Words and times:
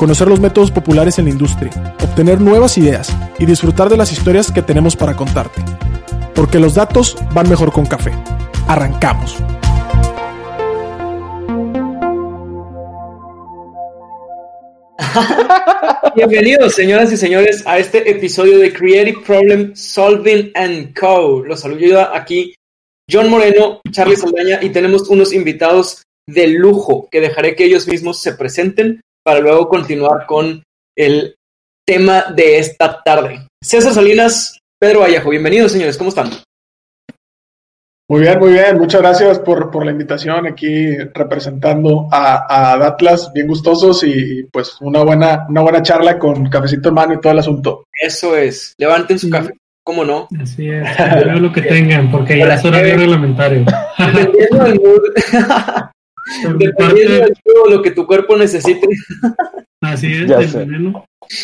conocer 0.00 0.28
los 0.28 0.40
métodos 0.40 0.70
populares 0.70 1.18
en 1.18 1.26
la 1.26 1.30
industria, 1.32 1.70
obtener 2.02 2.40
nuevas 2.40 2.78
ideas 2.78 3.14
y 3.38 3.44
disfrutar 3.44 3.90
de 3.90 3.98
las 3.98 4.10
historias 4.10 4.50
que 4.50 4.62
tenemos 4.62 4.96
para 4.96 5.14
contarte. 5.14 5.60
Porque 6.34 6.58
los 6.58 6.74
datos 6.74 7.18
van 7.34 7.50
mejor 7.50 7.70
con 7.70 7.84
café. 7.84 8.10
Arrancamos. 8.66 9.36
Bienvenidos, 16.16 16.72
señoras 16.72 17.12
y 17.12 17.18
señores, 17.18 17.62
a 17.66 17.78
este 17.78 18.10
episodio 18.10 18.56
de 18.58 18.72
Creative 18.72 19.20
Problem 19.26 19.76
Solving 19.76 20.50
and 20.54 20.98
Co. 20.98 21.42
Los 21.44 21.60
saludo 21.60 22.08
aquí 22.14 22.54
John 23.12 23.28
Moreno, 23.28 23.82
Charlie 23.90 24.16
Saldaña 24.16 24.60
y 24.62 24.70
tenemos 24.70 25.10
unos 25.10 25.34
invitados 25.34 26.04
de 26.26 26.46
lujo 26.46 27.06
que 27.10 27.20
dejaré 27.20 27.54
que 27.54 27.64
ellos 27.64 27.86
mismos 27.86 28.22
se 28.22 28.32
presenten 28.32 29.02
para 29.22 29.40
luego 29.40 29.68
continuar 29.68 30.26
con 30.26 30.62
el 30.96 31.34
tema 31.86 32.24
de 32.34 32.58
esta 32.58 33.02
tarde. 33.02 33.46
César 33.62 33.92
Salinas, 33.92 34.58
Pedro 34.78 35.00
Vallejo, 35.00 35.30
bienvenidos 35.30 35.72
señores, 35.72 35.98
¿cómo 35.98 36.08
están? 36.10 36.30
Muy 38.10 38.22
bien, 38.22 38.40
muy 38.40 38.52
bien. 38.54 38.76
Muchas 38.76 39.00
gracias 39.02 39.38
por, 39.38 39.70
por 39.70 39.84
la 39.84 39.92
invitación 39.92 40.44
aquí 40.44 40.96
representando 41.14 42.08
a, 42.10 42.44
a 42.48 42.84
Atlas, 42.84 43.30
bien 43.32 43.46
gustosos 43.46 44.02
y 44.02 44.42
pues 44.52 44.78
una 44.80 45.04
buena, 45.04 45.46
una 45.48 45.60
buena 45.60 45.80
charla 45.80 46.18
con 46.18 46.48
cafecito 46.48 46.88
en 46.88 46.94
mano 46.96 47.14
y 47.14 47.20
todo 47.20 47.32
el 47.32 47.38
asunto. 47.38 47.84
Eso 47.92 48.36
es. 48.36 48.74
Levanten 48.78 49.16
su 49.16 49.30
café, 49.30 49.52
¿cómo 49.84 50.04
no? 50.04 50.26
Así 50.42 50.68
es. 50.68 50.84
lo 51.40 51.52
que 51.52 51.62
tengan, 51.62 52.10
porque 52.10 52.38
ya 52.38 52.54
es 52.54 52.64
hora 52.64 52.78
de 52.78 52.96
reglamentario. 52.96 53.64
Dependiendo 53.96 54.64
del 54.64 54.80
mood. 54.80 55.90
Dependiendo 56.58 57.26
de 57.26 57.70
lo 57.70 57.82
que 57.82 57.90
tu 57.90 58.06
cuerpo 58.06 58.36
necesite. 58.36 58.86
Así 59.80 60.12
es, 60.12 60.54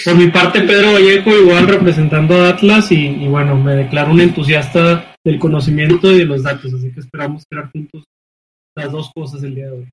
Por 0.05 0.15
mi 0.15 0.29
parte, 0.29 0.61
Pedro 0.61 0.93
Vallejo, 0.93 1.31
igual 1.31 1.69
representando 1.69 2.35
a 2.35 2.51
Atlas, 2.51 2.93
y, 2.93 3.27
bueno, 3.29 3.57
me 3.57 3.75
declaro 3.77 4.13
un 4.13 4.21
entusiasta 4.21 5.17
del 5.25 5.39
conocimiento 5.39 6.13
y 6.13 6.19
de 6.19 6.25
los 6.25 6.43
datos, 6.43 6.73
así 6.75 6.93
que 6.93 7.01
esperamos 7.01 7.45
crear 7.49 7.71
juntos 7.73 8.05
las 8.77 8.93
dos 8.93 9.11
cosas 9.15 9.43
el 9.43 9.55
día 9.55 9.67
de 9.67 9.73
hoy. 9.73 9.89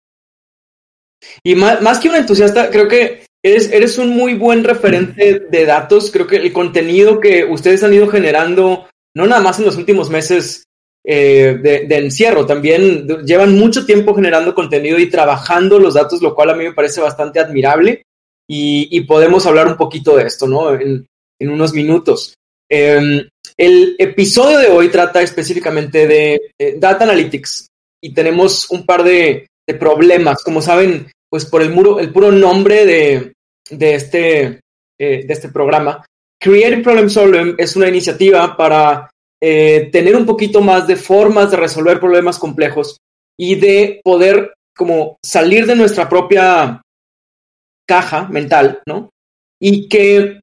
Y 1.43 1.55
más, 1.55 1.81
más 1.81 1.99
que 1.99 2.09
un 2.09 2.15
entusiasta, 2.15 2.69
creo 2.69 2.87
que 2.89 3.25
eres, 3.41 3.71
eres 3.71 3.97
un 3.97 4.09
muy 4.09 4.33
buen 4.33 4.63
referente 4.65 5.39
de 5.39 5.65
datos. 5.65 6.11
Creo 6.11 6.27
que 6.27 6.35
el 6.35 6.51
contenido 6.51 7.21
que 7.21 7.45
ustedes 7.45 7.81
han 7.83 7.93
ido 7.93 8.09
generando, 8.09 8.87
no 9.15 9.25
nada 9.25 9.41
más 9.41 9.57
en 9.57 9.65
los 9.65 9.77
últimos 9.77 10.09
meses, 10.09 10.65
eh, 11.05 11.59
de, 11.61 11.97
encierro. 11.97 12.45
También 12.45 13.07
llevan 13.25 13.55
mucho 13.55 13.85
tiempo 13.85 14.15
generando 14.15 14.55
contenido 14.55 14.97
y 14.99 15.09
trabajando 15.09 15.79
los 15.79 15.95
datos, 15.95 16.21
lo 16.21 16.33
cual 16.33 16.51
a 16.51 16.55
mí 16.55 16.63
me 16.63 16.73
parece 16.73 17.01
bastante 17.01 17.39
admirable. 17.39 18.03
Y, 18.47 19.01
podemos 19.01 19.45
hablar 19.45 19.67
un 19.67 19.77
poquito 19.77 20.15
de 20.15 20.27
esto, 20.27 20.47
¿no? 20.47 20.73
En, 20.73 21.05
unos 21.39 21.73
minutos. 21.73 22.35
Em, 22.69 23.27
el 23.57 23.95
episodio 23.99 24.59
de 24.59 24.67
hoy 24.67 24.89
trata 24.89 25.21
específicamente 25.21 26.07
de 26.07 26.39
Data 26.77 27.03
Analytics 27.03 27.67
y 28.01 28.13
tenemos 28.13 28.69
un 28.69 28.85
par 28.85 29.03
de, 29.03 29.47
problemas. 29.79 30.43
Como 30.43 30.61
saben, 30.61 31.11
pues 31.29 31.45
por 31.45 31.61
el, 31.61 31.71
muro, 31.71 31.99
el 31.99 32.11
puro 32.11 32.31
nombre 32.31 32.85
de, 32.85 33.33
de, 33.69 33.95
este, 33.95 34.41
eh, 34.99 35.25
de 35.25 35.33
este 35.33 35.49
programa, 35.49 36.05
Creative 36.39 36.83
Problem 36.83 37.09
Solving 37.09 37.55
es 37.57 37.75
una 37.77 37.87
iniciativa 37.87 38.55
para 38.57 39.09
eh, 39.45 39.89
tener 39.91 40.15
un 40.15 40.25
poquito 40.25 40.61
más 40.61 40.87
de 40.87 40.95
formas 40.95 41.51
de 41.51 41.57
resolver 41.57 41.99
problemas 41.99 42.39
complejos 42.39 42.95
y 43.37 43.55
de 43.55 43.99
poder 44.01 44.53
como 44.73 45.17
salir 45.21 45.65
de 45.65 45.75
nuestra 45.75 46.07
propia 46.07 46.81
caja 47.85 48.29
mental, 48.29 48.81
¿no? 48.87 49.09
Y 49.61 49.89
que 49.89 50.39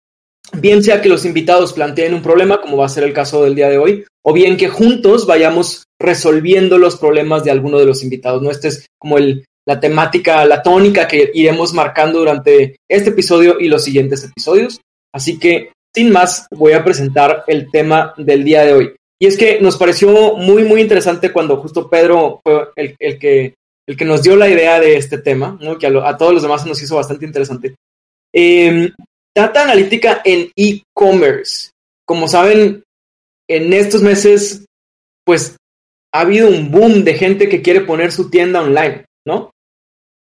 bien 0.53 0.83
sea 0.83 1.01
que 1.01 1.09
los 1.09 1.25
invitados 1.25 1.73
planteen 1.73 2.13
un 2.13 2.21
problema, 2.21 2.61
como 2.61 2.77
va 2.77 2.85
a 2.85 2.91
ser 2.91 3.05
el 3.05 3.15
caso 3.15 3.43
del 3.43 3.55
día 3.55 3.71
de 3.71 3.79
hoy, 3.79 4.05
o 4.23 4.35
bien 4.35 4.59
que 4.59 4.69
juntos 4.69 5.27
vayamos 5.27 5.85
resolviendo 5.99 6.77
los 6.77 6.97
problemas 6.97 7.43
de 7.43 7.53
alguno 7.53 7.79
de 7.79 7.87
los 7.87 8.03
invitados, 8.03 8.43
¿no? 8.43 8.51
Esta 8.51 8.69
es 8.69 8.87
como 8.99 9.17
el, 9.17 9.47
la 9.67 9.81
temática, 9.81 10.45
la 10.45 10.63
tónica 10.63 11.09
que 11.09 11.31
iremos 11.33 11.73
marcando 11.73 12.19
durante 12.19 12.77
este 12.87 13.09
episodio 13.09 13.59
y 13.59 13.69
los 13.69 13.83
siguientes 13.83 14.23
episodios. 14.25 14.79
Así 15.11 15.39
que 15.39 15.73
sin 15.95 16.11
más, 16.11 16.47
voy 16.51 16.73
a 16.73 16.85
presentar 16.85 17.45
el 17.47 17.71
tema 17.71 18.15
del 18.17 18.45
día 18.45 18.63
de 18.63 18.73
hoy. 18.73 18.95
Y 19.19 19.27
es 19.27 19.37
que 19.37 19.61
nos 19.61 19.77
pareció 19.77 20.37
muy, 20.37 20.65
muy 20.65 20.81
interesante 20.81 21.33
cuando 21.33 21.59
justo 21.59 21.91
Pedro 21.91 22.41
fue 22.43 22.69
el, 22.77 23.19
que, 23.19 23.55
el 23.87 23.97
que 23.97 24.05
nos 24.05 24.23
dio 24.23 24.35
la 24.37 24.49
idea 24.49 24.81
de 24.81 24.97
este 24.97 25.19
tema, 25.19 25.59
¿no? 25.61 25.79
que 25.79 25.87
a, 25.87 26.17
todos 26.17 26.33
los 26.33 26.43
demás 26.43 26.65
nos 26.65 26.81
hizo 26.83 26.97
bastante 26.97 27.27
interesante. 27.27 27.75
Em, 28.33 28.91
data 29.37 29.63
analítica 29.63 30.23
en 30.25 30.51
e-commerce. 30.57 31.71
Como 32.07 32.29
saben, 32.29 32.83
en 33.49 33.73
estos 33.73 34.03
meses, 34.03 34.65
pues 35.25 35.57
ha 36.15 36.21
habido 36.21 36.49
un 36.49 36.71
boom 36.71 37.05
de 37.05 37.15
gente 37.15 37.49
que 37.49 37.63
quiere 37.63 37.83
poner 37.83 38.13
su 38.13 38.31
tienda 38.31 38.63
online, 38.63 39.05
¿no? 39.27 39.51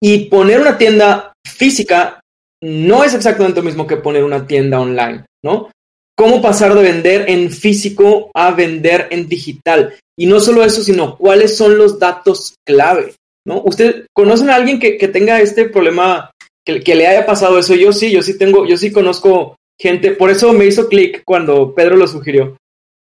Y 0.01 0.25
poner 0.25 0.59
una 0.59 0.77
tienda 0.77 1.33
física 1.45 2.19
no 2.61 3.03
es 3.03 3.13
exactamente 3.13 3.59
lo 3.59 3.65
mismo 3.65 3.85
que 3.85 3.97
poner 3.97 4.23
una 4.23 4.47
tienda 4.47 4.79
online, 4.79 5.25
¿no? 5.43 5.71
¿Cómo 6.17 6.41
pasar 6.41 6.73
de 6.73 6.81
vender 6.81 7.29
en 7.29 7.51
físico 7.51 8.31
a 8.33 8.51
vender 8.51 9.07
en 9.11 9.27
digital? 9.27 9.95
Y 10.17 10.25
no 10.25 10.39
solo 10.39 10.63
eso, 10.63 10.81
sino 10.81 11.15
cuáles 11.17 11.55
son 11.55 11.77
los 11.77 11.99
datos 11.99 12.55
clave, 12.65 13.13
¿no? 13.45 13.61
¿Usted 13.63 14.07
conocen 14.13 14.49
a 14.49 14.55
alguien 14.55 14.79
que, 14.79 14.95
tenga 15.07 15.39
este 15.39 15.69
problema, 15.69 16.31
que, 16.65 16.81
que, 16.81 16.95
le 16.95 17.05
haya 17.05 17.25
pasado 17.25 17.59
eso? 17.59 17.75
Yo 17.75 17.93
sí, 17.93 18.11
yo 18.11 18.23
sí 18.23 18.37
tengo, 18.37 18.65
yo 18.65 18.77
sí 18.77 18.91
conozco 18.91 19.57
gente, 19.79 20.11
por 20.11 20.31
eso 20.31 20.53
me 20.53 20.65
hizo 20.65 20.87
clic 20.87 21.21
cuando 21.23 21.75
Pedro 21.75 21.95
lo 21.95 22.07
sugirió. 22.07 22.57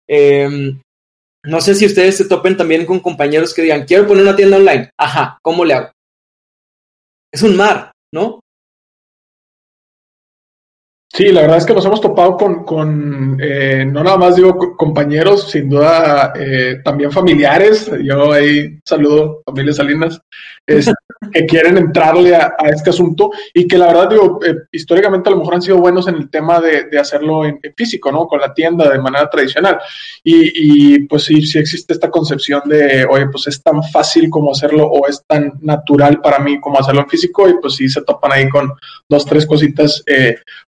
Em, 0.09 0.81
no 1.45 1.61
sé 1.61 1.75
si 1.75 1.87
ustedes 1.87 2.17
se 2.17 2.27
topen 2.27 2.57
también 2.57 2.87
con 2.87 3.01
compañeros 3.01 3.55
que 3.55 3.63
digan, 3.63 3.85
quiero 3.87 4.07
poner 4.07 4.23
una 4.23 4.37
tienda 4.37 4.57
online. 4.57 4.91
Ajá, 4.99 5.39
¿cómo 5.43 5.65
le 5.65 5.75
hago? 5.75 5.93
Es 7.33 7.43
un 7.43 7.57
mar, 7.57 7.93
¿no? 8.13 8.41
Sí, 11.13 11.33
la 11.33 11.41
verdad 11.41 11.57
es 11.57 11.67
que 11.67 11.75
nos 11.75 11.85
hemos 11.85 12.01
topado 12.01 12.37
con, 12.37 12.65
con 12.65 13.37
eh, 13.43 13.85
no 13.85 14.05
nada 14.05 14.17
más 14.17 14.37
digo 14.37 14.77
compañeros, 14.77 15.51
sin 15.51 15.69
duda 15.69 16.33
eh, 16.37 16.81
también 16.85 17.11
familiares. 17.11 17.91
Yo 18.01 18.33
ahí 18.33 18.79
saludo 18.85 19.43
familias 19.45 19.77
Salinas, 19.77 20.23
que 21.33 21.47
quieren 21.47 21.79
entrarle 21.79 22.37
a, 22.37 22.55
este 22.73 22.91
asunto 22.91 23.31
y 23.53 23.67
que 23.67 23.77
la 23.77 23.89
verdad 23.89 24.09
digo, 24.09 24.39
eh, 24.47 24.55
históricamente 24.71 25.29
a 25.29 25.33
lo 25.33 25.39
mejor 25.39 25.55
han 25.55 25.63
sido 25.63 25.79
buenos 25.79 26.07
en 26.07 26.15
el 26.15 26.31
tema 26.31 26.61
de, 26.61 26.85
de 26.85 26.99
hacerlo 27.01 27.45
en, 27.45 27.61
físico, 27.77 28.13
¿no? 28.13 28.29
Con 28.29 28.41
la 28.41 28.55
tienda 28.55 28.89
de 28.89 29.01
manera 29.01 29.29
tradicional. 29.29 29.81
Y, 30.23 30.95
y, 30.95 30.99
pues 31.09 31.25
sí, 31.25 31.43
sí 31.43 31.59
existe 31.59 31.93
esta 31.93 32.09
concepción 32.09 32.63
de, 32.67 33.05
oye, 33.05 33.27
pues 33.27 33.49
es 33.49 33.61
tan 33.61 33.83
fácil 33.83 34.31
como 34.31 34.53
hacerlo 34.53 34.87
o 34.87 35.09
es 35.09 35.25
tan 35.27 35.55
natural 35.61 36.21
para 36.21 36.39
mí 36.39 36.61
como 36.61 36.79
hacerlo 36.79 37.01
en 37.01 37.09
físico 37.09 37.49
y 37.49 37.55
pues 37.61 37.75
sí 37.75 37.89
se 37.89 38.03
topan 38.03 38.31
ahí 38.31 38.49
con 38.49 38.73
dos, 39.09 39.27
tres 39.27 39.45
cositas, 39.45 40.05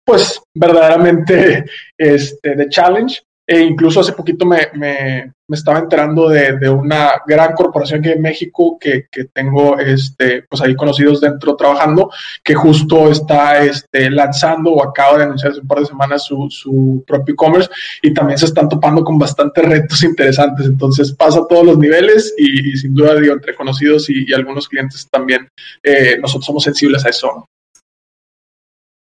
pues 0.05 0.41
verdaderamente 0.53 1.65
este, 1.97 2.55
de 2.55 2.69
challenge. 2.69 3.21
E 3.47 3.59
incluso 3.59 3.99
hace 3.99 4.13
poquito 4.13 4.45
me, 4.45 4.69
me, 4.75 5.33
estaba 5.49 5.79
enterando 5.79 6.29
de, 6.29 6.69
una 6.69 7.15
gran 7.27 7.53
corporación 7.53 8.01
que 8.01 8.13
en 8.13 8.21
México 8.21 8.77
que, 8.79 9.07
que, 9.11 9.25
tengo 9.25 9.77
este, 9.77 10.43
pues 10.43 10.61
ahí 10.61 10.73
conocidos 10.73 11.19
dentro 11.19 11.57
trabajando, 11.57 12.09
que 12.43 12.53
justo 12.53 13.11
está 13.11 13.61
este, 13.61 14.09
lanzando 14.09 14.71
o 14.71 14.83
acaba 14.83 15.17
de 15.17 15.23
anunciar 15.25 15.51
hace 15.51 15.59
un 15.59 15.67
par 15.67 15.79
de 15.79 15.87
semanas 15.87 16.23
su, 16.23 16.47
su 16.49 17.03
propio 17.05 17.33
e-commerce 17.33 17.69
y 18.01 18.13
también 18.13 18.37
se 18.37 18.45
están 18.45 18.69
topando 18.69 19.03
con 19.03 19.19
bastantes 19.19 19.65
retos 19.65 20.01
interesantes. 20.03 20.67
Entonces 20.67 21.11
pasa 21.11 21.39
a 21.39 21.47
todos 21.47 21.65
los 21.65 21.77
niveles 21.77 22.33
y, 22.37 22.77
sin 22.77 22.93
duda, 22.93 23.15
digo, 23.15 23.33
entre 23.33 23.55
conocidos 23.55 24.09
y, 24.09 24.31
algunos 24.33 24.69
clientes 24.69 25.09
también, 25.11 25.49
eh, 25.83 26.17
nosotros 26.21 26.45
somos 26.45 26.63
sensibles 26.63 27.05
a 27.05 27.09
eso 27.09 27.49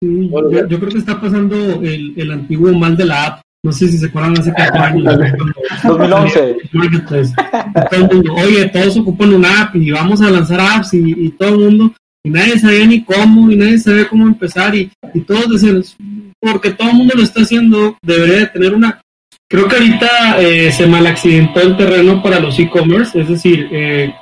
yo, 0.02 0.78
creo 0.78 0.88
que 0.88 0.98
está 0.98 1.20
pasando 1.20 1.80
el, 1.82 2.14
el, 2.16 2.30
antiguo 2.32 2.72
mal 2.72 2.96
de 2.96 3.04
la 3.06 3.26
app. 3.26 3.42
No 3.64 3.70
sé 3.70 3.88
si 3.88 3.98
se 3.98 4.06
acuerdan 4.06 4.36
hace 4.36 4.52
cuatro 4.52 4.82
años. 4.82 5.18
2011. 5.84 6.56
Oye, 8.44 8.68
todos 8.70 8.96
ocupan 8.96 9.34
una 9.34 9.62
app 9.62 9.76
y 9.76 9.92
vamos 9.92 10.20
a 10.20 10.30
lanzar 10.30 10.60
apps 10.60 10.94
y, 10.94 11.30
todo 11.38 11.50
el 11.50 11.58
mundo, 11.58 11.94
y 12.24 12.30
nadie 12.30 12.58
sabía 12.58 12.86
ni 12.86 13.04
cómo, 13.04 13.50
y 13.50 13.56
nadie 13.56 13.78
sabía 13.78 14.08
cómo 14.08 14.26
empezar, 14.26 14.74
y, 14.74 14.90
y 15.14 15.20
todos 15.20 15.48
decían, 15.48 15.84
porque 16.40 16.70
todo 16.70 16.90
el 16.90 16.96
mundo 16.96 17.14
lo 17.16 17.22
está 17.22 17.42
haciendo, 17.42 17.96
debería 18.02 18.40
de 18.40 18.46
tener 18.46 18.74
una. 18.74 19.00
creo 19.48 19.68
que 19.68 19.76
ahorita 19.76 20.40
eh, 20.40 20.72
se 20.72 20.88
mal 20.88 21.06
accidentó 21.06 21.60
el 21.60 21.76
terreno 21.76 22.20
para 22.20 22.40
los 22.40 22.58
e-commerce, 22.58 23.20
es 23.20 23.28
decir, 23.28 23.68
eh, 23.70 24.12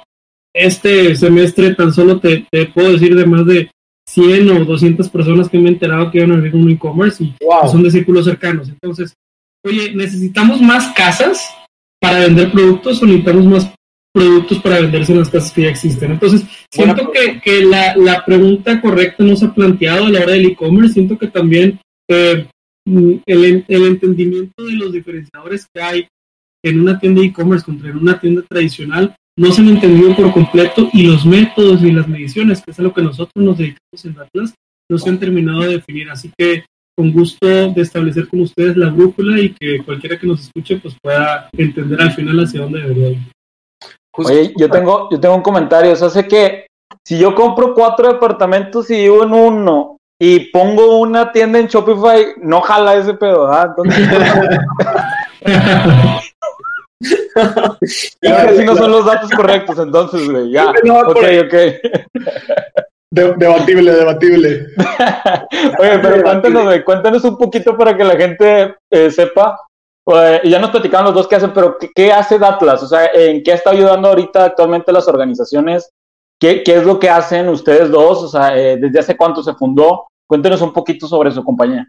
este 0.54 1.16
semestre 1.16 1.74
tan 1.74 1.92
solo 1.94 2.20
te, 2.20 2.46
puedo 2.74 2.92
decir 2.92 3.14
de 3.14 3.24
más 3.24 3.46
de 3.46 3.70
100 4.12 4.50
o 4.50 4.64
200 4.64 5.08
personas 5.08 5.48
que 5.48 5.58
me 5.58 5.68
he 5.68 5.72
enterado 5.72 6.10
que 6.10 6.18
iban 6.18 6.32
a 6.32 6.34
abrir 6.34 6.54
un 6.54 6.68
e-commerce 6.68 7.22
y 7.22 7.34
son 7.70 7.82
de 7.82 7.90
círculos 7.90 8.24
cercanos. 8.24 8.68
Entonces, 8.68 9.14
oye, 9.64 9.94
¿necesitamos 9.94 10.60
más 10.60 10.92
casas 10.94 11.48
para 12.00 12.20
vender 12.20 12.50
productos 12.50 13.00
o 13.02 13.06
necesitamos 13.06 13.46
más 13.46 13.72
productos 14.12 14.58
para 14.58 14.80
venderse 14.80 15.12
en 15.12 15.20
las 15.20 15.30
casas 15.30 15.52
que 15.52 15.62
ya 15.62 15.68
existen? 15.68 16.10
Entonces, 16.10 16.42
siento 16.70 17.12
que, 17.12 17.40
que 17.40 17.64
la, 17.64 17.94
la, 17.96 18.24
pregunta 18.24 18.80
correcta 18.80 19.22
no 19.22 19.36
se 19.36 19.44
ha 19.44 19.54
planteado 19.54 20.06
a 20.06 20.10
la 20.10 20.20
hora 20.22 20.32
del 20.32 20.46
e-commerce. 20.46 20.94
Siento 20.94 21.16
que 21.16 21.28
también 21.28 21.78
eh, 22.08 22.48
el, 22.84 23.64
el 23.68 23.86
entendimiento 23.86 24.64
de 24.64 24.72
los 24.72 24.92
diferenciadores 24.92 25.68
que 25.72 25.80
hay 25.80 26.08
en 26.64 26.80
una 26.80 26.98
tienda 26.98 27.22
e-commerce 27.22 27.64
contra 27.64 27.90
en 27.90 27.98
una 27.98 28.18
tienda 28.18 28.42
tradicional 28.42 29.14
no 29.40 29.50
se 29.50 29.62
han 29.62 29.68
entendido 29.68 30.14
por 30.14 30.30
completo 30.34 30.90
y 30.92 31.04
los 31.04 31.24
métodos 31.24 31.82
y 31.82 31.90
las 31.90 32.06
mediciones, 32.06 32.60
que 32.62 32.72
es 32.72 32.78
a 32.78 32.82
lo 32.82 32.92
que 32.92 33.00
nosotros 33.00 33.42
nos 33.42 33.56
dedicamos 33.56 34.04
en 34.04 34.20
Atlas, 34.20 34.54
no 34.90 34.98
se 34.98 35.08
han 35.08 35.18
terminado 35.18 35.62
de 35.62 35.78
definir. 35.78 36.10
Así 36.10 36.30
que 36.36 36.66
con 36.94 37.10
gusto 37.10 37.46
de 37.46 37.80
establecer 37.80 38.28
con 38.28 38.42
ustedes 38.42 38.76
la 38.76 38.90
brújula 38.90 39.40
y 39.40 39.54
que 39.54 39.82
cualquiera 39.82 40.18
que 40.18 40.26
nos 40.26 40.42
escuche 40.42 40.76
pues 40.76 40.94
pueda 41.02 41.48
entender 41.56 42.02
al 42.02 42.12
final 42.12 42.38
hacia 42.40 42.60
dónde 42.60 42.82
debería 42.82 43.08
ir. 43.12 43.18
Oye, 44.12 44.52
yo 44.58 44.68
tengo, 44.68 45.08
yo 45.10 45.18
tengo 45.18 45.36
un 45.36 45.42
comentario. 45.42 45.92
O 45.92 45.96
sea, 45.96 46.10
sé 46.10 46.28
que 46.28 46.66
si 47.02 47.18
yo 47.18 47.34
compro 47.34 47.72
cuatro 47.72 48.12
departamentos 48.12 48.90
y 48.90 48.96
vivo 48.96 49.24
en 49.24 49.32
uno 49.32 49.96
y 50.20 50.50
pongo 50.50 50.98
una 50.98 51.32
tienda 51.32 51.58
en 51.58 51.66
Shopify, 51.66 52.34
no 52.42 52.60
jala 52.60 52.96
ese 52.96 53.14
pedo, 53.14 53.50
¿ah? 53.50 53.74
Entonces... 53.74 54.06
si 57.82 58.64
no 58.64 58.76
son 58.76 58.90
los 58.90 59.06
datos 59.06 59.30
correctos, 59.30 59.78
entonces, 59.78 60.28
güey, 60.28 60.50
ya. 60.50 60.70
ok, 60.70 61.24
ok. 61.44 61.54
debatible, 63.10 63.92
debatible. 63.92 64.66
Oye, 65.78 65.98
pero 66.00 66.22
cuéntanos, 66.22 66.80
cuéntanos 66.84 67.24
un 67.24 67.36
poquito 67.36 67.76
para 67.76 67.96
que 67.96 68.04
la 68.04 68.16
gente 68.16 68.76
eh, 68.90 69.10
sepa. 69.10 69.60
Pues, 70.04 70.40
ya 70.44 70.58
nos 70.58 70.70
platicaron 70.70 71.06
los 71.06 71.14
dos 71.14 71.28
qué 71.28 71.36
hacen, 71.36 71.52
pero 71.52 71.76
¿qué, 71.94 72.12
hace 72.12 72.38
Datlas? 72.38 72.82
O 72.82 72.86
sea, 72.86 73.06
¿en 73.12 73.42
qué 73.42 73.52
está 73.52 73.70
ayudando 73.70 74.08
ahorita 74.08 74.44
actualmente 74.44 74.92
las 74.92 75.06
organizaciones? 75.08 75.90
¿Qué, 76.40 76.62
qué 76.62 76.76
es 76.76 76.84
lo 76.84 76.98
que 76.98 77.10
hacen 77.10 77.48
ustedes 77.48 77.90
dos? 77.90 78.22
O 78.22 78.28
sea, 78.28 78.56
eh, 78.56 78.76
¿desde 78.78 78.98
hace 78.98 79.16
cuánto 79.16 79.42
se 79.42 79.54
fundó? 79.54 80.06
Cuéntenos 80.26 80.62
un 80.62 80.72
poquito 80.72 81.06
sobre 81.06 81.30
su 81.30 81.44
compañía. 81.44 81.86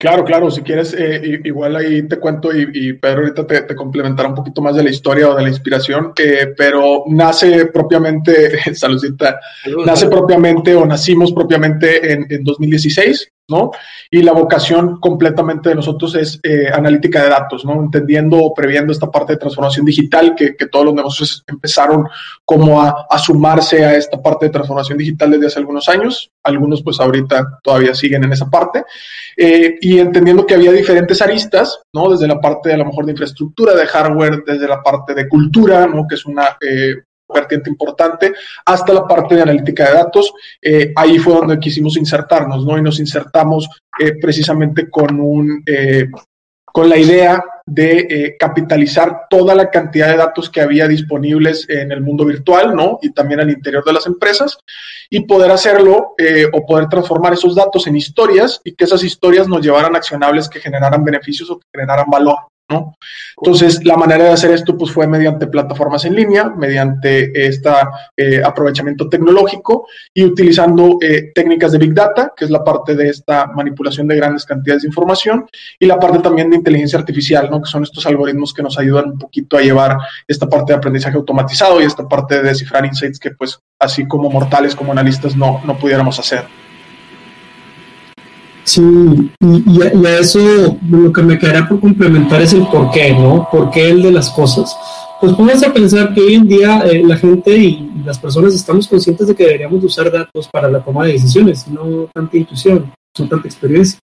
Claro, 0.00 0.24
claro, 0.24 0.50
si 0.50 0.62
quieres, 0.62 0.94
eh, 0.98 1.42
igual 1.44 1.76
ahí 1.76 2.08
te 2.08 2.18
cuento 2.18 2.48
y, 2.56 2.94
Pedro 2.94 3.20
ahorita 3.20 3.46
te, 3.46 3.76
complementará 3.76 4.30
un 4.30 4.34
poquito 4.34 4.62
más 4.62 4.74
de 4.74 4.82
la 4.82 4.88
historia 4.88 5.28
o 5.28 5.34
de 5.34 5.42
la 5.42 5.50
inspiración, 5.50 6.14
eh, 6.16 6.54
pero 6.56 7.04
nace 7.06 7.66
propiamente, 7.66 8.58
saludita, 8.74 9.38
nace 9.84 10.06
propiamente 10.06 10.74
o 10.74 10.86
nacimos 10.86 11.34
propiamente 11.34 12.14
en, 12.14 12.26
en 12.30 12.42
2016, 12.42 13.30
Y 14.10 14.22
la 14.22 14.32
vocación 14.32 14.98
completamente 15.00 15.68
de 15.68 15.74
nosotros 15.74 16.14
es 16.14 16.40
eh, 16.42 16.68
analítica 16.72 17.22
de 17.22 17.30
datos, 17.30 17.64
¿no? 17.64 17.74
Entendiendo 17.74 18.38
o 18.38 18.54
previendo 18.54 18.92
esta 18.92 19.10
parte 19.10 19.34
de 19.34 19.38
transformación 19.38 19.86
digital 19.86 20.34
que, 20.34 20.54
todos 20.70 20.84
los 20.84 20.94
negocios 20.94 21.42
empezaron 21.46 22.06
como 22.44 22.80
a, 22.80 23.06
sumarse 23.18 23.84
a 23.84 23.94
esta 23.94 24.22
parte 24.22 24.46
de 24.46 24.52
transformación 24.52 24.98
digital 24.98 25.30
desde 25.30 25.46
hace 25.46 25.58
algunos 25.58 25.88
años. 25.88 26.30
Algunos 26.42 26.82
pues 26.82 27.00
ahorita 27.00 27.58
todavía 27.62 27.94
siguen 27.94 28.24
en 28.24 28.32
esa 28.32 28.48
parte. 28.48 28.84
Eh, 29.36 29.76
y 29.80 29.98
entendiendo 29.98 30.46
que 30.46 30.54
había 30.54 30.72
diferentes 30.72 31.20
aristas, 31.22 31.80
¿no? 31.92 32.10
Desde 32.10 32.28
la 32.28 32.40
parte 32.40 32.72
a 32.72 32.76
lo 32.76 32.84
mejor 32.84 33.04
de 33.04 33.12
infraestructura, 33.12 33.74
de 33.74 33.86
hardware, 33.86 34.44
desde 34.46 34.68
la 34.68 34.82
parte 34.82 35.14
de 35.14 35.28
cultura, 35.28 35.86
¿no? 35.86 36.06
Que 36.08 36.14
es 36.14 36.26
una, 36.26 36.56
eh, 36.60 36.94
vertiente 37.34 37.70
importante, 37.70 38.32
hasta 38.64 38.92
la 38.92 39.06
parte 39.06 39.34
de 39.34 39.42
analítica 39.42 39.88
de 39.88 39.94
datos. 39.94 40.32
Eh, 40.60 40.92
ahí 40.96 41.18
fue 41.18 41.34
donde 41.34 41.58
quisimos 41.58 41.96
insertarnos, 41.96 42.64
¿no? 42.64 42.78
Y 42.78 42.82
nos 42.82 43.00
insertamos 43.00 43.68
eh, 43.98 44.14
precisamente 44.20 44.88
con 44.88 45.20
un... 45.20 45.62
Eh, 45.66 46.06
con 46.72 46.88
la 46.88 46.96
idea 46.96 47.42
de 47.66 48.36
capitalizar 48.38 49.22
toda 49.28 49.56
la 49.56 49.70
cantidad 49.70 50.08
de 50.08 50.16
datos 50.16 50.48
que 50.48 50.60
había 50.60 50.86
disponibles 50.86 51.68
en 51.68 51.90
el 51.90 52.00
mundo 52.00 52.24
virtual, 52.24 52.76
¿no? 52.76 53.00
Y 53.02 53.10
también 53.10 53.40
al 53.40 53.50
interior 53.50 53.84
de 53.84 53.92
las 53.92 54.06
empresas, 54.06 54.56
y 55.10 55.26
poder 55.26 55.50
hacerlo 55.50 56.14
o 56.52 56.66
poder 56.66 56.88
transformar 56.88 57.32
esos 57.32 57.56
datos 57.56 57.88
en 57.88 57.96
historias 57.96 58.60
y 58.62 58.76
que 58.76 58.84
esas 58.84 59.02
historias 59.02 59.48
nos 59.48 59.62
llevaran 59.62 59.96
accionables 59.96 60.48
que 60.48 60.60
generaran 60.60 61.02
beneficios 61.02 61.50
o 61.50 61.58
que 61.58 61.66
generaran 61.74 62.06
valor. 62.08 62.36
Entonces, 63.36 63.84
la 63.84 63.96
manera 63.96 64.24
de 64.24 64.30
hacer 64.30 64.50
esto 64.52 64.76
pues, 64.76 64.92
fue 64.92 65.06
mediante 65.06 65.46
plataformas 65.46 66.04
en 66.04 66.14
línea, 66.14 66.48
mediante 66.50 67.46
este 67.46 67.70
aprovechamiento 68.44 69.08
tecnológico 69.08 69.86
y 70.14 70.24
utilizando 70.24 70.98
eh, 71.00 71.32
técnicas 71.34 71.72
de 71.72 71.78
Big 71.78 71.94
Data, 71.94 72.32
que 72.36 72.44
es 72.44 72.50
la 72.50 72.62
parte 72.62 72.94
de 72.94 73.08
esta 73.08 73.46
manipulación 73.46 74.06
de 74.06 74.16
grandes 74.16 74.44
cantidades 74.44 74.82
de 74.82 74.88
información, 74.88 75.46
y 75.78 75.86
la 75.86 75.98
parte 75.98 76.18
también 76.18 76.50
de 76.50 76.56
inteligencia 76.56 76.98
artificial, 76.98 77.48
¿no? 77.50 77.60
que 77.60 77.70
son 77.70 77.82
estos 77.82 78.06
algoritmos 78.06 78.54
que 78.54 78.62
nos 78.62 78.78
ayudan 78.78 79.10
un 79.10 79.18
poquito 79.18 79.56
a 79.56 79.60
llevar 79.60 79.96
esta 80.26 80.48
parte 80.48 80.72
de 80.72 80.78
aprendizaje 80.78 81.16
automatizado 81.16 81.80
y 81.80 81.84
esta 81.84 82.06
parte 82.08 82.36
de 82.36 82.42
descifrar 82.42 82.84
insights 82.84 83.18
que 83.18 83.30
pues 83.32 83.58
así 83.78 84.06
como 84.06 84.30
mortales, 84.30 84.76
como 84.76 84.92
analistas, 84.92 85.36
no, 85.36 85.60
no 85.64 85.78
pudiéramos 85.78 86.18
hacer. 86.18 86.44
Sí, 88.70 88.80
y, 89.40 89.82
a, 89.82 90.18
eso 90.20 90.78
lo 90.88 91.12
que 91.12 91.22
me 91.22 91.36
quedaría 91.36 91.68
por 91.68 91.80
complementar 91.80 92.40
es 92.40 92.52
el 92.52 92.68
por 92.68 92.92
qué, 92.92 93.12
¿no? 93.12 93.48
¿Por 93.50 93.68
qué 93.68 93.90
el 93.90 94.00
de 94.00 94.12
las 94.12 94.30
cosas? 94.30 94.76
Pues 95.20 95.32
pónganse 95.32 95.66
a 95.66 95.72
pensar 95.72 96.14
que 96.14 96.20
hoy 96.20 96.34
en 96.34 96.46
día 96.46 96.82
eh, 96.82 97.02
la 97.04 97.16
gente 97.16 97.50
y 97.56 97.90
las 98.04 98.20
personas 98.20 98.54
estamos 98.54 98.86
conscientes 98.86 99.26
de 99.26 99.34
que 99.34 99.42
deberíamos 99.42 99.82
usar 99.82 100.12
datos 100.12 100.46
para 100.46 100.70
la 100.70 100.84
toma 100.84 101.04
de 101.04 101.14
decisiones, 101.14 101.66
no 101.66 102.08
tanta 102.14 102.36
intuición, 102.36 102.92
no 103.18 103.28
tanta 103.28 103.48
experiencia. 103.48 103.98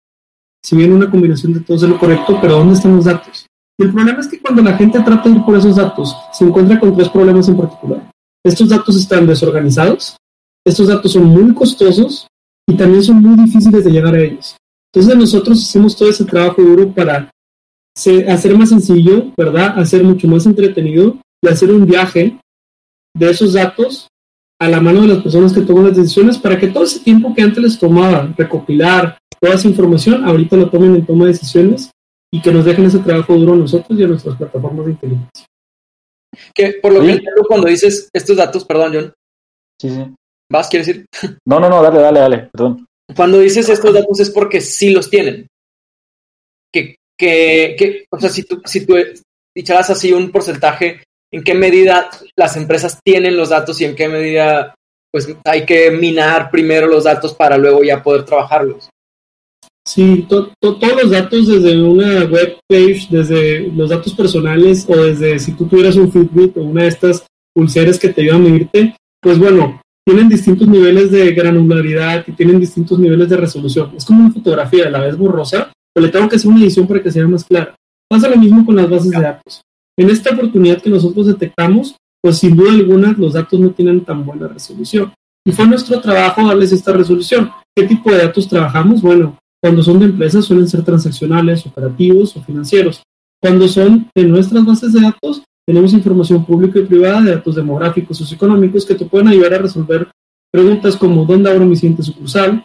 Si 0.63 0.75
bien 0.75 0.95
una 0.95 1.11
combinación 1.11 1.53
de 1.53 1.61
todo 1.61 1.77
es 1.77 1.83
lo 1.83 1.99
correcto, 1.99 2.39
pero 2.41 2.57
¿dónde 2.57 2.73
están 2.73 2.97
los 2.97 3.05
datos? 3.05 3.45
Y 3.79 3.85
el 3.85 3.93
problema 3.93 4.21
es 4.21 4.29
que 4.29 4.41
cuando 4.41 4.63
la 4.63 4.79
gente 4.79 4.99
trata 5.01 5.29
de 5.29 5.37
ir 5.37 5.45
por 5.45 5.59
esos 5.59 5.77
datos, 5.77 6.17
se 6.33 6.43
encuentra 6.43 6.81
con 6.81 6.97
tres 6.97 7.11
problemas 7.11 7.47
en 7.49 7.59
particular. 7.59 8.11
Estos 8.43 8.71
datos 8.71 8.97
están 8.97 9.27
desorganizados, 9.27 10.17
estos 10.65 10.89
datos 10.89 11.13
son 11.13 11.25
muy 11.25 11.53
costosos 11.53 12.27
y 12.67 12.77
también 12.77 13.03
son 13.03 13.23
muy 13.23 13.45
difíciles 13.45 13.85
de 13.85 13.91
llegar 13.91 14.15
a 14.15 14.21
ellos. 14.21 14.57
Entonces 14.93 15.19
nosotros 15.19 15.59
hicimos 15.59 15.97
todo 15.97 16.09
ese 16.09 16.25
trabajo 16.25 16.63
duro 16.63 16.93
para 16.93 17.31
hacer 17.97 18.57
más 18.57 18.69
sencillo, 18.69 19.33
¿verdad? 19.37 19.79
Hacer 19.79 20.03
mucho 20.05 20.27
más 20.29 20.47
entretenido 20.47 21.19
y 21.43 21.49
hacer 21.49 21.71
un 21.71 21.87
viaje 21.87 22.39
de 23.17 23.31
esos 23.31 23.53
datos 23.53 24.09
a 24.61 24.69
la 24.69 24.81
mano 24.81 25.03
de 25.03 25.09
las 25.09 25.23
personas 25.23 25.53
que 25.53 25.63
toman 25.63 25.89
las 25.89 25.97
decisiones 25.97 26.39
para 26.39 26.59
que 26.59 26.69
todo 26.69 26.85
ese 26.85 27.01
tiempo 27.01 27.35
que 27.35 27.43
antes 27.43 27.63
les 27.63 27.79
tomaba 27.79 28.33
recopilar 28.37 29.19
toda 29.41 29.55
esa 29.55 29.69
información, 29.69 30.25
ahorita 30.25 30.57
lo 30.57 30.71
tomen 30.71 30.95
en 30.95 31.07
toma 31.07 31.27
de 31.27 31.33
decisiones 31.33 31.91
y 32.33 32.41
que 32.41 32.53
nos 32.53 32.65
dejen 32.65 32.87
ese 32.87 32.99
trabajo 33.01 33.35
duro 33.35 33.53
a 33.53 33.57
nosotros 33.57 33.99
y 33.99 34.05
a 34.05 34.09
nuestras 34.09 34.37
plataformas 34.37 34.87
de 34.87 34.93
inteligencia. 34.93 35.47
Que 36.55 36.75
por 36.83 36.93
lo 36.93 37.01
que 37.01 37.13
entiendo 37.13 37.43
cuando 37.47 37.69
dices 37.69 38.09
estos 38.13 38.37
datos, 38.37 38.65
perdón, 38.65 38.93
John. 38.95 39.13
Sí, 39.81 39.91
sí. 39.91 40.15
¿Vas? 40.51 40.69
¿Quieres 40.69 40.87
decir? 40.87 41.07
No, 41.47 41.61
no, 41.61 41.69
no, 41.69 41.83
dale, 41.83 42.01
dale, 42.01 42.21
dale, 42.21 42.39
perdón. 42.53 42.87
Cuando 43.15 43.39
dices 43.39 43.69
estos 43.69 43.93
datos 43.93 44.21
es 44.21 44.31
porque 44.31 44.61
sí 44.61 44.91
los 44.91 45.11
tienen. 45.11 45.47
Que, 46.73 46.97
que, 47.19 47.77
que 47.79 48.07
o 48.11 48.19
sea, 48.19 48.31
si 48.31 48.45
tú, 48.45 48.61
si 48.65 48.87
tú 48.87 48.95
dicharas 49.55 49.91
así 49.91 50.13
un 50.13 50.31
porcentaje, 50.31 51.03
¿en 51.33 51.43
qué 51.45 51.55
medida 51.55 52.11
las 52.37 52.57
empresas 52.57 52.99
tienen 53.05 53.37
los 53.37 53.51
datos 53.51 53.81
y 53.81 53.85
en 53.85 53.95
qué 53.95 54.09
medida 54.09 54.75
pues 55.13 55.29
hay 55.45 55.65
que 55.65 55.93
minar 55.93 56.51
primero 56.51 56.89
los 56.89 57.05
datos 57.05 57.35
para 57.35 57.57
luego 57.57 57.85
ya 57.85 58.03
poder 58.03 58.25
trabajarlos? 58.25 58.89
Sí, 59.87 60.27
todos 60.29 60.51
los 60.61 61.11
datos 61.11 61.47
desde 61.47 61.81
una 61.81 62.25
web 62.25 62.59
page, 62.67 63.07
desde 63.11 63.69
los 63.69 63.91
datos 63.91 64.15
personales 64.15 64.87
o 64.89 64.97
desde 64.97 65.39
si 65.39 65.53
tú 65.53 65.67
tuvieras 65.67 65.97
un 65.97 66.11
Fitbit 66.11 66.57
o 66.57 66.63
una 66.63 66.83
de 66.83 66.89
estas 66.89 67.27
pulseras 67.55 67.99
que 67.99 68.09
te 68.09 68.23
ayudan 68.23 68.41
a 68.41 68.49
medirte, 68.49 68.97
pues 69.21 69.39
bueno, 69.39 69.81
tienen 70.07 70.29
distintos 70.29 70.69
niveles 70.69 71.11
de 71.11 71.33
granularidad 71.33 72.25
y 72.27 72.33
tienen 72.33 72.61
distintos 72.61 72.99
niveles 72.99 73.29
de 73.29 73.37
resolución. 73.37 73.93
Es 73.97 74.05
como 74.05 74.25
una 74.25 74.33
fotografía, 74.33 74.87
a 74.87 74.91
la 74.91 75.01
vez 75.01 75.17
borrosa, 75.17 75.73
pero 75.95 76.07
le 76.07 76.13
tengo 76.13 76.29
que 76.29 76.37
hacer 76.37 76.51
una 76.51 76.61
edición 76.61 76.87
para 76.87 77.03
que 77.03 77.11
sea 77.11 77.27
más 77.27 77.45
clara. 77.45 77.75
Pasa 78.09 78.29
lo 78.29 78.37
mismo 78.37 78.67
con 78.67 78.77
las 78.77 78.89
bases 78.89 79.11
de 79.11 79.21
datos. 79.21 79.63
En 79.99 80.11
esta 80.11 80.35
oportunidad 80.35 80.83
que 80.83 80.91
nosotros 80.91 81.27
detectamos, 81.27 81.97
pues 82.23 82.39
sin 82.39 82.57
duda 82.57 82.73
alguna 82.73 83.15
los 83.17 83.33
datos 83.33 83.59
no 83.59 83.71
tienen 83.71 84.05
tan 84.05 84.27
buena 84.27 84.49
resolución. 84.49 85.13
Y 85.47 85.53
fue 85.53 85.67
nuestro 85.67 86.01
trabajo 86.01 86.47
darles 86.47 86.73
esta 86.73 86.93
resolución. 86.93 87.51
¿Qué 87.75 87.85
tipo 87.87 88.11
de 88.11 88.19
datos 88.19 88.49
trabajamos? 88.49 89.03
Bueno, 89.03 89.39
cuando 89.63 89.83
son 89.83 89.99
de 89.99 90.07
empresas 90.07 90.45
suelen 90.45 90.69
ser 90.69 90.83
transaccionales, 90.85 91.67
operativos 91.67 92.37
o 92.37 92.43
financieros. 92.43 93.03
Cuando 93.41 93.69
son 93.69 94.11
de 94.15 94.25
nuestras 94.25 94.65
bases 94.65 94.93
de 94.93 95.01
datos, 95.03 95.43
tenemos 95.67 95.93
información 95.93 96.45
pública 96.45 96.79
y 96.79 96.85
privada 96.85 97.23
de 97.23 97.35
datos 97.37 97.55
demográficos, 97.55 98.19
socioeconómicos 98.19 98.85
que 98.85 98.95
te 98.95 99.07
pueden 99.07 99.29
ayudar 99.29 99.55
a 99.55 99.59
resolver 99.59 100.09
preguntas 100.53 100.97
como 100.97 101.25
¿dónde 101.25 101.51
abro 101.51 101.65
mi 101.65 101.77
siguiente 101.77 102.03
sucursal? 102.03 102.65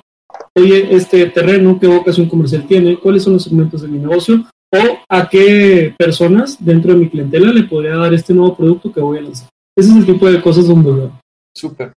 Oye, 0.56 0.94
este 0.94 1.26
terreno, 1.28 1.80
¿qué 1.80 1.88
vocación 1.88 2.28
comercial 2.28 2.68
tiene? 2.68 2.98
¿Cuáles 3.00 3.24
son 3.24 3.34
los 3.34 3.44
segmentos 3.44 3.82
de 3.82 3.88
mi 3.88 4.00
negocio? 4.00 4.46
o 4.72 5.00
a 5.10 5.28
qué 5.28 5.94
personas 5.98 6.64
dentro 6.64 6.94
de 6.94 7.00
mi 7.00 7.10
clientela 7.10 7.52
le 7.52 7.64
podría 7.64 7.96
dar 7.96 8.14
este 8.14 8.34
nuevo 8.34 8.56
producto 8.56 8.92
que 8.92 9.02
voy 9.02 9.18
a 9.18 9.22
lanzar. 9.22 9.50
Ese 9.76 9.90
es 9.90 9.96
el 9.96 10.06
tipo 10.06 10.30
de 10.30 10.42
cosas 10.42 10.68
donde 10.68 10.92
veo. 10.92 11.12
Súper. 11.56 11.94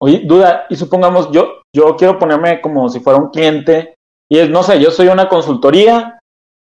Oye, 0.00 0.22
duda, 0.24 0.66
y 0.68 0.76
supongamos, 0.76 1.30
yo, 1.32 1.62
yo 1.74 1.96
quiero 1.96 2.18
ponerme 2.18 2.60
como 2.60 2.88
si 2.88 3.00
fuera 3.00 3.18
un 3.18 3.30
cliente, 3.30 3.94
y 4.30 4.38
es, 4.38 4.50
no 4.50 4.62
sé, 4.62 4.80
yo 4.80 4.90
soy 4.90 5.08
una 5.08 5.28
consultoría, 5.28 6.18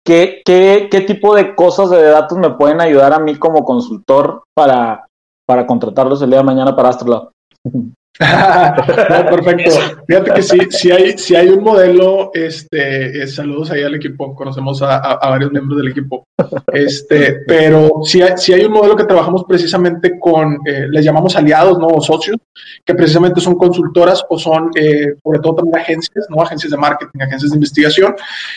¿qué, 0.04 0.42
qué, 0.44 0.88
qué 0.90 1.00
tipo 1.00 1.34
de 1.34 1.54
cosas 1.54 1.90
de 1.90 2.02
datos 2.02 2.38
me 2.38 2.50
pueden 2.50 2.80
ayudar 2.80 3.12
a 3.12 3.18
mí 3.18 3.36
como 3.36 3.64
consultor 3.64 4.44
para, 4.54 5.06
para 5.46 5.66
contratarlos 5.66 6.22
el 6.22 6.30
día 6.30 6.38
de 6.38 6.44
mañana 6.44 6.76
para 6.76 6.90
Astrolab? 6.90 7.30
perfecto. 8.16 9.70
Fíjate 10.06 10.30
que 10.34 10.42
sí, 10.42 10.58
sí 10.70 10.90
hay, 10.92 11.18
si 11.18 11.34
hay 11.34 11.48
un 11.48 11.64
modelo, 11.64 12.30
este, 12.32 13.22
eh, 13.22 13.26
saludos 13.26 13.72
ahí 13.72 13.82
al 13.82 13.96
equipo, 13.96 14.36
conocemos 14.36 14.80
a, 14.82 15.18
varios 15.28 15.50
miembros 15.50 15.78
del 15.78 15.88
equipo, 15.88 16.24
este, 16.72 17.40
pero 17.46 18.02
si 18.04 18.22
hay, 18.22 18.34
hay 18.54 18.64
un 18.66 18.72
modelo 18.72 18.94
que 18.94 19.04
trabajamos 19.04 19.44
precisamente 19.48 20.16
con, 20.20 20.58
eh, 20.64 20.86
les 20.88 21.04
llamamos 21.04 21.34
aliados, 21.34 21.76
¿no? 21.80 21.88
O 21.88 22.00
socios, 22.00 22.36
que 22.84 22.94
precisamente 22.94 23.40
son 23.40 23.56
consultoras 23.56 24.24
o 24.28 24.38
son, 24.38 24.70
eh, 24.76 25.14
sobre 25.20 25.40
todo 25.40 25.56
también 25.56 25.78
agencias, 25.78 26.26
¿no? 26.28 26.40
Agencias 26.40 26.70
de 26.70 26.76
marketing, 26.76 27.20
agencias 27.20 27.50
de 27.50 27.56
investigación, 27.56 28.14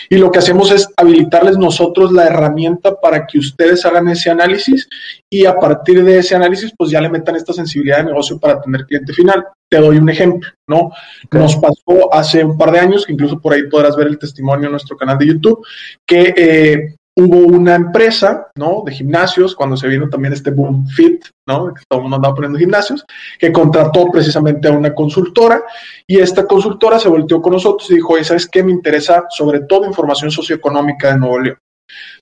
y 0.08 0.18
lo 0.18 0.30
que 0.30 0.38
hacemos 0.38 0.72
es 0.72 0.88
habilitarles 0.98 1.58
nosotros 1.58 2.12
la 2.12 2.28
herramienta 2.28 2.94
para 3.02 3.26
que 3.26 3.40
ustedes 3.40 3.84
hagan 3.88 4.08
ese 4.10 4.30
análisis 4.30 4.88
y 5.30 5.46
a 5.46 5.58
partir 5.60 6.04
de 6.04 6.20
ese 6.20 6.36
análisis, 6.36 6.72
pues 6.78 6.90
ya 6.90 7.02
le 7.02 7.10
metan 7.10 7.36
esta 7.36 7.54
sensibilidad 7.54 7.98
de 7.98 8.06
negocio 8.06 8.40
para 8.40 8.62
tener 8.62 8.86
cliente 8.86 9.14
final. 9.14 9.46
Te 9.70 9.78
doy 9.78 9.98
un 9.98 10.10
ejemplo, 10.10 10.50
¿no? 10.68 10.92
Nos 11.32 11.58
pasó 11.58 12.14
hace 12.14 12.44
un 12.44 12.58
par 12.58 12.72
de 12.72 12.80
años, 12.80 13.06
que 13.06 13.14
incluso 13.14 13.40
por 13.40 13.54
ahí 13.54 13.64
podrás 13.70 13.96
ver 13.96 14.08
el 14.08 14.18
testimonio 14.18 14.68
en 14.68 14.72
nuestro 14.72 14.96
canal 14.96 15.18
de 15.18 15.28
YouTube, 15.28 15.66
que 16.06 16.34
eh, 16.38 16.96
hubo 17.18 17.38
una 17.40 17.76
empresa, 17.76 18.48
¿no? 18.56 18.84
De 18.86 18.94
gimnasios, 18.94 19.56
cuando 19.56 19.76
se 19.76 19.88
vino 19.88 20.08
también 20.08 20.34
este 20.34 20.52
boom 20.52 20.88
fit, 20.88 21.26
¿no? 21.46 21.74
Que 21.74 21.82
todo 21.90 22.00
el 22.00 22.04
mundo 22.04 22.16
andaba 22.16 22.36
poniendo 22.36 22.60
gimnasios, 22.60 23.04
que 23.38 23.52
contrató 23.52 24.10
precisamente 24.10 24.70
a 24.70 24.72
una 24.72 24.94
consultora 24.94 25.62
y 26.06 26.20
esta 26.20 26.46
consultora 26.46 27.00
se 27.00 27.10
volteó 27.10 27.42
con 27.42 27.54
nosotros 27.54 27.90
y 27.92 27.96
dijo, 27.96 28.24
¿sabes 28.24 28.48
qué? 28.48 28.64
Me 28.64 28.72
interesa 28.72 29.26
sobre 29.30 29.62
todo 29.62 29.86
información 29.86 30.32
socioeconómica 30.32 31.12
de 31.12 31.20
Nuevo 31.20 31.40
León. 31.40 31.58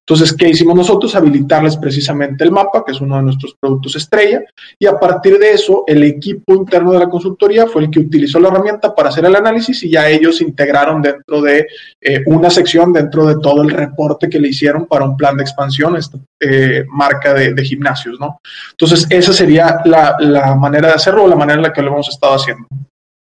Entonces, 0.08 0.34
¿qué 0.38 0.50
hicimos 0.50 0.76
nosotros? 0.76 1.16
Habilitarles 1.16 1.78
precisamente 1.78 2.44
el 2.44 2.52
mapa, 2.52 2.84
que 2.86 2.92
es 2.92 3.02
uno 3.02 3.16
de 3.16 3.24
nuestros 3.24 3.56
productos 3.60 3.96
estrella, 3.96 4.44
y 4.78 4.86
a 4.86 5.00
partir 5.00 5.40
de 5.40 5.52
eso, 5.52 5.84
el 5.88 6.04
equipo 6.04 6.54
interno 6.54 6.92
de 6.92 7.00
la 7.00 7.10
consultoría 7.10 7.66
fue 7.66 7.84
el 7.84 7.90
que 7.90 8.02
utilizó 8.02 8.40
la 8.40 8.50
herramienta 8.50 8.94
para 8.94 9.10
hacer 9.10 9.26
el 9.26 9.36
análisis 9.36 9.82
y 9.82 9.90
ya 9.90 10.08
ellos 10.08 10.42
integraron 10.42 11.02
dentro 11.02 11.42
de 11.42 11.66
eh, 12.00 12.22
una 12.28 12.52
sección, 12.52 12.94
dentro 12.94 13.26
de 13.26 13.40
todo 13.42 13.64
el 13.64 13.72
reporte 13.72 14.30
que 14.30 14.40
le 14.40 14.50
hicieron 14.50 14.86
para 14.86 15.06
un 15.06 15.18
plan 15.18 15.38
de 15.38 15.44
expansión, 15.44 15.96
esta 15.96 16.20
eh, 16.40 16.86
marca 16.88 17.34
de, 17.34 17.66
gimnasios, 17.66 18.20
¿no? 18.20 18.40
Entonces, 18.72 19.08
esa 19.10 19.34
sería 19.34 19.80
la, 19.86 20.56
manera 20.56 20.90
de 20.90 20.94
hacerlo 20.94 21.24
o 21.24 21.28
la 21.28 21.36
manera 21.36 21.58
en 21.58 21.64
la 21.64 21.74
que 21.74 21.82
lo 21.82 21.92
hemos 21.92 22.10
estado 22.10 22.36
haciendo. 22.36 22.68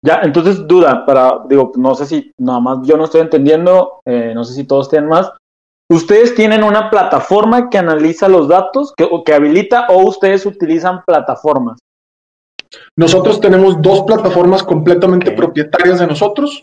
Ya, 0.02 0.20
entonces 0.22 0.66
duda, 0.66 1.04
para, 1.04 1.40
digo, 1.46 1.72
no 1.76 1.94
sé 1.94 2.06
si 2.06 2.32
nada 2.38 2.58
más 2.58 2.78
yo 2.84 2.96
no 2.96 3.04
estoy 3.04 3.20
entendiendo, 3.20 4.00
eh, 4.06 4.32
no 4.34 4.44
sé 4.44 4.54
si 4.54 4.64
todos 4.64 4.88
tienen 4.88 5.10
más, 5.10 5.30
¿Ustedes 5.90 6.36
tienen 6.36 6.62
una 6.62 6.88
plataforma 6.88 7.68
que 7.68 7.76
analiza 7.76 8.28
los 8.28 8.46
datos, 8.46 8.92
que, 8.96 9.08
que 9.26 9.34
habilita, 9.34 9.86
o 9.88 10.06
ustedes 10.06 10.46
utilizan 10.46 11.02
plataformas? 11.04 11.78
Nosotros 12.96 13.40
tenemos 13.40 13.82
dos 13.82 14.02
plataformas 14.02 14.62
completamente 14.62 15.32
propietarias 15.32 15.98
de 15.98 16.06
nosotros. 16.06 16.62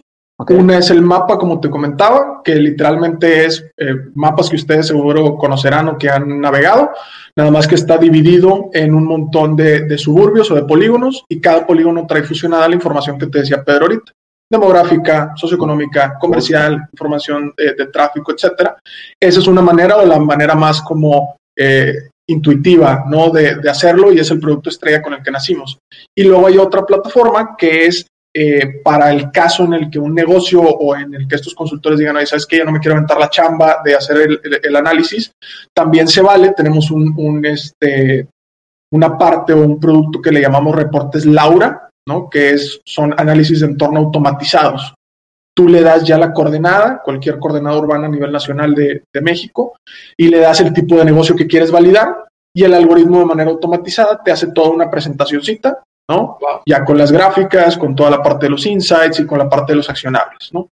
Una 0.50 0.78
es 0.78 0.92
el 0.92 1.02
mapa, 1.02 1.38
como 1.38 1.60
te 1.60 1.70
comentaba, 1.70 2.42
que 2.42 2.56
literalmente 2.56 3.44
es 3.44 3.66
eh, 3.76 3.96
mapas 4.16 4.50
que 4.50 4.56
ustedes 4.56 4.88
seguro 4.88 5.36
conocerán 5.36 5.90
o 5.90 5.98
que 5.98 6.10
han 6.10 6.40
navegado, 6.40 6.92
nada 7.36 7.52
más 7.52 7.68
que 7.68 7.76
está 7.76 7.98
dividido 7.98 8.70
en 8.72 8.94
un 8.94 9.06
montón 9.06 9.58
de, 9.58 9.82
de 9.82 9.98
suburbios 9.98 10.50
o 10.52 10.56
de 10.56 10.64
polígonos 10.64 11.26
y 11.28 11.42
cada 11.42 11.66
polígono 11.66 12.06
trae 12.08 12.24
fusionada 12.24 12.70
la 12.70 12.76
información 12.76 13.18
que 13.18 13.28
te 13.28 13.40
decía 13.40 13.64
Pedro 13.64 13.88
ahorita 13.88 14.14
demográfica, 14.50 15.34
socioeconómica, 15.36 16.18
comercial, 16.20 16.88
información 16.92 17.54
de, 17.58 17.88
tráfico, 17.88 18.32
etcétera. 18.32 18.78
Esa 19.22 19.40
es 19.40 19.48
una 19.48 19.62
manera 19.62 19.98
o 19.98 20.06
la 20.06 20.20
manera 20.20 20.56
más 20.56 20.82
como 20.82 21.38
eh, 21.58 21.94
intuitiva 22.30 23.06
¿no? 23.08 23.30
De, 23.30 23.58
hacerlo 23.70 24.12
y 24.12 24.20
es 24.20 24.30
el 24.32 24.40
producto 24.40 24.70
estrella 24.70 25.02
con 25.02 25.14
el 25.14 25.24
que 25.24 25.32
nacimos. 25.32 25.78
Y 26.16 26.24
luego 26.24 26.48
hay 26.48 26.58
otra 26.58 26.86
plataforma 26.86 27.56
que 27.58 27.86
es 27.86 28.06
eh, 28.36 28.82
para 28.84 29.12
el 29.12 29.32
caso 29.32 29.64
en 29.64 29.74
el 29.74 29.90
que 29.90 30.00
un 30.00 30.14
negocio 30.14 30.62
o 30.62 30.96
en 30.96 31.14
el 31.16 31.28
que 31.28 31.36
estos 31.36 31.56
consultores 31.56 31.98
digan, 31.98 32.16
sabes 32.28 32.46
que 32.46 32.58
ya 32.58 32.66
no 32.66 32.72
me 32.72 32.80
quiero 32.80 32.96
aventar 32.96 33.18
la 33.18 33.30
chamba 33.30 33.82
de 33.84 33.96
hacer 33.96 34.40
el, 34.64 34.76
análisis, 34.76 35.32
también 35.74 36.08
se 36.08 36.22
vale. 36.22 36.54
Tenemos 36.56 36.92
un, 36.92 37.14
un, 37.18 37.44
este, 37.46 38.28
una 38.92 39.18
parte 39.18 39.54
o 39.54 39.62
un 39.62 39.80
producto 39.80 40.22
que 40.22 40.32
le 40.32 40.42
llamamos 40.42 40.76
reportes 40.76 41.26
Laura, 41.26 41.90
que 42.30 42.52
es, 42.52 42.82
son 42.86 43.14
análisis 43.18 43.60
de 43.60 43.68
entorno 43.68 44.00
automatizados. 44.00 44.94
Tú 45.56 45.68
le 45.68 45.82
das 45.82 46.04
ya 46.04 46.18
la 46.18 46.34
coordenada, 46.34 47.02
cualquier 47.04 47.40
coordenada 47.40 47.78
urbana 47.78 48.08
a 48.08 48.10
nivel 48.10 48.32
nacional 48.32 48.76
de, 48.76 49.04
México, 49.22 49.78
y 50.16 50.28
le 50.28 50.40
das 50.40 50.62
el 50.62 50.74
tipo 50.74 50.96
de 50.98 51.06
negocio 51.06 51.36
que 51.36 51.48
quieres 51.48 51.72
validar, 51.72 52.26
y 52.56 52.64
el 52.64 52.74
algoritmo 52.74 53.20
de 53.20 53.26
manera 53.26 53.52
automatizada 53.52 54.22
te 54.24 54.32
hace 54.32 54.48
toda 54.48 54.70
una 54.70 54.90
presentacióncita, 54.90 55.84
¿no? 56.10 56.38
Ya 56.66 56.86
con 56.86 56.98
las 56.98 57.12
gráficas, 57.12 57.78
con 57.78 57.96
toda 57.96 58.10
la 58.10 58.24
parte 58.24 58.46
de 58.46 58.52
los 58.52 58.66
insights 58.66 59.20
y 59.20 59.26
con 59.26 59.40
la 59.40 59.50
parte 59.50 59.74
de 59.74 59.78
los 59.78 59.90
accionables, 59.90 60.50
¿no? 60.54 60.70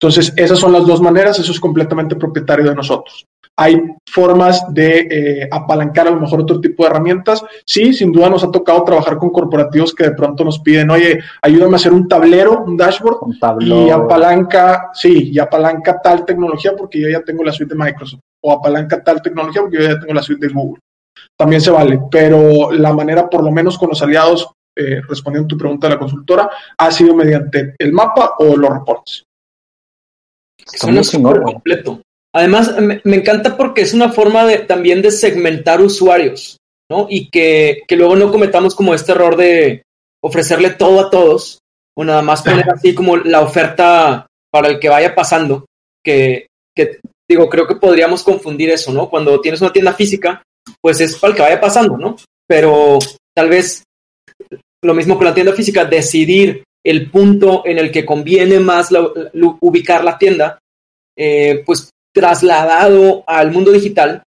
Entonces, 0.00 0.32
esas 0.36 0.58
son 0.58 0.72
las 0.72 0.86
dos 0.86 1.00
maneras, 1.00 1.38
eso 1.38 1.52
es 1.52 1.60
completamente 1.60 2.16
propietario 2.16 2.68
de 2.68 2.74
nosotros. 2.74 3.24
Hay 3.58 3.80
formas 4.10 4.64
de 4.72 4.98
eh, 5.10 5.48
apalancar 5.50 6.08
a 6.08 6.10
lo 6.10 6.20
mejor 6.20 6.40
otro 6.40 6.60
tipo 6.60 6.82
de 6.82 6.90
herramientas. 6.90 7.44
Sí, 7.66 7.92
sin 7.92 8.10
duda 8.10 8.30
nos 8.30 8.42
ha 8.42 8.50
tocado 8.50 8.82
trabajar 8.82 9.18
con 9.18 9.30
corporativos 9.30 9.94
que 9.94 10.04
de 10.04 10.12
pronto 10.12 10.44
nos 10.44 10.58
piden, 10.60 10.90
oye, 10.90 11.20
ayúdame 11.42 11.74
a 11.74 11.76
hacer 11.76 11.92
un 11.92 12.08
tablero, 12.08 12.64
un 12.64 12.76
dashboard, 12.76 13.18
y 13.60 13.90
apalanca, 13.90 14.90
sí, 14.94 15.30
y 15.32 15.38
apalanca 15.38 16.00
tal 16.00 16.24
tecnología 16.24 16.74
porque 16.76 17.00
yo 17.00 17.08
ya 17.08 17.22
tengo 17.22 17.44
la 17.44 17.52
suite 17.52 17.74
de 17.74 17.84
Microsoft, 17.84 18.20
o 18.42 18.52
apalanca 18.52 19.02
tal 19.02 19.20
tecnología 19.20 19.60
porque 19.62 19.78
yo 19.78 19.88
ya 19.88 20.00
tengo 20.00 20.14
la 20.14 20.22
suite 20.22 20.46
de 20.46 20.52
Google. 20.52 20.80
También 21.38 21.60
se 21.60 21.70
vale, 21.70 22.00
pero 22.10 22.72
la 22.72 22.92
manera, 22.92 23.28
por 23.28 23.44
lo 23.44 23.50
menos 23.50 23.76
con 23.76 23.90
los 23.90 24.02
aliados, 24.02 24.50
eh, 24.76 25.02
respondiendo 25.06 25.46
a 25.46 25.48
tu 25.48 25.58
pregunta 25.58 25.86
de 25.86 25.94
la 25.94 25.98
consultora, 25.98 26.50
ha 26.78 26.90
sido 26.90 27.14
mediante 27.14 27.74
el 27.78 27.92
mapa 27.92 28.34
o 28.38 28.56
los 28.56 28.70
reportes. 28.70 29.24
Suena 30.64 31.02
súper 31.02 31.42
completo. 31.42 32.00
Además, 32.34 32.74
me, 32.80 33.16
encanta 33.16 33.56
porque 33.56 33.82
es 33.82 33.92
una 33.92 34.10
forma 34.12 34.46
de, 34.46 34.58
también 34.58 35.02
de 35.02 35.10
segmentar 35.10 35.82
usuarios, 35.82 36.56
¿no? 36.90 37.06
Y 37.10 37.28
que, 37.28 37.82
luego 37.90 38.16
no 38.16 38.32
cometamos 38.32 38.74
como 38.74 38.94
este 38.94 39.12
error 39.12 39.36
de 39.36 39.82
ofrecerle 40.22 40.70
todo 40.70 41.00
a 41.00 41.10
todos, 41.10 41.58
o 41.96 42.04
nada 42.04 42.22
más 42.22 42.42
poner 42.42 42.64
así 42.70 42.94
como 42.94 43.18
la 43.18 43.42
oferta 43.42 44.26
para 44.50 44.68
el 44.68 44.78
que 44.78 44.88
vaya 44.88 45.14
pasando, 45.14 45.66
que, 46.02 46.46
que 46.74 47.00
digo, 47.28 47.48
creo 47.50 47.66
que 47.66 47.76
podríamos 47.76 48.22
confundir 48.22 48.70
eso, 48.70 48.92
¿no? 48.92 49.10
Cuando 49.10 49.40
tienes 49.40 49.60
una 49.60 49.72
tienda 49.72 49.92
física, 49.92 50.42
pues 50.80 51.00
es 51.00 51.16
para 51.16 51.32
el 51.32 51.36
que 51.36 51.42
vaya 51.42 51.60
pasando, 51.60 51.98
¿no? 51.98 52.16
Pero 52.46 52.98
tal 53.34 53.50
vez 53.50 53.82
lo 54.84 54.94
mismo 54.94 55.16
con 55.16 55.26
la 55.26 55.34
tienda 55.34 55.52
física, 55.52 55.84
decidir 55.84 56.64
el 56.84 57.10
punto 57.10 57.62
en 57.64 57.78
el 57.78 57.92
que 57.92 58.04
conviene 58.04 58.58
más 58.58 58.90
ubicar 59.60 60.02
la 60.02 60.18
tienda, 60.18 60.58
eh, 61.16 61.62
pues 61.64 61.91
trasladado 62.14 63.24
al 63.26 63.50
mundo 63.50 63.72
digital, 63.72 64.22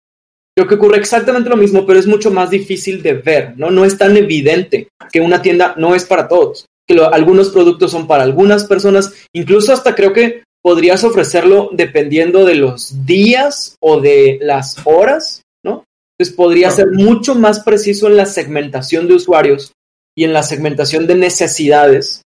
creo 0.56 0.68
que 0.68 0.76
ocurre 0.76 0.98
exactamente 0.98 1.50
lo 1.50 1.58
mismo, 1.58 1.86
pero 1.86 2.00
es 2.00 2.08
mucho 2.08 2.32
más 2.32 2.50
difícil 2.50 3.04
de 3.04 3.14
ver, 3.14 3.54
¿no? 3.58 3.70
No 3.72 3.86
es 3.86 3.98
tan 3.98 4.16
evidente 4.16 4.88
que 5.12 5.22
una 5.22 5.42
tienda 5.42 5.76
no 5.78 5.96
es 5.96 6.06
para 6.06 6.28
todos, 6.28 6.66
que 6.88 7.00
algunos 7.12 7.50
productos 7.50 7.92
son 7.92 8.08
para 8.08 8.24
algunas 8.24 8.64
personas, 8.64 9.14
incluso 9.34 9.74
hasta 9.74 9.96
creo 9.96 10.14
que 10.14 10.44
podrías 10.64 11.04
ofrecerlo 11.04 11.70
dependiendo 11.74 12.46
de 12.46 12.56
los 12.56 13.06
días 13.06 13.76
o 13.82 14.00
de 14.00 14.40
las 14.42 14.78
horas, 14.86 15.44
¿no? 15.64 15.84
Entonces 16.18 16.36
podría 16.36 16.72
ser 16.72 16.88
mucho 16.92 17.36
más 17.36 17.60
preciso 17.60 18.08
en 18.08 18.18
la 18.18 18.26
segmentación 18.26 19.08
de 19.08 19.16
usuarios 19.16 19.74
y 20.18 20.24
en 20.24 20.34
la 20.34 20.42
segmentación 20.42 21.06
de 21.06 21.16
necesidades 21.16 22.22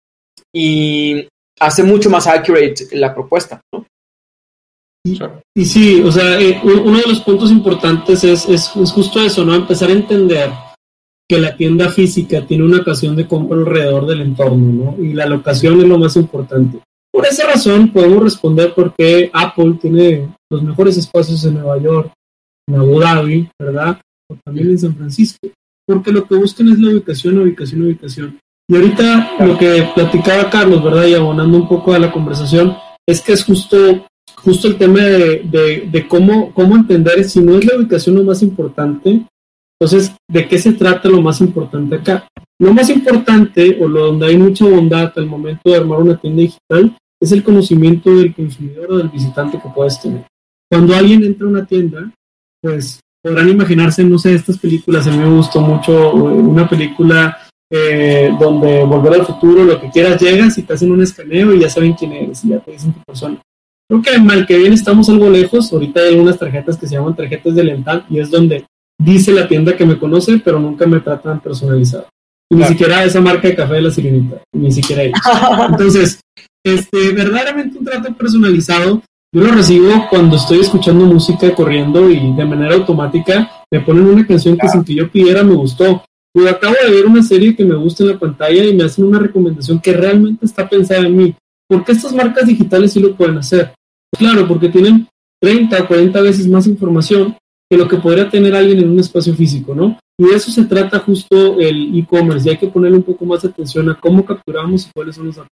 y 0.53 1.29
hace 1.61 1.83
mucho 1.83 2.11
más 2.11 2.27
accurate 2.27 2.89
la 2.93 3.15
propuesta, 3.15 3.61
¿no? 3.73 3.87
Y, 5.07 5.65
sí, 5.67 6.01
o 6.01 6.11
sea, 6.11 6.41
eh, 6.41 6.59
uno 6.63 6.99
de 6.99 7.07
los 7.07 7.21
puntos 7.21 7.51
importantes 7.51 8.25
es, 8.25 8.49
es, 8.49 8.69
justo 8.69 9.21
eso, 9.21 9.45
¿no? 9.45 9.55
Empezar 9.55 9.91
a 9.91 9.93
entender 9.93 10.51
que 11.29 11.39
la 11.39 11.55
tienda 11.55 11.91
física 11.91 12.47
tiene 12.47 12.65
una 12.65 12.79
ocasión 12.79 13.15
de 13.15 13.29
compra 13.29 13.59
alrededor 13.59 14.07
del 14.07 14.23
entorno, 14.23 14.97
¿no? 14.97 15.05
Y 15.05 15.13
la 15.13 15.27
locación 15.27 15.81
es 15.81 15.87
lo 15.87 15.99
más 15.99 16.17
importante. 16.17 16.81
Por 17.13 17.27
esa 17.27 17.47
razón 17.47 17.93
podemos 17.93 18.23
responder 18.23 18.73
por 18.75 18.95
qué 18.95 19.31
Apple 19.33 19.79
tiene 19.81 20.29
los 20.51 20.63
mejores 20.63 20.97
espacios 20.97 21.45
en 21.45 21.55
Nueva 21.55 21.79
York, 21.79 22.13
en 22.67 22.75
Abu 22.75 22.99
Dhabi, 22.99 23.49
¿verdad? 23.59 24.01
O 24.31 24.37
también 24.43 24.71
en 24.71 24.79
San 24.79 24.97
Francisco. 24.97 25.49
Porque 25.87 26.13
lo 26.13 26.27
que 26.27 26.35
buscan 26.35 26.69
es 26.69 26.79
la 26.79 26.91
ubicación, 26.91 27.39
ubicación, 27.39 27.83
ubicación. 27.83 28.39
Y 28.69 28.75
ahorita 28.75 29.37
lo 29.47 29.59
que 29.59 29.87
platicaba 29.95 30.49
Carlos, 30.49 30.83
¿verdad? 30.83 31.05
Y 31.05 31.15
abonando 31.15 31.59
un 31.59 31.69
poco 31.69 31.93
a 31.93 31.99
la 31.99 32.11
conversación, 32.11 32.75
es 33.07 33.21
que 33.21 33.35
es 33.35 33.45
justo 33.45 34.07
justo 34.45 34.69
el 34.69 34.77
tema 34.77 35.01
de, 35.01 35.89
de, 35.91 36.09
cómo, 36.09 36.53
cómo 36.53 36.77
entender 36.77 37.25
si 37.25 37.41
no 37.41 37.57
es 37.57 37.65
la 37.65 37.77
ubicación 37.79 38.17
lo 38.17 38.25
más 38.25 38.43
importante, 38.43 39.25
entonces, 39.81 40.15
¿de 40.29 40.47
qué 40.47 40.59
se 40.59 40.73
trata 40.73 41.09
lo 41.09 41.21
más 41.21 41.41
importante 41.41 41.97
acá? 41.97 42.29
Lo 42.61 42.73
más 42.73 42.89
importante, 42.91 43.77
o 43.81 43.89
lo 43.89 44.07
donde 44.07 44.27
hay 44.27 44.37
mucha 44.37 44.67
bondad 44.67 45.13
al 45.17 45.27
momento 45.27 45.63
de 45.65 45.77
armar 45.77 46.01
una 46.01 46.17
tienda 46.17 46.43
digital, 46.43 46.97
es 47.21 47.33
el 47.33 47.43
conocimiento 47.43 48.15
del 48.15 48.35
consumidor 48.35 48.93
o 48.93 48.99
del 48.99 49.09
visitante 49.09 49.59
que 49.61 49.69
puedes 49.75 50.01
tener. 50.01 50.25
Cuando 50.71 50.95
alguien 50.95 51.25
entra 51.25 51.47
a 51.47 51.51
una 51.51 51.67
tienda, 51.67 52.13
pues 52.63 53.01
podrán 53.23 53.49
imaginarse, 53.49 54.05
no 54.05 54.19
sé, 54.19 54.35
estas 54.35 54.59
películas, 54.59 55.07
a 55.07 55.11
mí 55.11 55.19
me 55.19 55.35
gustó 55.35 55.61
mucho 55.61 56.13
una 56.13 56.69
película 56.69 57.37
eh, 57.71 58.31
donde 58.39 58.85
volver 58.85 59.15
al 59.15 59.27
futuro, 59.27 59.65
lo 59.65 59.81
que 59.81 59.91
quieras, 59.91 60.21
llegas 60.21 60.57
y 60.59 60.63
te 60.63 60.75
hacen 60.75 60.93
un 60.93 61.03
escaneo 61.03 61.55
y 61.55 61.61
ya 61.61 61.71
saben 61.71 61.95
quién 61.95 62.13
eres 62.13 62.45
y 62.45 62.49
ya 62.51 62.61
te 62.61 62.73
dicen 62.73 62.93
tu 62.93 63.01
persona. 63.01 63.41
Creo 64.03 64.03
que 64.03 64.21
mal 64.21 64.45
que 64.45 64.59
bien 64.59 64.73
estamos 64.73 65.09
algo 65.09 65.31
lejos, 65.31 65.73
ahorita 65.73 66.01
hay 66.01 66.15
algunas 66.15 66.37
tarjetas 66.37 66.77
que 66.77 66.89
se 66.89 66.97
llaman 66.97 67.15
tarjetas 67.15 67.55
de 67.55 67.63
lealtad 67.63 68.03
y 68.11 68.19
es 68.19 68.29
donde 68.29 68.65
dice 68.99 69.33
la 69.33 69.47
tienda 69.47 69.77
que 69.77 69.87
me 69.87 69.99
conoce, 69.99 70.39
pero 70.45 70.59
nunca 70.59 70.85
me 70.87 70.99
tratan 70.99 71.39
personalizado. 71.41 72.07
Y 72.51 72.57
ni 72.57 72.65
siquiera 72.65 73.05
esa 73.05 73.21
marca 73.21 73.47
de 73.47 73.55
café 73.55 73.75
de 73.75 73.83
la 73.83 73.91
sirenita, 73.93 74.43
ni 74.53 74.73
siquiera 74.73 75.05
ellos. 75.05 75.21
Entonces, 75.71 76.21
este, 76.65 77.13
verdaderamente 77.13 77.79
un 77.79 77.85
trato 77.85 78.13
personalizado, 78.15 79.01
yo 79.33 79.43
lo 79.43 79.53
recibo 79.53 80.09
cuando 80.11 80.37
estoy 80.37 80.61
escuchando 80.61 81.05
música 81.07 81.55
corriendo 81.55 82.11
y 82.11 82.35
de 82.35 82.45
manera 82.45 82.75
automática 82.75 83.65
me 83.71 83.81
ponen 83.81 84.07
una 84.07 84.27
canción 84.27 84.59
que 84.59 84.69
sin 84.69 84.85
que 84.85 84.95
yo 84.95 85.09
pidiera 85.09 85.45
me 85.45 85.55
gustó. 85.55 86.03
Yo 86.37 86.49
acabo 86.49 86.75
de 86.85 86.91
ver 86.91 87.07
una 87.07 87.23
serie 87.23 87.55
que 87.55 87.65
me 87.65 87.77
gusta 87.77 88.03
en 88.03 88.11
la 88.11 88.19
pantalla 88.19 88.65
y 88.65 88.75
me 88.75 88.85
hacen 88.85 89.05
una 89.05 89.21
recomendación 89.21 89.79
que 89.79 89.93
realmente 89.93 90.47
está 90.47 90.69
pensada 90.69 91.07
en 91.07 91.17
mí. 91.17 91.35
¿Por 91.69 91.85
qué 91.85 91.93
estas 91.93 92.13
marcas 92.13 92.47
digitales 92.47 92.93
sí 92.93 92.99
lo 92.99 93.15
pueden 93.15 93.39
hacer? 93.39 93.73
Claro, 94.19 94.47
porque 94.47 94.69
tienen 94.69 95.09
30 95.41 95.83
o 95.83 95.87
40 95.87 96.21
veces 96.21 96.49
más 96.49 96.67
información 96.67 97.37
que 97.71 97.77
lo 97.77 97.89
que 97.89 97.97
podría 97.97 98.29
tener 98.29 98.55
alguien 98.55 98.79
en 98.79 98.91
un 98.91 98.99
espacio 98.99 99.35
físico, 99.35 99.75
¿no? 99.75 99.99
Y 100.19 100.25
de 100.27 100.37
eso 100.37 100.51
se 100.51 100.65
trata 100.65 101.01
justo 101.01 101.59
el 101.59 101.99
e-commerce, 101.99 102.49
y 102.49 102.53
hay 102.53 102.59
que 102.59 102.69
ponerle 102.69 102.99
un 102.99 103.03
poco 103.03 103.25
más 103.25 103.43
de 103.43 103.49
atención 103.49 103.89
a 103.91 103.99
cómo 103.99 104.25
capturamos 104.25 104.87
y 104.87 104.91
cuáles 104.95 105.17
son 105.17 105.27
los 105.27 105.37
datos. 105.37 105.51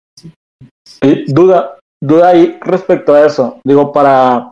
duda, 1.28 1.78
duda 2.01 2.30
ahí 2.30 2.58
respecto 2.62 3.13
a 3.13 3.25
eso, 3.25 3.60
digo, 3.63 3.92
para, 3.94 4.51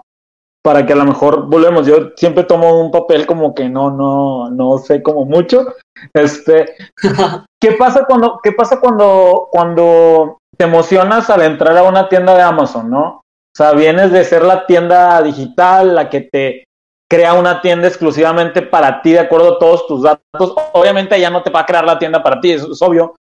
para 0.64 0.86
que 0.86 0.94
a 0.94 0.98
lo 0.98 1.06
mejor 1.06 1.48
volvemos, 1.48 1.86
yo 1.86 2.12
siempre 2.16 2.46
tomo 2.46 2.80
un 2.80 2.92
papel 2.92 3.26
como 3.26 3.54
que 3.54 3.68
no, 3.68 3.92
no, 3.92 4.50
no 4.50 4.78
sé 4.78 5.04
como 5.04 5.26
mucho, 5.26 5.66
este, 6.14 6.76
¿qué 7.62 7.74
pasa 7.74 8.06
cuando, 8.06 8.40
qué 8.42 8.54
pasa 8.54 8.80
cuando, 8.80 9.50
cuando 9.52 10.38
te 10.58 10.66
emocionas 10.66 11.30
al 11.30 11.42
entrar 11.42 11.78
a 11.78 11.84
una 11.84 12.08
tienda 12.08 12.34
de 12.34 12.44
Amazon, 12.44 12.90
¿no? 12.90 13.22
O 13.58 13.64
sea, 13.64 13.72
vienes 13.72 14.12
de 14.12 14.24
ser 14.24 14.44
la 14.44 14.68
tienda 14.68 15.20
digital, 15.24 15.96
la 15.96 16.12
que 16.12 16.22
te 16.22 16.66
crea 17.10 17.34
una 17.34 17.60
tienda 17.60 17.88
exclusivamente 17.88 18.62
para 18.62 19.02
ti 19.02 19.14
de 19.14 19.20
acuerdo 19.22 19.56
a 19.56 19.58
todos 19.58 19.88
tus 19.88 20.04
datos. 20.04 20.54
Obviamente 20.74 21.20
ya 21.20 21.32
no 21.32 21.42
te 21.42 21.50
va 21.50 21.62
a 21.62 21.66
crear 21.66 21.84
la 21.84 21.98
tienda 21.98 22.22
para 22.22 22.40
ti, 22.40 22.52
eso 22.52 22.72
es 22.72 22.80
obvio. 22.84 23.16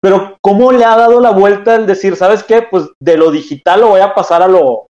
Pero 0.00 0.38
¿cómo 0.40 0.72
le 0.72 0.86
ha 0.86 0.96
dado 0.96 1.20
la 1.20 1.32
vuelta 1.32 1.74
el 1.74 1.84
decir, 1.84 2.16
¿sabes 2.16 2.42
qué? 2.42 2.62
Pues 2.62 2.88
de 3.02 3.18
lo 3.18 3.30
digital 3.30 3.82
lo 3.82 3.88
voy 3.88 4.00
a 4.00 4.14
pasar 4.14 4.40
a 4.40 4.48
lo... 4.48 4.86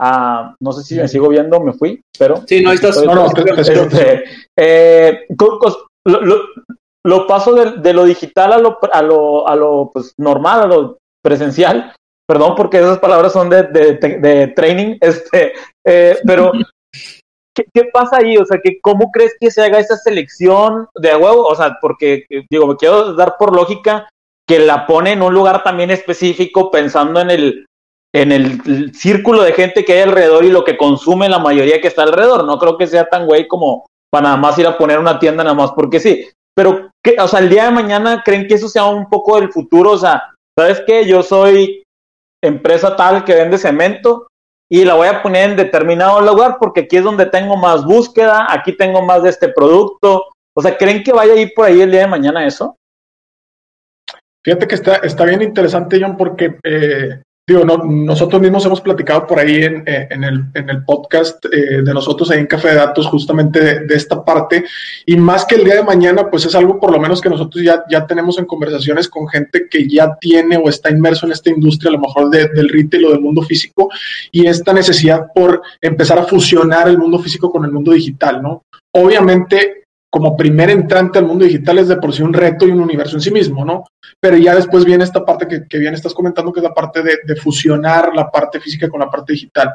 A, 0.00 0.56
no 0.60 0.72
sé 0.72 0.82
si 0.82 0.96
me 0.96 1.06
sigo 1.06 1.28
viendo, 1.28 1.60
me 1.60 1.74
fui, 1.74 2.02
pero... 2.18 2.42
Sí, 2.44 2.64
no, 2.64 2.72
estás... 2.72 3.00
No, 3.04 3.14
no, 3.14 3.26
este, 3.26 4.24
eh, 4.58 5.26
lo, 6.04 6.40
lo, 7.06 7.26
paso 7.28 7.54
de, 7.54 7.78
de, 7.80 7.92
lo 7.92 8.04
digital 8.04 8.54
a 8.54 8.58
lo, 8.58 8.80
a 8.92 9.02
lo, 9.02 9.46
a 9.46 9.54
lo 9.54 9.90
pues, 9.92 10.14
normal, 10.18 10.62
a 10.62 10.66
lo 10.66 10.98
presencial. 11.22 11.94
Perdón 12.32 12.54
porque 12.54 12.78
esas 12.78 12.98
palabras 12.98 13.34
son 13.34 13.50
de, 13.50 13.64
de, 13.64 13.92
de 13.94 14.46
training, 14.48 14.96
este, 15.02 15.52
eh, 15.84 16.16
pero 16.24 16.52
¿Qué, 17.54 17.84
pasa 17.92 18.18
ahí? 18.18 18.38
O 18.38 18.46
sea, 18.46 18.58
que 18.62 18.80
¿cómo 18.80 19.10
crees 19.10 19.34
que 19.38 19.50
se 19.50 19.62
haga 19.62 19.78
esa 19.78 19.96
selección 19.96 20.88
de 20.94 21.14
huevo? 21.14 21.44
O 21.44 21.54
sea, 21.54 21.76
porque, 21.80 22.24
digo, 22.48 22.66
me 22.66 22.76
quiero 22.76 23.12
dar 23.14 23.36
por 23.38 23.54
lógica 23.54 24.08
que 24.48 24.58
la 24.58 24.86
pone 24.86 25.12
en 25.12 25.22
un 25.22 25.34
lugar 25.34 25.62
también 25.62 25.90
específico 25.90 26.70
pensando 26.70 27.20
en 27.20 27.30
el, 27.30 27.66
en 28.14 28.32
el, 28.32 28.94
círculo 28.94 29.42
de 29.42 29.52
gente 29.52 29.84
que 29.84 29.92
hay 29.92 30.00
alrededor 30.00 30.44
y 30.44 30.50
lo 30.50 30.64
que 30.64 30.78
consume 30.78 31.28
la 31.28 31.38
mayoría 31.38 31.80
que 31.80 31.88
está 31.88 32.04
alrededor. 32.04 32.44
No 32.44 32.58
creo 32.58 32.78
que 32.78 32.86
sea 32.86 33.04
tan 33.04 33.26
güey 33.26 33.46
como 33.46 33.84
para 34.10 34.24
nada 34.24 34.36
más 34.38 34.58
ir 34.58 34.66
a 34.66 34.78
poner 34.78 34.98
una 34.98 35.18
tienda 35.18 35.44
nada 35.44 35.54
más 35.54 35.72
porque 35.72 36.00
sí. 36.00 36.26
Pero, 36.54 36.90
¿qué, 37.04 37.16
o 37.18 37.28
sea, 37.28 37.40
el 37.40 37.50
día 37.50 37.66
de 37.66 37.70
mañana 37.70 38.22
creen 38.24 38.46
que 38.46 38.54
eso 38.54 38.68
sea 38.68 38.86
un 38.86 39.10
poco 39.10 39.38
del 39.38 39.52
futuro. 39.52 39.90
O 39.90 39.98
sea, 39.98 40.22
¿sabes 40.58 40.82
qué? 40.86 41.06
Yo 41.06 41.22
soy 41.22 41.81
empresa 42.42 42.96
tal 42.96 43.24
que 43.24 43.34
vende 43.34 43.58
cemento 43.58 44.26
y 44.70 44.84
la 44.84 44.94
voy 44.94 45.08
a 45.08 45.22
poner 45.22 45.50
en 45.50 45.56
determinado 45.56 46.20
lugar 46.20 46.56
porque 46.58 46.80
aquí 46.80 46.96
es 46.96 47.04
donde 47.04 47.26
tengo 47.26 47.56
más 47.56 47.84
búsqueda, 47.84 48.46
aquí 48.48 48.76
tengo 48.76 49.02
más 49.02 49.22
de 49.22 49.30
este 49.30 49.48
producto. 49.48 50.26
O 50.54 50.62
sea, 50.62 50.76
¿creen 50.76 51.02
que 51.02 51.12
vaya 51.12 51.34
a 51.34 51.36
ir 51.36 51.52
por 51.54 51.66
ahí 51.66 51.80
el 51.80 51.90
día 51.90 52.00
de 52.00 52.06
mañana 52.06 52.46
eso? 52.46 52.76
Fíjate 54.44 54.66
que 54.66 54.74
está, 54.74 54.96
está 54.96 55.24
bien 55.24 55.42
interesante, 55.42 56.00
John, 56.00 56.16
porque 56.16 56.58
eh, 56.64 57.22
Nosotros 57.52 58.40
mismos 58.40 58.64
hemos 58.66 58.80
platicado 58.80 59.26
por 59.26 59.38
ahí 59.38 59.62
en, 59.62 59.84
eh, 59.86 60.08
el, 60.10 60.84
podcast 60.84 61.44
eh, 61.46 61.82
de 61.82 61.94
nosotros 61.94 62.30
ahí 62.30 62.40
en 62.40 62.46
Café 62.46 62.68
de 62.68 62.74
Datos 62.76 63.06
justamente 63.06 63.80
de, 63.80 63.94
esta 63.94 64.24
parte 64.24 64.64
y 65.06 65.16
más 65.16 65.44
que 65.44 65.56
el 65.56 65.64
día 65.64 65.76
de 65.76 65.84
mañana, 65.84 66.30
pues 66.30 66.46
es 66.46 66.54
algo 66.54 66.80
por 66.80 66.90
lo 66.90 66.98
menos 66.98 67.20
que 67.20 67.28
nosotros 67.28 67.62
ya 67.64 68.06
tenemos 68.06 68.38
en 68.38 68.46
conversaciones 68.46 69.08
con 69.08 69.28
gente 69.28 69.68
que 69.70 69.88
ya 69.88 70.16
tiene 70.20 70.56
o 70.56 70.68
está 70.68 70.90
inmerso 70.90 71.26
en 71.26 71.32
esta 71.32 71.50
industria, 71.50 71.90
a 71.90 71.92
lo 71.92 72.00
mejor 72.00 72.30
del 72.30 72.68
retail 72.68 73.06
o 73.06 73.10
del 73.10 73.20
mundo 73.20 73.42
físico 73.42 73.90
y 74.30 74.46
esta 74.46 74.72
necesidad 74.72 75.26
por 75.34 75.62
empezar 75.80 76.18
a 76.18 76.24
fusionar 76.24 76.88
el 76.88 76.98
mundo 76.98 77.18
físico 77.18 77.50
con 77.50 77.64
el 77.64 77.72
mundo 77.72 77.92
digital, 77.92 78.42
¿no? 78.42 78.64
Obviamente 78.94 79.81
como 80.12 80.36
primer 80.36 80.68
entrante 80.68 81.18
al 81.18 81.24
mundo 81.24 81.46
digital 81.46 81.78
es 81.78 81.88
de 81.88 81.96
por 81.96 82.12
sí 82.12 82.22
un 82.22 82.34
reto 82.34 82.66
y 82.66 82.70
un 82.70 82.82
universo 82.82 83.16
en 83.16 83.22
sí 83.22 83.30
mismo, 83.30 83.64
¿no? 83.64 83.84
Pero 84.20 84.36
ya 84.36 84.54
después 84.54 84.84
viene 84.84 85.04
esta 85.04 85.24
parte 85.24 85.48
que, 85.48 85.66
que 85.66 85.78
bien 85.78 85.94
estás 85.94 86.12
comentando, 86.12 86.52
que 86.52 86.60
es 86.60 86.64
la 86.64 86.74
parte 86.74 87.02
de, 87.02 87.34
fusionar 87.36 88.14
la 88.14 88.30
parte 88.30 88.60
física 88.60 88.90
con 88.90 89.00
la 89.00 89.10
parte 89.10 89.32
digital. 89.32 89.72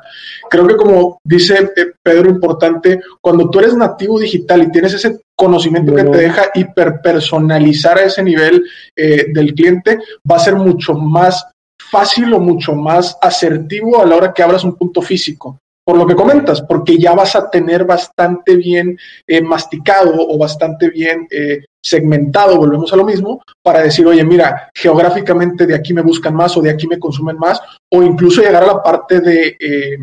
Creo 0.47 0.67
que 0.67 0.76
como 0.76 1.19
dice 1.23 1.71
eh, 1.76 1.93
Pedro, 2.04 2.30
importante, 2.30 3.00
cuando 3.19 3.50
tú 3.50 3.58
eres 3.58 3.76
nativo 3.76 4.19
digital 4.19 4.62
y 4.62 4.71
tienes 4.71 4.93
ese 4.93 5.21
conocimiento 5.36 5.95
que 5.95 6.04
te 6.04 6.17
deja 6.19 6.43
hiperpersonalizar 6.54 7.97
a 7.97 8.04
ese 8.04 8.21
nivel 8.21 8.63
eh, 8.95 9.26
del 9.34 9.56
cliente, 9.56 9.97
va 10.30 10.36
a 10.36 10.39
ser 10.39 10.56
mucho 10.56 10.93
más 10.93 11.47
fácil 11.80 12.32
o 12.36 12.39
mucho 12.39 12.76
más 12.76 13.17
asertivo 13.19 14.00
a 14.00 14.06
la 14.06 14.15
hora 14.15 14.34
que 14.34 14.43
abras 14.43 14.63
un 14.63 14.76
punto 14.76 15.02
físico 15.02 15.58
por 15.88 15.97
lo 15.97 16.06
que 16.06 16.15
comentas, 16.15 16.62
porque 16.63 16.97
ya 16.97 17.15
vas 17.15 17.34
a 17.38 17.50
tener 17.50 17.86
bastante 17.86 18.58
bien 18.58 19.00
eh, 19.26 19.41
masticado 19.41 20.15
o 20.17 20.38
bastante 20.38 20.89
bien 20.89 21.26
eh, 21.32 21.63
segmentado, 21.82 22.58
volvemos 22.58 22.91
a 22.91 22.97
lo 22.97 23.06
mismo, 23.06 23.41
para 23.63 23.84
decir, 23.84 24.06
oye, 24.06 24.21
mira, 24.26 24.69
geográficamente 24.76 25.65
de 25.65 25.73
aquí 25.73 25.93
me 25.93 26.02
buscan 26.02 26.36
más 26.36 26.58
o 26.58 26.62
de 26.62 26.71
aquí 26.71 26.88
me 26.88 27.00
consumen 27.00 27.38
más, 27.38 27.62
o 27.89 28.04
incluso 28.04 28.41
llegar 28.41 28.63
a 28.63 28.67
la 28.67 28.84
parte 28.84 29.21
de, 29.21 29.56
eh, 29.58 29.97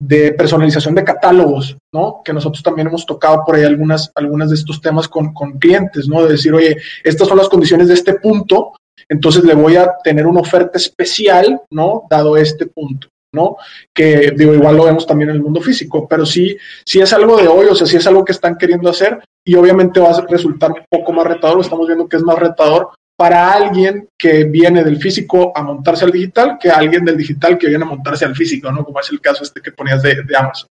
de 0.00 0.32
personalización 0.34 0.94
de 0.94 1.02
catálogos, 1.02 1.76
¿no? 1.92 2.22
Que 2.24 2.32
nosotros 2.32 2.62
también 2.62 2.86
hemos 2.86 3.04
tocado 3.04 3.42
por 3.44 3.56
ahí 3.56 3.64
algunas, 3.64 4.12
algunas 4.14 4.50
de 4.50 4.54
estos 4.54 4.80
temas 4.80 5.08
con, 5.08 5.34
con 5.34 5.58
clientes, 5.58 6.06
¿no? 6.08 6.22
De 6.22 6.34
decir, 6.34 6.54
oye, 6.54 6.76
estas 7.02 7.26
son 7.26 7.38
las 7.38 7.48
condiciones 7.48 7.88
de 7.88 7.94
este 7.94 8.14
punto, 8.14 8.74
entonces 9.08 9.42
le 9.42 9.54
voy 9.54 9.74
a 9.74 9.96
tener 10.04 10.28
una 10.28 10.42
oferta 10.42 10.78
especial, 10.78 11.60
¿no? 11.72 12.04
Dado 12.08 12.36
este 12.36 12.66
punto. 12.66 13.08
¿No? 13.32 13.56
Que 13.94 14.32
digo, 14.36 14.54
igual 14.54 14.76
lo 14.76 14.84
vemos 14.84 15.06
también 15.06 15.30
en 15.30 15.36
el 15.36 15.42
mundo 15.42 15.60
físico, 15.60 16.06
pero 16.08 16.24
sí, 16.24 16.56
sí 16.84 17.00
es 17.00 17.12
algo 17.12 17.36
de 17.36 17.48
hoy, 17.48 17.66
o 17.66 17.74
sea, 17.74 17.86
sí 17.86 17.96
es 17.96 18.06
algo 18.06 18.24
que 18.24 18.32
están 18.32 18.56
queriendo 18.56 18.90
hacer 18.90 19.22
y 19.44 19.54
obviamente 19.54 20.00
va 20.00 20.10
a 20.10 20.26
resultar 20.26 20.70
un 20.72 20.84
poco 20.90 21.12
más 21.12 21.26
retador, 21.26 21.60
estamos 21.60 21.86
viendo 21.86 22.08
que 22.08 22.16
es 22.16 22.22
más 22.22 22.38
retador 22.38 22.90
para 23.16 23.52
alguien 23.52 24.08
que 24.16 24.44
viene 24.44 24.84
del 24.84 24.98
físico 24.98 25.52
a 25.54 25.62
montarse 25.62 26.04
al 26.04 26.12
digital 26.12 26.56
que 26.60 26.70
alguien 26.70 27.04
del 27.04 27.16
digital 27.16 27.58
que 27.58 27.66
viene 27.66 27.84
a 27.84 27.88
montarse 27.88 28.24
al 28.24 28.36
físico, 28.36 28.70
¿no? 28.70 28.84
Como 28.84 29.00
es 29.00 29.10
el 29.10 29.20
caso 29.20 29.42
este 29.42 29.60
que 29.60 29.72
ponías 29.72 30.02
de, 30.02 30.24
Amazon. 30.36 30.68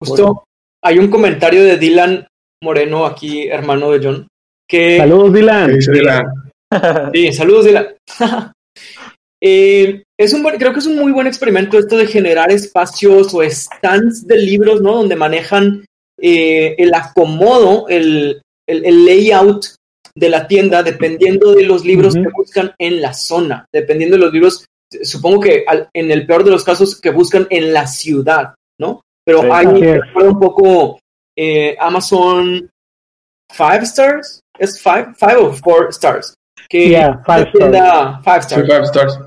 Justo 0.00 0.44
hay 0.82 0.98
un 0.98 1.10
comentario 1.10 1.62
de 1.62 1.76
Dylan 1.76 2.26
Moreno 2.62 3.04
aquí, 3.04 3.48
hermano 3.48 3.90
de 3.90 4.00
John, 4.02 4.28
que... 4.68 4.98
Saludos, 4.98 5.32
Dylan. 5.32 5.82
Sí, 7.12 7.32
saludos, 7.32 7.64
Dylan. 7.66 7.86
Eh, 9.46 10.04
es 10.18 10.32
un 10.32 10.42
creo 10.42 10.72
que 10.72 10.78
es 10.78 10.86
un 10.86 10.96
muy 10.96 11.12
buen 11.12 11.26
experimento 11.26 11.78
esto 11.78 11.98
de 11.98 12.06
generar 12.06 12.50
espacios 12.50 13.34
o 13.34 13.42
stands 13.42 14.26
de 14.26 14.38
libros, 14.38 14.80
¿no? 14.80 14.94
Donde 14.96 15.16
manejan 15.16 15.84
eh, 16.18 16.74
el 16.78 16.94
acomodo, 16.94 17.86
el, 17.88 18.40
el, 18.66 19.04
layout 19.04 19.66
de 20.14 20.30
la 20.30 20.46
tienda 20.46 20.82
dependiendo 20.82 21.52
de 21.52 21.64
los 21.64 21.84
libros 21.84 22.14
que 22.14 22.28
buscan 22.34 22.72
en 22.78 23.02
la 23.02 23.12
zona, 23.12 23.66
dependiendo 23.70 24.16
de 24.16 24.22
los 24.22 24.32
libros, 24.32 24.64
supongo 25.02 25.40
que 25.40 25.66
en 25.92 26.10
el 26.10 26.26
peor 26.26 26.44
de 26.44 26.50
los 26.50 26.64
casos 26.64 26.98
que 26.98 27.10
buscan 27.10 27.46
en 27.50 27.74
la 27.74 27.86
ciudad, 27.86 28.54
¿no? 28.80 29.02
Pero 29.26 29.52
hay 29.52 29.66
un 29.66 30.40
poco 30.40 30.98
eh, 31.36 31.76
Amazon 31.78 32.70
Five 33.52 33.82
Stars, 33.82 34.40
es 34.58 34.80
Five, 34.80 35.14
five 35.18 35.36
o 35.36 35.52
Four 35.52 35.88
Stars, 35.90 36.32
que 36.66 36.88
five, 37.26 37.50
stars. 37.52 38.24
five 38.24 38.40
Stars. 38.40 38.66
five 38.66 38.84
Stars 38.86 39.23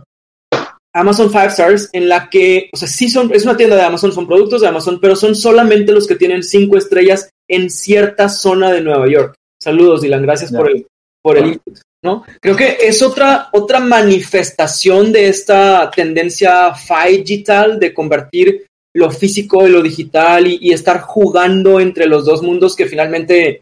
Amazon 0.93 1.32
Five 1.32 1.47
Stars 1.47 1.89
en 1.93 2.10
la 2.10 2.30
que, 2.30 2.69
o 2.73 2.78
sea, 2.78 2.88
sí 2.88 3.10
son, 3.10 3.32
es 3.34 3.43
una 3.43 3.58
tienda 3.58 3.76
de 3.76 3.84
Amazon, 3.84 4.12
son 4.12 4.28
productos 4.28 4.62
de 4.62 4.67
Amazon, 4.67 5.00
pero 5.00 5.15
son 5.15 5.36
solamente 5.36 5.91
los 5.91 6.08
que 6.08 6.15
tienen 6.15 6.43
cinco 6.43 6.78
estrellas 6.78 7.30
en 7.47 7.69
cierta 7.69 8.30
zona 8.30 8.71
de 8.71 8.82
Nueva 8.82 9.08
York. 9.08 9.36
Saludos, 9.62 10.02
Dylan, 10.02 10.23
gracias 10.23 10.52
por 10.52 10.69
el, 10.69 10.88
por 11.21 11.38
el 11.38 11.47
input, 11.47 11.80
¿no? 12.04 12.23
Creo 12.41 12.56
que 12.56 12.78
es 12.82 13.02
otra, 13.02 13.50
otra 13.52 13.80
manifestación 13.80 15.12
de 15.12 15.30
esta 15.30 15.91
tendencia 15.91 16.73
digital 17.08 17.80
de 17.80 17.93
convertir 17.93 18.65
lo 18.95 19.12
físico 19.12 19.67
y 19.67 19.71
lo 19.71 19.82
digital 19.82 20.47
y, 20.47 20.58
y 20.62 20.71
estar 20.71 21.02
jugando 21.02 21.80
entre 21.80 22.08
los 22.08 22.26
dos 22.26 22.41
mundos 22.41 22.76
que 22.76 22.88
finalmente 22.88 23.62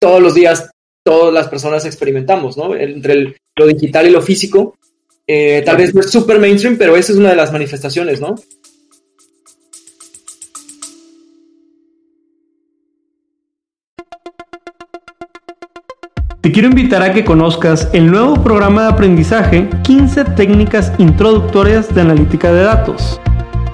todos 0.00 0.20
los 0.20 0.34
días 0.34 0.70
todas 1.04 1.32
las 1.32 1.48
personas 1.48 1.84
experimentamos, 1.86 2.56
¿no? 2.56 2.74
Entre 2.74 3.36
lo 3.56 3.66
digital 3.66 4.06
y 4.06 4.10
lo 4.10 4.22
físico. 4.22 4.76
Eh, 5.32 5.62
tal 5.64 5.76
vez 5.76 5.94
no 5.94 6.00
es 6.00 6.10
súper 6.10 6.40
mainstream, 6.40 6.76
pero 6.76 6.96
esa 6.96 7.12
es 7.12 7.18
una 7.18 7.28
de 7.28 7.36
las 7.36 7.52
manifestaciones, 7.52 8.20
¿no? 8.20 8.34
Te 16.40 16.50
quiero 16.50 16.66
invitar 16.66 17.02
a 17.02 17.12
que 17.12 17.24
conozcas 17.24 17.88
el 17.92 18.10
nuevo 18.10 18.42
programa 18.42 18.82
de 18.82 18.88
aprendizaje 18.88 19.68
15 19.84 20.24
técnicas 20.34 20.92
introductorias 20.98 21.94
de 21.94 22.00
analítica 22.00 22.52
de 22.52 22.64
datos 22.64 23.20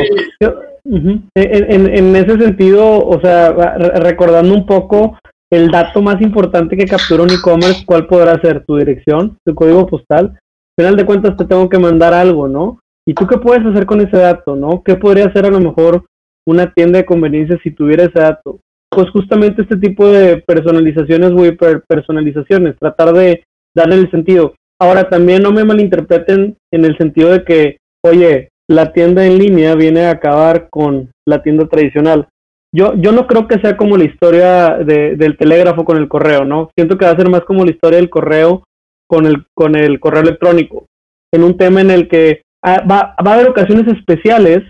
en, 0.83 1.29
en, 1.35 2.15
ese 2.15 2.37
sentido, 2.37 3.07
o 3.07 3.19
sea, 3.21 3.53
recordando 3.53 4.53
un 4.53 4.65
poco 4.65 5.17
el 5.51 5.69
dato 5.69 6.01
más 6.01 6.21
importante 6.21 6.77
que 6.77 6.85
captura 6.85 7.23
un 7.23 7.29
e-commerce, 7.29 7.83
¿cuál 7.85 8.07
podrá 8.07 8.39
ser? 8.41 8.63
Tu 8.65 8.77
dirección, 8.77 9.37
tu 9.45 9.53
código 9.53 9.85
postal. 9.85 10.37
Al 10.77 10.83
final 10.83 10.95
de 10.95 11.05
cuentas 11.05 11.35
te 11.35 11.45
tengo 11.45 11.67
que 11.67 11.77
mandar 11.77 12.13
algo, 12.13 12.47
¿no? 12.47 12.79
¿Y 13.05 13.13
tú 13.13 13.27
qué 13.27 13.37
puedes 13.37 13.65
hacer 13.65 13.85
con 13.85 13.99
ese 13.99 14.15
dato, 14.15 14.55
no? 14.55 14.81
¿Qué 14.83 14.95
podría 14.95 15.25
hacer 15.25 15.45
a 15.45 15.49
lo 15.49 15.59
mejor 15.59 16.05
una 16.47 16.71
tienda 16.73 16.99
de 16.99 17.05
conveniencia 17.05 17.59
si 17.61 17.71
tuviera 17.71 18.05
ese 18.05 18.19
dato? 18.19 18.59
Pues 18.89 19.09
justamente 19.09 19.63
este 19.63 19.77
tipo 19.77 20.07
de 20.07 20.37
personalizaciones 20.37 21.31
o 21.31 21.81
personalizaciones, 21.87 22.77
tratar 22.79 23.13
de 23.13 23.43
darle 23.75 23.95
el 23.95 24.11
sentido. 24.11 24.55
Ahora, 24.79 25.09
también 25.09 25.43
no 25.43 25.51
me 25.51 25.65
malinterpreten 25.65 26.55
en 26.71 26.85
el 26.85 26.97
sentido 26.97 27.29
de 27.29 27.43
que, 27.43 27.77
oye, 28.03 28.49
la 28.69 28.93
tienda 28.93 29.25
en 29.25 29.37
línea 29.37 29.75
viene 29.75 30.05
a 30.05 30.11
acabar 30.11 30.69
con 30.69 31.11
la 31.27 31.43
tienda 31.43 31.67
tradicional 31.67 32.27
yo, 32.73 32.93
yo 32.95 33.11
no 33.11 33.27
creo 33.27 33.47
que 33.47 33.59
sea 33.59 33.75
como 33.75 33.97
la 33.97 34.05
historia 34.05 34.77
de, 34.77 35.15
del 35.15 35.37
telégrafo 35.37 35.83
con 35.83 35.97
el 35.97 36.07
correo, 36.07 36.45
¿no? 36.45 36.69
Siento 36.75 36.97
que 36.97 37.05
va 37.05 37.11
a 37.11 37.17
ser 37.17 37.29
más 37.29 37.41
como 37.41 37.65
la 37.65 37.71
historia 37.71 37.97
del 37.97 38.09
correo 38.09 38.63
con 39.07 39.25
el, 39.25 39.45
con 39.53 39.75
el 39.75 39.99
correo 39.99 40.21
electrónico, 40.21 40.85
en 41.33 41.43
un 41.43 41.57
tema 41.57 41.81
en 41.81 41.91
el 41.91 42.07
que 42.07 42.43
ah, 42.63 42.81
va, 42.89 43.15
va 43.25 43.31
a 43.31 43.33
haber 43.35 43.49
ocasiones 43.49 43.87
especiales 43.87 44.63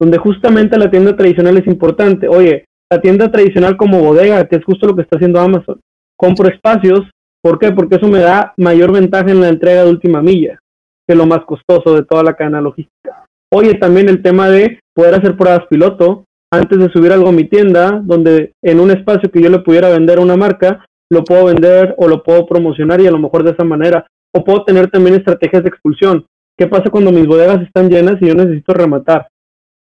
donde 0.00 0.18
justamente 0.18 0.78
la 0.78 0.90
tienda 0.90 1.16
tradicional 1.16 1.56
es 1.56 1.66
importante. 1.66 2.28
Oye, 2.28 2.64
la 2.90 3.00
tienda 3.00 3.30
tradicional 3.30 3.76
como 3.76 4.00
bodega, 4.00 4.46
que 4.46 4.56
es 4.56 4.64
justo 4.64 4.86
lo 4.86 4.94
que 4.94 5.02
está 5.02 5.16
haciendo 5.16 5.40
Amazon. 5.40 5.80
Compro 6.16 6.48
espacios, 6.48 7.00
¿por 7.42 7.58
qué? 7.58 7.72
Porque 7.72 7.96
eso 7.96 8.06
me 8.08 8.20
da 8.20 8.54
mayor 8.56 8.92
ventaja 8.92 9.30
en 9.30 9.40
la 9.40 9.48
entrega 9.48 9.84
de 9.84 9.90
última 9.90 10.22
milla, 10.22 10.58
que 11.06 11.14
lo 11.14 11.26
más 11.26 11.44
costoso 11.44 11.94
de 11.94 12.04
toda 12.04 12.22
la 12.22 12.34
cadena 12.34 12.60
logística. 12.60 13.26
Oye, 13.52 13.74
también 13.74 14.08
el 14.08 14.22
tema 14.22 14.48
de 14.48 14.80
poder 14.94 15.14
hacer 15.14 15.36
pruebas 15.36 15.66
piloto, 15.68 16.24
antes 16.50 16.78
de 16.78 16.90
subir 16.90 17.12
algo 17.12 17.28
a 17.28 17.32
mi 17.32 17.44
tienda, 17.44 18.00
donde 18.02 18.52
en 18.62 18.80
un 18.80 18.90
espacio 18.90 19.30
que 19.30 19.42
yo 19.42 19.50
le 19.50 19.60
pudiera 19.60 19.90
vender 19.90 20.18
a 20.18 20.22
una 20.22 20.36
marca, 20.36 20.84
lo 21.10 21.24
puedo 21.24 21.46
vender 21.46 21.94
o 21.98 22.08
lo 22.08 22.22
puedo 22.22 22.46
promocionar 22.46 23.00
y 23.00 23.06
a 23.06 23.10
lo 23.10 23.18
mejor 23.18 23.44
de 23.44 23.52
esa 23.52 23.64
manera. 23.64 24.06
O 24.34 24.44
puedo 24.44 24.64
tener 24.64 24.90
también 24.90 25.16
estrategias 25.16 25.62
de 25.62 25.68
expulsión. 25.68 26.26
¿Qué 26.56 26.66
pasa 26.66 26.90
cuando 26.90 27.12
mis 27.12 27.26
bodegas 27.26 27.62
están 27.62 27.88
llenas 27.88 28.16
y 28.20 28.26
yo 28.26 28.34
necesito 28.34 28.74
rematar? 28.74 29.28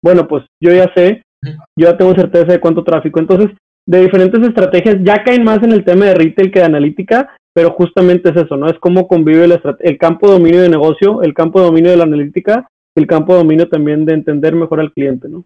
Bueno, 0.01 0.27
pues 0.27 0.45
yo 0.61 0.71
ya 0.71 0.91
sé, 0.95 1.23
yo 1.43 1.87
ya 1.87 1.97
tengo 1.97 2.13
certeza 2.13 2.53
de 2.53 2.59
cuánto 2.59 2.83
tráfico. 2.83 3.19
Entonces, 3.19 3.49
de 3.85 4.01
diferentes 4.01 4.41
estrategias, 4.41 4.97
ya 5.03 5.23
caen 5.23 5.43
más 5.43 5.63
en 5.63 5.71
el 5.71 5.83
tema 5.83 6.05
de 6.05 6.15
retail 6.15 6.51
que 6.51 6.59
de 6.59 6.65
analítica, 6.65 7.35
pero 7.53 7.71
justamente 7.71 8.29
es 8.29 8.35
eso, 8.35 8.55
¿no? 8.57 8.67
Es 8.69 8.77
cómo 8.79 9.07
convive 9.07 9.45
el, 9.45 9.97
campo 9.97 10.27
de 10.27 10.33
dominio 10.33 10.61
de 10.61 10.69
negocio, 10.69 11.23
el 11.23 11.33
campo 11.33 11.59
de 11.59 11.65
dominio 11.65 11.91
de 11.91 11.97
la 11.97 12.03
analítica, 12.03 12.67
el 12.95 13.07
campo 13.07 13.33
de 13.33 13.39
dominio 13.39 13.69
también 13.69 14.05
de 14.05 14.13
entender 14.13 14.53
mejor 14.53 14.79
al 14.79 14.91
cliente, 14.91 15.27
¿no? 15.27 15.45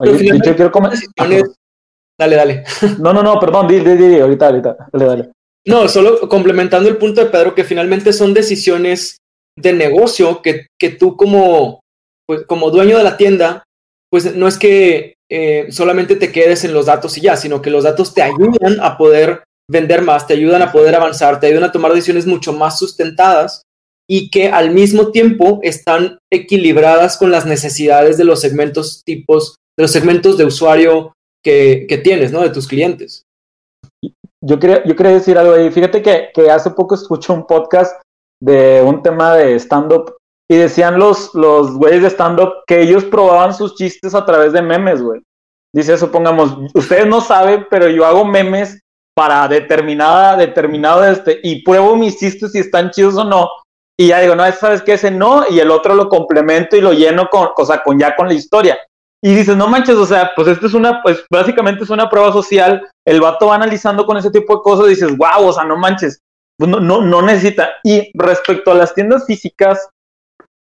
Yo 0.00 0.56
quiero 0.56 0.70
Dale, 2.18 2.36
dale. 2.36 2.64
No, 2.98 3.12
no, 3.12 3.22
no, 3.22 3.40
perdón, 3.40 3.66
di, 3.66 3.80
di, 3.80 3.96
di, 3.96 4.20
ahorita, 4.20 4.46
ahorita, 4.46 4.88
dale, 4.92 5.04
dale. 5.04 5.30
No, 5.66 5.88
solo 5.88 6.28
complementando 6.28 6.88
el 6.88 6.98
punto 6.98 7.22
de 7.22 7.30
Pedro, 7.30 7.54
que 7.54 7.64
finalmente 7.64 8.12
son 8.12 8.34
decisiones 8.34 9.18
de 9.58 9.72
negocio 9.72 10.42
que, 10.42 10.66
que 10.78 10.90
tú 10.90 11.16
como, 11.16 11.80
pues, 12.26 12.42
como 12.46 12.70
dueño 12.70 12.98
de 12.98 13.04
la 13.04 13.16
tienda, 13.16 13.64
pues 14.10 14.36
no 14.36 14.46
es 14.46 14.58
que 14.58 15.14
eh, 15.30 15.66
solamente 15.70 16.16
te 16.16 16.30
quedes 16.30 16.64
en 16.64 16.74
los 16.74 16.86
datos 16.86 17.16
y 17.16 17.22
ya, 17.22 17.36
sino 17.36 17.62
que 17.62 17.70
los 17.70 17.84
datos 17.84 18.14
te 18.14 18.22
ayudan 18.22 18.78
a 18.80 18.96
poder 18.98 19.44
vender 19.68 20.02
más, 20.02 20.26
te 20.26 20.34
ayudan 20.34 20.62
a 20.62 20.70
poder 20.70 20.94
avanzar, 20.94 21.40
te 21.40 21.46
ayudan 21.46 21.64
a 21.64 21.72
tomar 21.72 21.92
decisiones 21.92 22.26
mucho 22.26 22.52
más 22.52 22.78
sustentadas 22.78 23.62
y 24.08 24.30
que 24.30 24.48
al 24.48 24.70
mismo 24.70 25.10
tiempo 25.10 25.60
están 25.62 26.18
equilibradas 26.30 27.16
con 27.16 27.30
las 27.30 27.46
necesidades 27.46 28.18
de 28.18 28.24
los 28.24 28.40
segmentos 28.42 29.02
tipos 29.04 29.56
de 29.76 29.82
los 29.82 29.90
segmentos 29.90 30.36
de 30.38 30.44
usuario 30.44 31.12
que, 31.44 32.00
tienes, 32.02 32.32
¿no? 32.32 32.40
De 32.40 32.50
tus 32.50 32.66
clientes. 32.66 33.24
Yo 34.42 34.58
quería, 34.58 34.84
yo 34.84 34.94
quería 34.96 35.12
decir 35.12 35.38
algo 35.38 35.54
ahí. 35.54 35.70
Fíjate 35.70 36.02
que, 36.02 36.30
que 36.34 36.50
hace 36.50 36.70
poco 36.70 36.94
escuché 36.94 37.32
un 37.32 37.46
podcast 37.46 38.00
de 38.42 38.82
un 38.82 39.02
tema 39.02 39.34
de 39.34 39.58
stand-up 39.58 40.16
y 40.50 40.56
decían 40.56 40.98
los, 40.98 41.34
los 41.34 41.72
güeyes 41.72 42.02
de 42.02 42.10
stand-up 42.10 42.52
que 42.66 42.82
ellos 42.82 43.04
probaban 43.04 43.54
sus 43.54 43.74
chistes 43.74 44.14
a 44.14 44.24
través 44.24 44.52
de 44.52 44.62
memes, 44.62 45.02
güey. 45.02 45.22
Dice, 45.74 45.96
supongamos, 45.96 46.56
ustedes 46.74 47.06
no 47.06 47.20
saben, 47.20 47.66
pero 47.68 47.88
yo 47.88 48.04
hago 48.06 48.24
memes 48.24 48.78
para 49.16 49.48
determinada, 49.48 50.36
determinado 50.36 51.04
este, 51.04 51.40
y 51.42 51.62
pruebo 51.62 51.96
mis 51.96 52.18
chistes 52.18 52.52
si 52.52 52.58
están 52.58 52.90
chidos 52.90 53.16
o 53.16 53.24
no. 53.24 53.48
Y 53.98 54.08
ya 54.08 54.20
digo, 54.20 54.34
no, 54.34 54.50
sabes 54.52 54.82
que 54.82 54.94
ese 54.94 55.10
no, 55.10 55.44
y 55.48 55.60
el 55.60 55.70
otro 55.70 55.94
lo 55.94 56.08
complemento 56.08 56.76
y 56.76 56.80
lo 56.80 56.92
lleno 56.92 57.28
con, 57.30 57.48
o 57.56 57.64
sea, 57.64 57.82
con 57.82 57.98
ya 57.98 58.14
con 58.14 58.28
la 58.28 58.34
historia. 58.34 58.78
Y 59.24 59.34
dices, 59.34 59.56
no 59.56 59.68
manches, 59.68 59.96
o 59.96 60.04
sea, 60.04 60.32
pues 60.36 60.48
esto 60.48 60.66
es 60.66 60.74
una, 60.74 61.02
pues 61.02 61.24
básicamente 61.30 61.84
es 61.84 61.88
una 61.88 62.10
prueba 62.10 62.30
social. 62.30 62.86
El 63.06 63.22
vato 63.22 63.46
va 63.46 63.54
analizando 63.54 64.04
con 64.04 64.18
ese 64.18 64.30
tipo 64.30 64.56
de 64.56 64.62
cosas 64.62 64.88
dices, 64.88 65.16
wow, 65.16 65.46
o 65.46 65.52
sea, 65.52 65.64
no 65.64 65.78
manches, 65.78 66.20
pues 66.58 66.70
no, 66.70 66.78
no, 66.78 67.00
no 67.00 67.22
necesita. 67.22 67.70
Y 67.82 68.10
respecto 68.12 68.70
a 68.70 68.74
las 68.74 68.94
tiendas 68.94 69.24
físicas, 69.24 69.88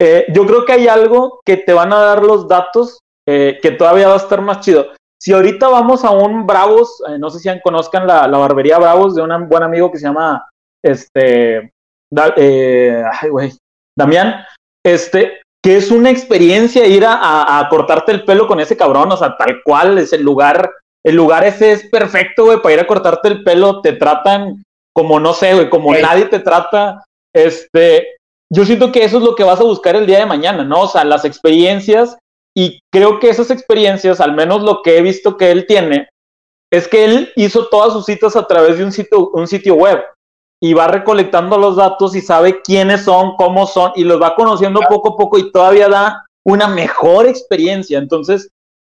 eh, 0.02 0.26
yo 0.34 0.48
creo 0.48 0.66
que 0.66 0.74
hay 0.74 0.88
algo 0.88 1.40
que 1.46 1.58
te 1.58 1.72
van 1.72 1.94
a 1.94 2.00
dar 2.00 2.24
los 2.24 2.48
datos 2.48 3.00
eh, 3.28 3.60
que 3.62 3.70
todavía 3.70 4.08
va 4.08 4.16
a 4.16 4.18
estar 4.18 4.42
más 4.42 4.62
chido. 4.62 4.88
Si 5.22 5.34
ahorita 5.34 5.68
vamos 5.68 6.04
a 6.04 6.10
un 6.10 6.48
Bravos, 6.48 7.04
eh, 7.10 7.20
no 7.20 7.30
sé 7.30 7.38
si 7.38 7.62
conozcan 7.62 8.08
la, 8.08 8.28
la, 8.28 8.40
barbería 8.40 8.80
Bravos 8.80 9.14
de 9.14 9.22
un 9.22 9.48
buen 9.48 9.62
amigo 9.62 9.92
que 9.92 10.00
se 10.00 10.08
llama, 10.08 10.50
este, 10.84 11.72
ay, 12.12 13.30
güey, 13.30 13.54
Damián, 13.96 14.46
este, 14.84 15.42
que 15.68 15.76
es 15.76 15.92
una 15.92 16.10
experiencia 16.10 16.86
ir 16.86 17.04
a, 17.06 17.68
cortarte 17.70 18.14
el 18.14 18.24
pelo 18.24 18.48
con 18.48 18.62
ese 18.62 18.78
cabrón, 18.78 19.12
o 19.12 19.18
sea, 19.18 19.36
tal 19.36 19.62
cual, 19.66 19.98
es 19.98 20.14
el 20.14 20.22
lugar, 20.22 20.72
el 21.06 21.18
lugar 21.18 21.44
ese 21.44 21.74
es 21.74 21.90
perfecto, 21.90 22.46
güey, 22.46 22.62
para 22.62 22.76
ir 22.76 22.80
a 22.80 22.88
cortarte 22.88 23.28
el 23.28 23.44
pelo, 23.44 23.82
te 23.82 23.92
tratan 23.92 24.64
como, 24.96 25.20
no 25.20 25.34
sé, 25.34 25.56
güey, 25.56 25.70
como 25.70 25.94
nadie 25.94 26.24
te 26.28 26.40
trata, 26.40 27.04
este, 27.36 28.16
yo 28.50 28.64
siento 28.64 28.94
que 28.94 29.04
eso 29.04 29.18
es 29.18 29.24
lo 29.26 29.36
que 29.36 29.44
vas 29.44 29.60
a 29.60 29.66
buscar 29.66 29.98
el 29.98 30.08
día 30.08 30.20
de 30.20 30.26
mañana, 30.26 30.64
¿no? 30.64 30.84
O 30.84 30.88
sea, 30.88 31.04
las 31.04 31.26
experiencias, 31.26 32.18
y 32.56 32.80
creo 32.90 33.20
que 33.20 33.30
esas 33.30 33.52
experiencias, 33.52 34.22
al 34.22 34.36
menos 34.36 34.62
lo 34.62 34.82
que 34.82 34.98
he 34.98 35.02
visto 35.02 35.36
que 35.36 35.52
él 35.52 35.66
tiene, 35.68 36.08
es 36.72 36.88
que 36.88 37.04
él 37.04 37.34
hizo 37.36 37.68
todas 37.68 37.92
sus 37.92 38.06
citas 38.06 38.38
a 38.38 38.48
través 38.48 38.78
de 38.78 38.86
un 38.86 38.94
sitio, 38.94 39.32
un 39.32 39.50
sitio 39.50 39.76
web 39.76 40.02
y 40.62 40.74
va 40.74 40.88
recolectando 40.88 41.58
los 41.58 41.76
datos 41.76 42.16
y 42.16 42.22
sabe 42.22 42.62
quiénes 42.62 43.04
son, 43.04 43.36
cómo 43.36 43.68
son 43.68 43.92
y 43.96 44.04
los 44.04 44.22
va 44.22 44.36
conociendo 44.36 44.82
poco 44.88 45.10
a 45.10 45.18
poco 45.18 45.38
y 45.38 45.52
todavía 45.52 45.88
da 45.88 46.26
una 46.46 46.68
mejor 46.68 47.28
experiencia. 47.28 48.00
Entonces, 48.00 48.50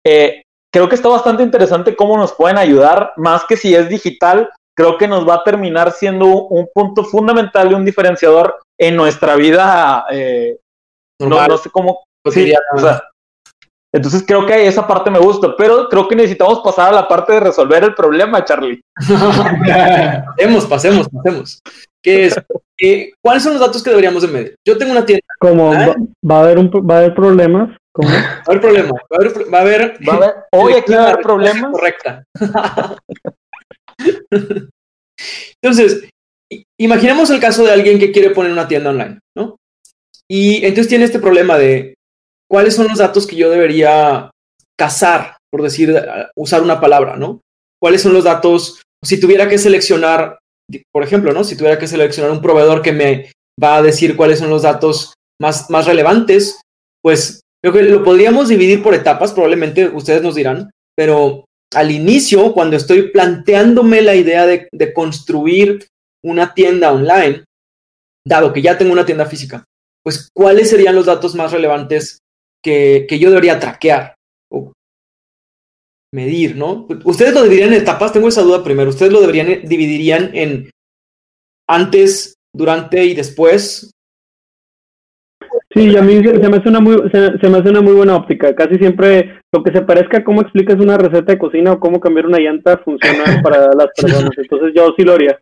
eh, 0.04 0.42
creo 0.72 0.88
que 0.88 0.96
está 0.96 1.08
bastante 1.08 1.42
interesante 1.42 1.94
cómo 1.94 2.16
nos 2.16 2.32
pueden 2.32 2.58
ayudar, 2.58 3.12
más 3.16 3.44
que 3.44 3.56
si 3.56 3.74
es 3.74 3.88
digital, 3.88 4.50
creo 4.76 4.98
que 4.98 5.06
nos 5.06 5.28
va 5.28 5.34
a 5.36 5.44
terminar 5.44 5.92
siendo 5.92 6.26
un 6.26 6.68
punto 6.74 7.04
fundamental 7.04 7.70
y 7.70 7.74
un 7.74 7.84
diferenciador 7.84 8.58
en 8.78 8.96
nuestra 8.96 9.36
vida. 9.36 10.06
Eh, 10.10 10.58
no, 11.20 11.58
sé 11.58 11.70
cómo. 11.70 12.04
Sí, 12.30 12.52
entonces 13.94 14.24
creo 14.26 14.46
que 14.46 14.66
esa 14.66 14.86
parte 14.86 15.10
me 15.10 15.18
gusta, 15.18 15.54
pero 15.56 15.88
creo 15.88 16.08
que 16.08 16.16
necesitamos 16.16 16.60
pasar 16.60 16.88
a 16.88 16.96
la 16.96 17.08
parte 17.08 17.34
de 17.34 17.40
resolver 17.40 17.84
el 17.84 17.94
problema, 17.94 18.44
Charlie. 18.44 18.80
pasemos, 20.36 20.66
pasemos, 20.66 21.08
pasemos. 21.08 21.60
¿Qué 22.02 22.26
es? 22.26 22.34
Eh, 22.80 23.12
¿Cuáles 23.22 23.42
son 23.42 23.52
los 23.52 23.60
datos 23.60 23.82
que 23.82 23.90
deberíamos 23.90 24.22
de 24.22 24.28
medir? 24.28 24.56
Yo 24.66 24.78
tengo 24.78 24.92
una 24.92 25.04
tienda. 25.04 25.24
Como 25.38 25.72
¿Ah? 25.72 25.94
va, 26.28 26.36
a 26.36 26.40
haber 26.40 26.58
un, 26.58 26.70
va 26.70 26.94
a 26.94 26.98
haber 26.98 27.14
problemas. 27.14 27.76
¿Cómo? 27.92 28.08
Va 28.08 28.16
a 28.16 28.42
haber 28.46 28.60
problemas. 28.60 28.92
Va 28.92 29.16
a 29.16 29.20
haber, 29.20 29.54
va 29.54 29.58
a 29.58 29.60
haber, 29.60 29.98
¿Va 30.08 30.12
a 30.12 30.16
haber 30.16 30.34
hoy 30.52 30.72
aquí 30.72 30.92
va 30.94 31.00
a 31.00 31.10
haber 31.10 31.22
problemas. 31.22 31.70
Correcta. 31.70 32.24
Entonces, 35.62 36.08
imaginemos 36.80 37.30
el 37.30 37.40
caso 37.40 37.64
de 37.64 37.72
alguien 37.72 37.98
que 37.98 38.10
quiere 38.10 38.30
poner 38.30 38.52
una 38.52 38.66
tienda 38.66 38.90
online, 38.90 39.18
¿no? 39.36 39.56
Y 40.28 40.64
entonces 40.64 40.88
tiene 40.88 41.04
este 41.04 41.18
problema 41.18 41.58
de 41.58 41.94
cuáles 42.52 42.74
son 42.74 42.86
los 42.88 42.98
datos 42.98 43.26
que 43.26 43.34
yo 43.34 43.48
debería 43.48 44.30
cazar, 44.78 45.38
por 45.50 45.62
decir, 45.62 45.98
usar 46.36 46.62
una 46.62 46.82
palabra, 46.82 47.16
¿no? 47.16 47.40
¿Cuáles 47.80 48.02
son 48.02 48.12
los 48.12 48.24
datos, 48.24 48.82
si 49.02 49.18
tuviera 49.18 49.48
que 49.48 49.56
seleccionar, 49.56 50.38
por 50.92 51.02
ejemplo, 51.02 51.32
¿no? 51.32 51.44
Si 51.44 51.56
tuviera 51.56 51.78
que 51.78 51.88
seleccionar 51.88 52.30
un 52.30 52.42
proveedor 52.42 52.82
que 52.82 52.92
me 52.92 53.32
va 53.60 53.76
a 53.76 53.82
decir 53.82 54.16
cuáles 54.16 54.38
son 54.38 54.50
los 54.50 54.62
datos 54.62 55.14
más, 55.40 55.70
más 55.70 55.86
relevantes, 55.86 56.60
pues 57.02 57.40
creo 57.62 57.72
que 57.72 57.84
lo 57.84 58.04
podríamos 58.04 58.48
dividir 58.48 58.82
por 58.82 58.92
etapas, 58.92 59.32
probablemente 59.32 59.88
ustedes 59.88 60.20
nos 60.20 60.34
dirán, 60.34 60.70
pero 60.94 61.46
al 61.74 61.90
inicio, 61.90 62.52
cuando 62.52 62.76
estoy 62.76 63.12
planteándome 63.12 64.02
la 64.02 64.14
idea 64.14 64.44
de, 64.44 64.68
de 64.70 64.92
construir 64.92 65.86
una 66.22 66.52
tienda 66.52 66.92
online, 66.92 67.44
dado 68.28 68.52
que 68.52 68.60
ya 68.60 68.76
tengo 68.76 68.92
una 68.92 69.06
tienda 69.06 69.24
física, 69.24 69.64
pues 70.04 70.28
cuáles 70.36 70.68
serían 70.68 70.94
los 70.94 71.06
datos 71.06 71.34
más 71.34 71.50
relevantes 71.50 72.18
que, 72.62 73.06
yo 73.18 73.30
debería 73.30 73.58
traquear 73.58 74.14
o 74.50 74.72
medir, 76.14 76.56
¿no? 76.56 76.86
Ustedes 77.04 77.34
lo 77.34 77.42
dividirían 77.42 77.72
en 77.72 77.80
etapas, 77.82 78.12
tengo 78.12 78.28
esa 78.28 78.42
duda 78.42 78.62
primero. 78.62 78.90
Ustedes 78.90 79.12
lo 79.12 79.20
deberían, 79.20 79.62
dividirían 79.64 80.30
en 80.34 80.70
antes, 81.68 82.34
durante 82.54 83.04
y 83.04 83.14
después. 83.14 83.90
Sí, 85.74 85.96
a 85.96 86.02
mí 86.02 86.22
se, 86.22 86.48
me 86.48 86.56
hace 86.58 86.68
una 86.68 86.80
muy, 86.80 86.96
se, 87.10 87.48
me 87.48 87.58
hace 87.58 87.70
una 87.70 87.80
muy 87.80 87.94
buena 87.94 88.16
óptica. 88.16 88.54
Casi 88.54 88.76
siempre 88.76 89.40
lo 89.52 89.62
que 89.62 89.72
se 89.72 89.80
parezca 89.82 90.18
a 90.18 90.24
cómo 90.24 90.42
explicas 90.42 90.78
una 90.78 90.98
receta 90.98 91.32
de 91.32 91.38
cocina 91.38 91.72
o 91.72 91.80
cómo 91.80 91.98
cambiar 91.98 92.26
una 92.26 92.38
llanta 92.38 92.78
funciona 92.78 93.24
para 93.42 93.68
las 93.74 93.88
personas. 93.96 94.32
Entonces 94.36 94.72
yo 94.74 94.94
sí 94.96 95.02
lo 95.02 95.14
haría. 95.14 95.40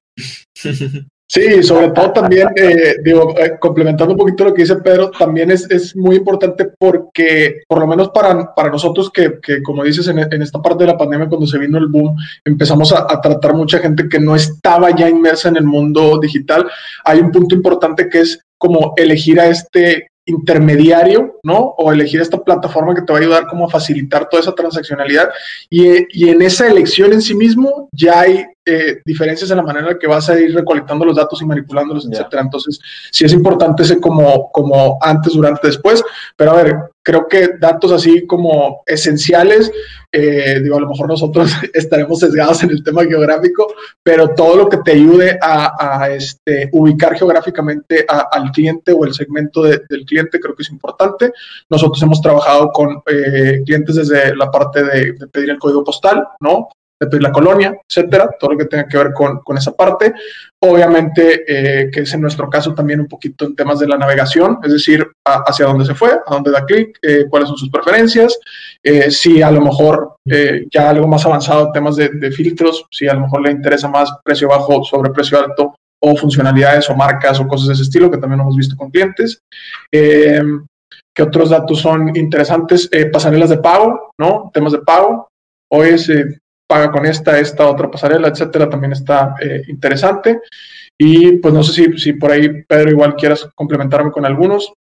Sí, 1.33 1.63
sobre 1.63 1.91
todo 1.91 2.11
también, 2.11 2.49
eh, 2.57 2.97
digo, 3.05 3.39
eh, 3.39 3.57
complementando 3.61 4.15
un 4.15 4.19
poquito 4.19 4.47
lo 4.47 4.53
que 4.53 4.63
dice 4.63 4.75
Pedro, 4.75 5.13
también 5.13 5.53
es, 5.53 5.71
es 5.71 5.95
muy 5.95 6.17
importante 6.17 6.69
porque, 6.77 7.63
por 7.69 7.79
lo 7.79 7.87
menos 7.87 8.09
para, 8.09 8.53
para 8.53 8.69
nosotros 8.69 9.13
que, 9.13 9.39
que 9.41 9.63
como 9.63 9.85
dices, 9.85 10.09
en, 10.09 10.19
en, 10.19 10.43
esta 10.43 10.61
parte 10.61 10.83
de 10.83 10.91
la 10.91 10.99
pandemia, 10.99 11.29
cuando 11.29 11.47
se 11.47 11.59
vino 11.59 11.79
el 11.79 11.87
boom, 11.87 12.17
empezamos 12.45 12.93
a, 12.93 13.07
a, 13.09 13.21
tratar 13.21 13.55
mucha 13.55 13.79
gente 13.79 14.09
que 14.09 14.19
no 14.19 14.35
estaba 14.35 14.91
ya 14.91 15.09
inmersa 15.09 15.51
en 15.51 15.59
el 15.59 15.67
mundo 15.67 16.19
digital. 16.21 16.69
Hay 17.05 17.21
un 17.21 17.31
punto 17.31 17.55
importante 17.55 18.09
que 18.09 18.23
es 18.23 18.45
como 18.59 18.95
elegir 18.97 19.39
a 19.39 19.47
este 19.47 20.11
intermediario, 20.27 21.39
¿no? 21.43 21.75
O 21.79 21.93
elegir 21.93 22.21
esta 22.21 22.39
plataforma 22.39 22.95
que 22.95 23.03
te 23.03 23.13
va 23.13 23.19
a 23.19 23.23
ayudar 23.23 23.47
como 23.47 23.67
a 23.67 23.71
facilitar 23.71 24.29
toda 24.29 24.43
esa 24.43 24.55
transaccionalidad. 24.55 25.31
Y, 25.69 26.07
y 26.11 26.29
en 26.29 26.43
esa 26.43 26.67
elección 26.67 27.13
en 27.13 27.23
sí 27.23 27.35
mismo 27.35 27.89
ya 27.93 28.21
hay 28.21 28.45
eh, 28.67 29.01
diferencias 29.05 29.51
en 29.51 29.57
la 29.57 29.63
manera 29.63 29.91
en 29.91 29.99
que 29.99 30.07
vas 30.07 30.29
a 30.29 30.39
ir 30.39 30.55
recolectando 30.55 31.05
los 31.05 31.17
datos 31.17 31.41
y 31.41 31.47
manipulándolos, 31.47 32.07
etcétera. 32.11 32.43
Entonces, 32.43 32.79
sí 33.11 33.25
es 33.25 33.33
importante 33.33 33.83
ese 33.83 33.99
como, 33.99 34.51
como 34.53 34.99
antes, 35.01 35.33
durante, 35.33 35.67
después. 35.67 36.03
Pero 36.37 36.53
a 36.53 36.63
ver, 36.63 36.77
creo 37.03 37.27
que 37.29 37.51
datos 37.59 37.93
así 37.93 38.27
como 38.27 38.83
esenciales, 38.87 39.71
eh, 40.13 40.61
digo, 40.63 40.77
a 40.77 40.81
lo 40.81 40.89
mejor 40.89 41.09
nosotros 41.09 41.53
estaremos 41.75 42.19
sesgados 42.19 42.63
en 42.63 42.71
el 42.71 42.83
tema 42.83 43.05
geográfico, 43.05 43.73
pero 44.03 44.35
todo 44.35 44.57
lo 44.57 44.69
que 44.69 44.79
te 44.79 44.93
ayude 44.93 45.39
a, 45.41 46.09
este, 46.11 46.69
ubicar 46.73 47.17
geográficamente 47.17 48.05
al 48.09 48.51
cliente 48.51 48.93
o 48.93 49.05
el 49.05 49.15
segmento 49.15 49.63
de, 49.63 49.81
del 49.89 50.05
cliente, 50.05 50.41
creo 50.41 50.55
que 50.55 50.63
es 50.63 50.71
importante. 50.71 51.33
Nosotros 51.69 52.03
hemos 52.03 52.21
trabajado 52.21 52.71
con 52.73 53.03
eh, 53.07 53.63
clientes 53.65 53.97
desde 53.97 54.35
la 54.37 54.51
parte 54.51 54.83
de 54.83 55.15
pedir 55.33 55.51
el 55.51 55.59
código 55.59 55.85
postal, 55.85 56.27
¿no? 56.41 56.69
La 57.01 57.33
colonia, 57.33 57.75
etcétera, 57.89 58.29
todo 58.39 58.53
lo 58.53 58.59
que 58.59 58.67
tenga 58.67 58.87
que 58.87 58.99
ver 58.99 59.13
con, 59.13 59.41
con 59.41 59.57
esa 59.57 59.73
parte. 59.73 60.13
Obviamente, 60.63 61.45
eh, 61.49 61.91
que 61.91 62.01
es 62.01 62.13
en 62.13 62.21
nuestro 62.21 62.51
caso 62.51 62.75
también 62.75 63.01
un 63.01 63.09
poquito 63.09 63.47
en 63.47 63.57
temas 63.57 63.79
de 63.79 63.89
la 63.89 63.97
navegación, 63.97 64.59
es 64.63 64.73
decir, 64.73 65.07
hacia 65.25 65.67
dónde 65.67 65.87
se 65.87 65.95
fue, 65.95 66.11
a 66.11 66.35
dónde 66.35 66.51
da 66.51 66.67
clic, 66.67 66.99
eh, 67.01 67.25
cuáles 67.31 67.49
son 67.49 67.57
sus 67.57 67.71
preferencias, 67.71 68.39
eh, 68.83 69.11
si 69.11 69.41
a 69.41 69.51
lo 69.51 69.63
mejor 69.63 70.17
ya 70.71 70.91
algo 70.91 71.09
más 71.09 71.25
avanzado 71.25 71.73
temas 71.73 71.97
de, 71.97 72.11
de, 72.11 72.31
filtros, 72.31 72.87
si 72.91 73.09
a 73.09 73.15
lo 73.15 73.23
mejor 73.23 73.43
le 73.43 73.51
interesa 73.51 73.89
más 73.89 74.13
precio 74.23 74.49
bajo 74.49 74.85
sobre 74.85 75.11
precio 75.11 75.39
alto 75.41 75.75
o 76.03 76.17
funcionalidades 76.17 76.89
o 76.89 76.95
marcas 76.95 77.41
o 77.41 77.49
cosas 77.49 77.69
de 77.69 77.73
ese 77.75 77.83
estilo, 77.83 78.11
que 78.11 78.19
también 78.19 78.41
hemos 78.41 78.57
visto 78.57 78.77
con 78.77 78.91
clientes. 78.91 79.41
¿Qué 79.91 81.23
otros 81.23 81.51
datos 81.51 81.81
son 81.81 82.15
interesantes? 82.17 82.89
pasarelas 83.13 83.51
de 83.51 83.59
pago, 83.59 84.13
¿no? 84.19 84.51
Temas 84.55 84.73
de 84.73 84.79
pago. 84.79 85.29
Hoy 85.73 85.89
es 85.89 86.09
paga 86.71 86.93
con 86.93 87.05
esta, 87.05 87.41
esta 87.41 87.69
otra 87.69 87.91
pasarela, 87.91 88.29
etcétera, 88.29 88.71
también 88.71 88.93
está 88.93 89.35
eh, 89.43 89.63
interesante. 89.67 90.41
Y 90.97 91.39
pues 91.39 91.53
no 91.53 91.65
sé 91.65 91.73
si, 91.73 91.99
si 91.99 92.13
por 92.13 92.31
ahí, 92.31 92.63
Pedro, 92.63 92.91
igual 92.91 93.17
quieras 93.17 93.51
complementarme 93.57 94.13
con 94.13 94.25
algunos. 94.25 94.73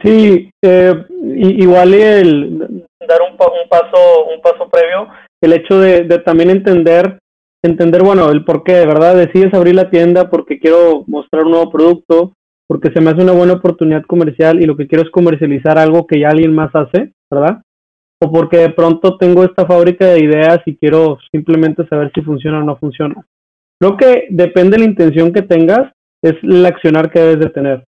Sí, 0.00 0.50
eh, 0.62 0.94
igual 1.34 1.94
el 1.94 2.86
dar 3.08 3.22
un, 3.28 3.36
paso 3.36 4.26
un 4.32 4.40
paso 4.40 4.68
previo, 4.70 5.08
el 5.42 5.52
hecho 5.54 5.80
de, 5.80 6.04
de, 6.04 6.18
también 6.20 6.50
entender 6.50 7.18
entender 7.62 8.02
bueno 8.02 8.30
el 8.30 8.44
por 8.44 8.62
qué, 8.62 8.84
¿verdad? 8.86 9.16
Decides 9.16 9.54
abrir 9.54 9.74
la 9.74 9.90
tienda 9.90 10.28
porque 10.28 10.60
quiero 10.60 11.02
mostrar 11.06 11.44
un 11.44 11.52
nuevo 11.52 11.70
producto, 11.70 12.34
porque 12.68 12.90
se 12.92 13.00
me 13.00 13.10
hace 13.10 13.22
una 13.22 13.32
buena 13.32 13.54
oportunidad 13.54 14.02
comercial 14.02 14.62
y 14.62 14.66
lo 14.66 14.76
que 14.76 14.86
quiero 14.86 15.02
es 15.02 15.10
comercializar 15.10 15.78
algo 15.78 16.06
que 16.06 16.20
ya 16.20 16.28
alguien 16.28 16.54
más 16.54 16.70
hace, 16.74 17.12
¿verdad? 17.30 17.62
O 18.20 18.32
porque 18.32 18.58
de 18.58 18.70
pronto 18.70 19.16
tengo 19.18 19.44
esta 19.44 19.66
fábrica 19.66 20.06
de 20.06 20.24
ideas 20.24 20.60
y 20.66 20.76
quiero 20.76 21.18
simplemente 21.30 21.86
saber 21.88 22.10
si 22.14 22.22
funciona 22.22 22.58
o 22.58 22.64
no 22.64 22.76
funciona. 22.76 23.26
Creo 23.80 23.96
que 23.96 24.26
depende 24.30 24.76
de 24.76 24.84
la 24.84 24.90
intención 24.90 25.32
que 25.32 25.42
tengas, 25.42 25.92
es 26.22 26.34
el 26.42 26.64
accionar 26.64 27.10
que 27.10 27.20
debes 27.20 27.40
de 27.40 27.50
tener. 27.50 27.84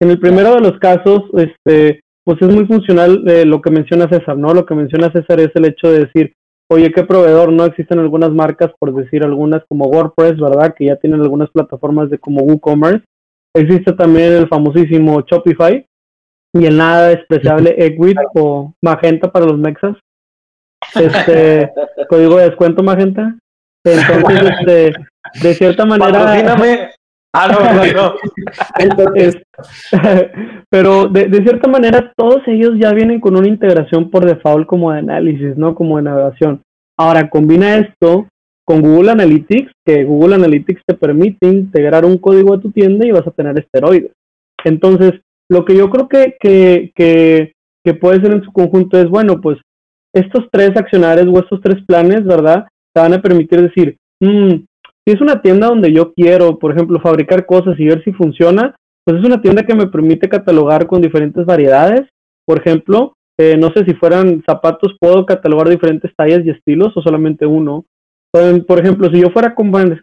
En 0.00 0.10
el 0.10 0.18
primero 0.18 0.54
de 0.54 0.60
los 0.60 0.78
casos, 0.78 1.22
este, 1.34 2.00
pues 2.24 2.40
es 2.40 2.48
muy 2.48 2.66
funcional 2.66 3.22
eh, 3.28 3.44
lo 3.44 3.60
que 3.60 3.70
menciona 3.70 4.08
César, 4.08 4.36
¿no? 4.36 4.52
Lo 4.52 4.66
que 4.66 4.74
menciona 4.74 5.12
César 5.12 5.40
es 5.40 5.50
el 5.54 5.66
hecho 5.66 5.90
de 5.90 6.00
decir, 6.00 6.34
oye, 6.68 6.90
¿qué 6.92 7.04
proveedor? 7.04 7.52
No 7.52 7.64
existen 7.64 7.98
algunas 7.98 8.30
marcas, 8.30 8.72
por 8.78 8.94
decir 8.94 9.24
algunas 9.24 9.62
como 9.68 9.86
WordPress, 9.86 10.38
¿verdad? 10.38 10.74
Que 10.76 10.86
ya 10.86 10.96
tienen 10.96 11.20
algunas 11.20 11.50
plataformas 11.50 12.10
de 12.10 12.18
como 12.18 12.42
WooCommerce. 12.42 13.04
Existe 13.54 13.92
también 13.92 14.32
el 14.32 14.48
famosísimo 14.48 15.22
Shopify, 15.22 15.86
y 16.60 16.66
el 16.66 16.76
nada 16.76 17.08
despreciable 17.08 17.74
Equid 17.78 18.16
o 18.34 18.74
Magenta 18.82 19.30
para 19.30 19.46
los 19.46 19.58
mexas. 19.58 19.96
Este 20.94 21.72
código 22.08 22.36
de 22.36 22.44
descuento 22.44 22.82
Magenta. 22.82 23.36
Entonces, 23.84 24.50
este, 24.58 24.92
de 25.42 25.54
cierta 25.54 25.84
manera. 25.84 26.36
Ah, 27.38 27.48
no, 27.48 27.92
no, 27.92 28.14
Entonces, 28.78 29.36
pero 30.70 31.06
de, 31.06 31.26
de, 31.26 31.42
cierta 31.42 31.68
manera, 31.68 32.10
todos 32.16 32.40
ellos 32.46 32.72
ya 32.80 32.92
vienen 32.92 33.20
con 33.20 33.36
una 33.36 33.46
integración 33.46 34.10
por 34.10 34.24
default 34.24 34.66
como 34.66 34.90
de 34.90 35.00
análisis, 35.00 35.54
¿no? 35.56 35.74
Como 35.74 35.98
de 35.98 36.04
navegación. 36.04 36.62
Ahora, 36.96 37.28
combina 37.28 37.76
esto 37.76 38.26
con 38.64 38.80
Google 38.80 39.12
Analytics, 39.12 39.70
que 39.84 40.04
Google 40.04 40.36
Analytics 40.36 40.82
te 40.86 40.94
permite 40.94 41.46
integrar 41.46 42.06
un 42.06 42.16
código 42.16 42.56
de 42.56 42.62
tu 42.62 42.70
tienda 42.70 43.06
y 43.06 43.12
vas 43.12 43.26
a 43.26 43.30
tener 43.30 43.58
esteroides. 43.58 44.12
Entonces, 44.64 45.20
lo 45.50 45.64
que 45.64 45.76
yo 45.76 45.88
creo 45.90 46.08
que, 46.08 46.36
que, 46.40 46.92
que, 46.94 47.52
que 47.84 47.94
puede 47.94 48.20
ser 48.20 48.32
en 48.32 48.42
su 48.42 48.52
conjunto 48.52 48.98
es, 48.98 49.08
bueno, 49.08 49.40
pues 49.40 49.58
estos 50.14 50.48
tres 50.50 50.70
accionarios 50.76 51.26
o 51.28 51.38
estos 51.38 51.60
tres 51.60 51.82
planes, 51.86 52.24
¿verdad? 52.24 52.66
Te 52.94 53.00
van 53.00 53.14
a 53.14 53.22
permitir 53.22 53.60
decir, 53.62 53.96
mmm, 54.20 54.54
si 55.04 55.14
es 55.14 55.20
una 55.20 55.40
tienda 55.40 55.68
donde 55.68 55.92
yo 55.92 56.12
quiero, 56.14 56.58
por 56.58 56.72
ejemplo, 56.72 57.00
fabricar 57.00 57.46
cosas 57.46 57.78
y 57.78 57.86
ver 57.86 58.02
si 58.04 58.12
funciona, 58.12 58.74
pues 59.04 59.18
es 59.18 59.24
una 59.24 59.40
tienda 59.40 59.62
que 59.62 59.74
me 59.74 59.86
permite 59.86 60.28
catalogar 60.28 60.86
con 60.86 61.00
diferentes 61.00 61.44
variedades, 61.44 62.02
por 62.46 62.58
ejemplo, 62.58 63.12
Eh, 63.38 63.58
no 63.58 63.68
sé 63.74 63.84
si 63.84 63.92
fueran 64.00 64.42
zapatos, 64.48 64.96
puedo 64.98 65.26
catalogar 65.26 65.68
diferentes 65.68 66.10
tallas 66.16 66.40
y 66.42 66.48
estilos 66.48 66.96
o 66.96 67.02
solamente 67.02 67.44
uno. 67.44 67.84
Por 68.66 68.78
ejemplo, 68.78 69.10
si 69.10 69.20
yo 69.20 69.28
fuera 69.28 69.48
a 69.48 69.54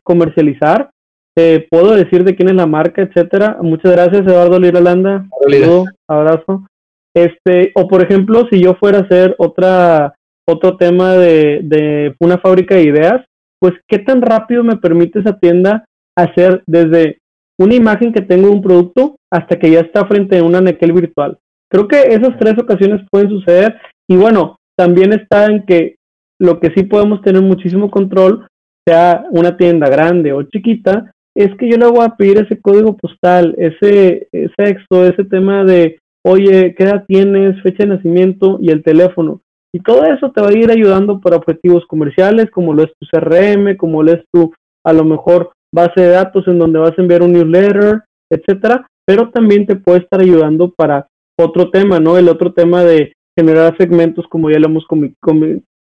comercializar, 0.03 0.91
eh, 1.35 1.67
puedo 1.69 1.95
decir 1.95 2.23
de 2.23 2.35
quién 2.35 2.49
es 2.49 2.55
la 2.55 2.67
marca, 2.67 3.01
etcétera. 3.01 3.57
Muchas 3.61 3.91
gracias, 3.91 4.21
Eduardo 4.21 4.59
Liralanda. 4.59 5.25
Un 5.31 5.89
abrazo. 6.07 6.67
Este, 7.15 7.71
o 7.75 7.87
por 7.87 8.03
ejemplo, 8.03 8.47
si 8.51 8.61
yo 8.61 8.75
fuera 8.75 8.99
a 8.99 9.01
hacer 9.01 9.35
otra, 9.37 10.15
otro 10.47 10.77
tema 10.77 11.13
de, 11.13 11.61
de 11.63 12.15
una 12.19 12.37
fábrica 12.37 12.75
de 12.75 12.83
ideas, 12.83 13.25
pues 13.59 13.73
qué 13.87 13.99
tan 13.99 14.21
rápido 14.21 14.63
me 14.63 14.77
permite 14.77 15.19
esa 15.19 15.37
tienda 15.37 15.85
hacer 16.17 16.63
desde 16.67 17.19
una 17.59 17.75
imagen 17.75 18.11
que 18.11 18.21
tengo 18.21 18.47
de 18.47 18.55
un 18.55 18.61
producto 18.61 19.15
hasta 19.31 19.57
que 19.57 19.71
ya 19.71 19.79
está 19.79 20.05
frente 20.05 20.37
a 20.37 20.43
una 20.43 20.61
nequel 20.61 20.93
virtual. 20.93 21.37
Creo 21.69 21.87
que 21.87 22.01
esas 22.01 22.37
tres 22.39 22.55
ocasiones 22.59 23.01
pueden 23.09 23.29
suceder 23.29 23.79
y 24.07 24.15
bueno, 24.15 24.57
también 24.75 25.13
está 25.13 25.45
en 25.45 25.65
que 25.65 25.95
lo 26.39 26.59
que 26.59 26.71
sí 26.75 26.83
podemos 26.83 27.21
tener 27.21 27.41
muchísimo 27.41 27.89
control, 27.89 28.47
sea 28.85 29.25
una 29.31 29.55
tienda 29.55 29.87
grande 29.89 30.33
o 30.33 30.43
chiquita, 30.43 31.13
es 31.35 31.55
que 31.57 31.69
yo 31.69 31.77
le 31.77 31.87
voy 31.87 32.05
a 32.05 32.15
pedir 32.15 32.37
ese 32.37 32.61
código 32.61 32.95
postal, 32.95 33.55
ese 33.57 34.27
sexo, 34.57 35.05
ese 35.05 35.23
tema 35.23 35.63
de, 35.63 35.99
oye, 36.23 36.75
¿qué 36.75 36.83
edad 36.83 37.05
tienes, 37.07 37.61
fecha 37.61 37.83
de 37.83 37.95
nacimiento 37.95 38.57
y 38.61 38.69
el 38.69 38.83
teléfono? 38.83 39.41
Y 39.75 39.79
todo 39.79 40.05
eso 40.05 40.31
te 40.31 40.41
va 40.41 40.49
a 40.49 40.57
ir 40.57 40.69
ayudando 40.69 41.19
para 41.19 41.37
objetivos 41.37 41.85
comerciales, 41.87 42.51
como 42.51 42.73
lo 42.73 42.83
es 42.83 42.91
tu 42.99 43.07
CRM, 43.11 43.75
como 43.77 44.03
lo 44.03 44.11
es 44.11 44.23
tu, 44.31 44.53
a 44.85 44.93
lo 44.93 45.03
mejor, 45.03 45.51
base 45.73 46.01
de 46.01 46.09
datos 46.09 46.47
en 46.47 46.59
donde 46.59 46.77
vas 46.77 46.93
a 46.97 47.01
enviar 47.01 47.23
un 47.23 47.33
newsletter, 47.33 48.03
etcétera, 48.31 48.87
pero 49.05 49.31
también 49.31 49.65
te 49.65 49.75
puede 49.75 49.99
estar 49.99 50.21
ayudando 50.21 50.71
para 50.71 51.07
otro 51.39 51.71
tema, 51.71 51.99
¿no? 51.99 52.17
El 52.17 52.29
otro 52.29 52.53
tema 52.53 52.83
de 52.83 53.13
generar 53.37 53.75
segmentos, 53.77 54.27
como 54.27 54.51
ya 54.51 54.59
lo 54.59 54.67
hemos 54.67 54.85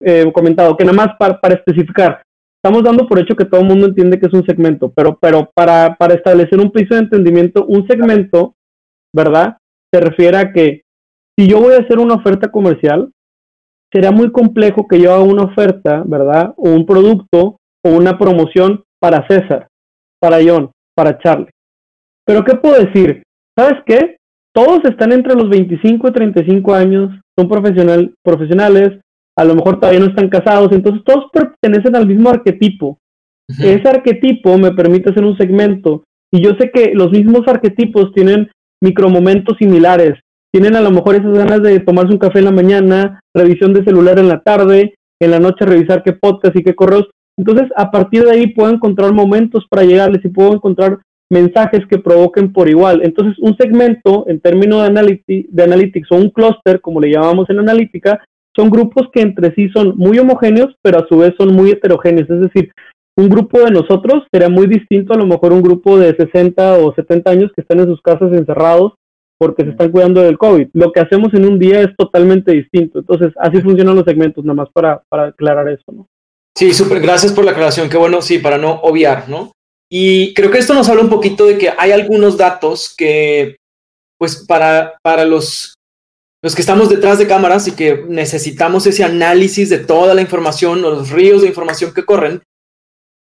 eh, 0.01 0.33
comentado, 0.33 0.77
que 0.77 0.85
nada 0.85 0.97
más 0.97 1.17
para, 1.17 1.41
para 1.41 1.55
especificar, 1.55 2.23
estamos 2.63 2.83
dando 2.83 3.07
por 3.07 3.19
hecho 3.19 3.37
que 3.37 3.45
todo 3.45 3.61
el 3.61 3.69
mundo 3.69 3.87
entiende 3.87 4.19
que 4.19 4.27
es 4.27 4.35
un 4.35 4.45
segmento, 4.45 4.91
pero, 4.91 5.19
pero 5.21 5.51
para, 5.55 5.95
para 5.97 6.15
establecer 6.15 6.59
un 6.59 6.71
piso 6.71 6.95
de 6.95 7.03
entendimiento, 7.03 7.65
un 7.65 7.87
segmento, 7.87 8.55
¿verdad? 9.15 9.59
Se 9.93 10.01
refiere 10.01 10.37
a 10.37 10.53
que 10.53 10.83
si 11.39 11.49
yo 11.49 11.61
voy 11.61 11.75
a 11.75 11.79
hacer 11.79 11.99
una 11.99 12.15
oferta 12.15 12.51
comercial, 12.51 13.13
será 13.93 14.11
muy 14.11 14.33
complejo 14.33 14.87
que 14.89 15.01
yo 15.01 15.13
haga 15.13 15.23
una 15.23 15.45
oferta, 15.45 16.03
¿verdad? 16.05 16.53
O 16.57 16.71
un 16.71 16.85
producto 16.85 17.59
o 17.85 17.91
una 17.91 18.19
promoción 18.19 18.83
para 19.01 19.27
César, 19.29 19.69
para 20.21 20.39
John, 20.45 20.71
para 20.95 21.17
Charlie. 21.19 21.51
Pero 22.27 22.45
¿qué 22.45 22.57
puedo 22.57 22.85
decir? 22.85 23.23
¿Sabes 23.57 23.83
qué? 23.87 24.17
Todos 24.53 24.81
están 24.85 25.13
entre 25.13 25.35
los 25.35 25.49
25 25.49 26.09
y 26.09 26.13
35 26.13 26.75
años, 26.75 27.21
son 27.39 27.49
profesional, 27.49 28.13
profesionales, 28.25 29.01
a 29.39 29.45
lo 29.45 29.55
mejor 29.55 29.79
todavía 29.79 30.01
no 30.01 30.07
están 30.07 30.29
casados, 30.29 30.73
entonces 30.73 31.03
todos 31.05 31.27
pertenecen 31.33 31.95
al 31.95 32.09
mismo 32.09 32.29
arquetipo. 32.29 32.99
Ese 33.49 33.89
arquetipo 33.89 34.59
me 34.59 34.73
permite 34.73 35.11
hacer 35.11 35.25
un 35.25 35.39
segmento 35.39 36.03
y 36.33 36.43
yo 36.43 36.51
sé 36.59 36.71
que 36.75 36.93
los 36.93 37.13
mismos 37.13 37.47
arquetipos 37.47 38.13
tienen 38.13 38.51
micromomentos 38.83 39.57
similares, 39.57 40.19
tienen 40.53 40.75
a 40.75 40.81
lo 40.81 40.91
mejor 40.91 41.15
esas 41.15 41.33
ganas 41.33 41.63
de 41.63 41.79
tomarse 41.79 42.13
un 42.13 42.19
café 42.19 42.41
en 42.41 42.47
la 42.47 42.51
mañana, 42.51 43.21
revisión 43.33 43.73
de 43.73 43.85
celular 43.85 44.19
en 44.19 44.27
la 44.27 44.41
tarde, 44.41 44.97
en 45.21 45.31
la 45.31 45.39
noche 45.39 45.65
revisar 45.65 46.03
qué 46.03 46.15
podcast 46.15 46.57
y 46.57 46.65
qué 46.65 46.75
correos. 46.75 47.09
Entonces, 47.39 47.69
a 47.77 47.93
partir 47.93 48.25
de 48.25 48.33
ahí 48.33 48.49
puedo 48.49 48.73
encontrar 48.73 49.13
momentos 49.13 49.65
para 49.71 49.85
llegarles 49.85 50.25
y 50.25 50.31
puedo 50.31 50.53
encontrar 50.53 50.99
mensajes 51.31 51.87
que 51.89 51.99
provoquen 51.99 52.53
por 52.53 52.69
igual. 52.69 53.03
Entonces, 53.05 53.39
un 53.39 53.57
segmento 53.57 54.25
en 54.27 54.41
términos 54.41 54.83
de, 54.93 55.47
de 55.49 55.63
analytics 55.63 56.11
o 56.11 56.17
un 56.17 56.31
clúster, 56.31 56.81
como 56.81 57.01
le 57.01 57.13
llamamos 57.13 57.49
en 57.51 57.61
analítica, 57.61 58.21
son 58.59 58.71
grupos 58.71 59.09
que 59.13 59.21
entre 59.21 59.55
sí 59.55 59.69
son 59.69 59.97
muy 59.97 60.19
homogéneos, 60.19 60.75
pero 60.83 60.99
a 60.99 61.07
su 61.07 61.19
vez 61.19 61.33
son 61.39 61.55
muy 61.55 61.71
heterogéneos. 61.71 62.29
Es 62.29 62.41
decir, 62.41 62.73
un 63.17 63.29
grupo 63.29 63.61
de 63.61 63.71
nosotros 63.71 64.25
será 64.33 64.49
muy 64.49 64.67
distinto 64.67 65.15
a 65.15 65.17
lo 65.17 65.27
mejor 65.27 65.53
un 65.53 65.63
grupo 65.63 65.97
de 65.97 66.17
60 66.17 66.79
o 66.79 66.93
70 66.93 67.31
años 67.31 67.53
que 67.55 67.61
están 67.61 67.79
en 67.79 67.87
sus 67.87 68.03
casas 68.03 68.33
encerrados 68.33 68.95
porque 69.39 69.63
se 69.63 69.71
están 69.71 69.93
cuidando 69.93 70.23
del 70.23 70.39
COVID. 70.39 70.71
Lo 70.73 70.91
que 70.91 70.99
hacemos 70.99 71.33
en 71.35 71.47
un 71.47 71.61
día 71.61 71.81
es 71.83 71.97
totalmente 71.97 72.51
distinto. 72.51 72.99
Entonces, 72.99 73.33
así 73.39 73.61
funcionan 73.61 73.95
los 73.95 74.05
segmentos, 74.05 74.45
nada 74.45 74.57
más 74.57 74.69
para, 74.73 75.03
para 75.09 75.29
aclarar 75.29 75.69
eso, 75.69 75.93
¿no? 75.93 76.09
Sí, 76.57 76.75
súper, 76.75 77.01
gracias 77.01 77.33
por 77.33 77.45
la 77.45 77.53
aclaración. 77.53 77.89
Qué 77.89 77.97
bueno, 77.97 78.21
sí, 78.21 78.41
para 78.41 78.59
no 78.59 78.81
obviar, 78.83 79.29
¿no? 79.29 79.53
Y 79.89 80.35
creo 80.35 80.51
que 80.51 80.59
esto 80.59 80.75
nos 80.75 80.89
habla 80.89 81.03
un 81.03 81.09
poquito 81.09 81.47
de 81.47 81.57
que 81.57 81.71
hay 81.79 81.93
algunos 81.93 82.37
datos 82.37 82.93
que, 82.97 83.57
pues, 84.19 84.45
para, 84.49 84.99
para 85.03 85.25
los, 85.25 85.78
los 86.43 86.55
que 86.55 86.61
estamos 86.61 86.89
detrás 86.89 87.19
de 87.19 87.27
cámaras 87.27 87.67
y 87.67 87.73
que 87.75 88.05
necesitamos 88.09 88.87
ese 88.87 89.05
análisis 89.05 89.71
de 89.71 89.79
toda 89.79 90.15
la 90.15 90.23
información, 90.23 90.83
los 90.83 91.11
ríos 91.11 91.43
de 91.43 91.49
información 91.49 91.93
que 91.93 92.05
corren, 92.05 92.43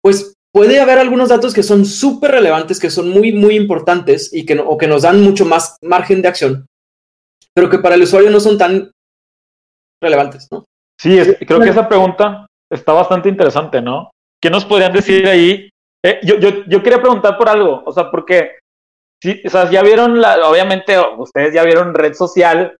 pues 0.03 0.35
puede 0.53 0.79
haber 0.79 0.99
algunos 0.99 1.29
datos 1.29 1.53
que 1.53 1.63
son 1.63 1.85
súper 1.85 2.31
relevantes, 2.31 2.79
que 2.79 2.89
son 2.89 3.09
muy, 3.09 3.31
muy 3.31 3.55
importantes 3.55 4.33
y 4.33 4.45
que, 4.45 4.59
o 4.59 4.77
que 4.77 4.87
nos 4.87 5.01
dan 5.01 5.21
mucho 5.21 5.45
más 5.45 5.77
margen 5.81 6.21
de 6.21 6.27
acción, 6.27 6.67
pero 7.53 7.69
que 7.69 7.79
para 7.79 7.95
el 7.95 8.03
usuario 8.03 8.29
no 8.29 8.39
son 8.39 8.57
tan 8.57 8.91
relevantes. 10.01 10.47
Sí, 10.99 11.19
creo 11.47 11.59
que 11.59 11.69
esa 11.69 11.87
pregunta 11.87 12.47
está 12.71 12.93
bastante 12.93 13.29
interesante, 13.29 13.81
¿no? 13.81 14.11
¿Qué 14.41 14.49
nos 14.49 14.65
podrían 14.65 14.93
decir 14.93 15.27
ahí? 15.27 15.69
Eh, 16.03 16.19
yo, 16.23 16.37
yo, 16.37 16.63
yo, 16.67 16.83
quería 16.83 17.01
preguntar 17.01 17.37
por 17.37 17.49
algo, 17.49 17.83
o 17.83 17.91
sea, 17.91 18.11
porque, 18.11 18.59
sí, 19.21 19.41
o 19.45 19.49
sea, 19.49 19.69
ya 19.69 19.81
vieron, 19.81 20.21
la, 20.21 20.47
obviamente, 20.47 20.95
ustedes 21.17 21.53
ya 21.53 21.63
vieron 21.63 21.95
red 21.95 22.13
social 22.13 22.77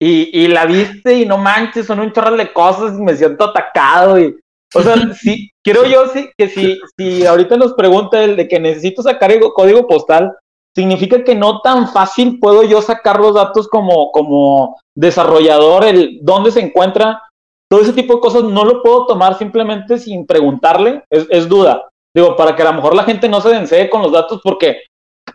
y, 0.00 0.44
y 0.44 0.48
la 0.48 0.66
viste 0.66 1.14
y 1.14 1.26
no 1.26 1.38
manches, 1.38 1.86
son 1.86 2.00
un 2.00 2.12
chorro 2.12 2.36
de 2.36 2.52
cosas 2.52 2.98
y 2.98 3.02
me 3.02 3.16
siento 3.16 3.44
atacado 3.44 4.18
y, 4.18 4.36
o 4.74 4.82
sea, 4.82 4.94
sí, 5.14 5.50
creo 5.62 5.84
yo 5.84 6.08
sí, 6.08 6.30
que 6.36 6.48
si, 6.48 6.80
si 6.96 7.26
ahorita 7.26 7.56
nos 7.56 7.74
pregunta 7.74 8.22
el 8.22 8.36
de 8.36 8.48
que 8.48 8.58
necesito 8.58 9.02
sacar 9.02 9.30
el 9.30 9.40
código 9.54 9.86
postal, 9.86 10.32
significa 10.74 11.22
que 11.24 11.34
no 11.34 11.60
tan 11.60 11.88
fácil 11.88 12.38
puedo 12.38 12.62
yo 12.62 12.80
sacar 12.80 13.20
los 13.20 13.34
datos 13.34 13.68
como, 13.68 14.10
como 14.12 14.78
desarrollador, 14.96 15.84
el 15.84 16.20
dónde 16.22 16.50
se 16.50 16.60
encuentra, 16.60 17.22
todo 17.70 17.82
ese 17.82 17.92
tipo 17.92 18.14
de 18.14 18.20
cosas 18.20 18.44
no 18.44 18.64
lo 18.64 18.82
puedo 18.82 19.06
tomar 19.06 19.38
simplemente 19.38 19.98
sin 19.98 20.26
preguntarle, 20.26 21.04
es, 21.10 21.48
duda. 21.48 21.88
Digo, 22.14 22.34
para 22.36 22.56
que 22.56 22.62
a 22.62 22.66
lo 22.66 22.74
mejor 22.74 22.96
la 22.96 23.04
gente 23.04 23.28
no 23.28 23.40
se 23.40 23.50
densee 23.50 23.88
con 23.88 24.02
los 24.02 24.10
datos, 24.10 24.40
porque 24.42 24.82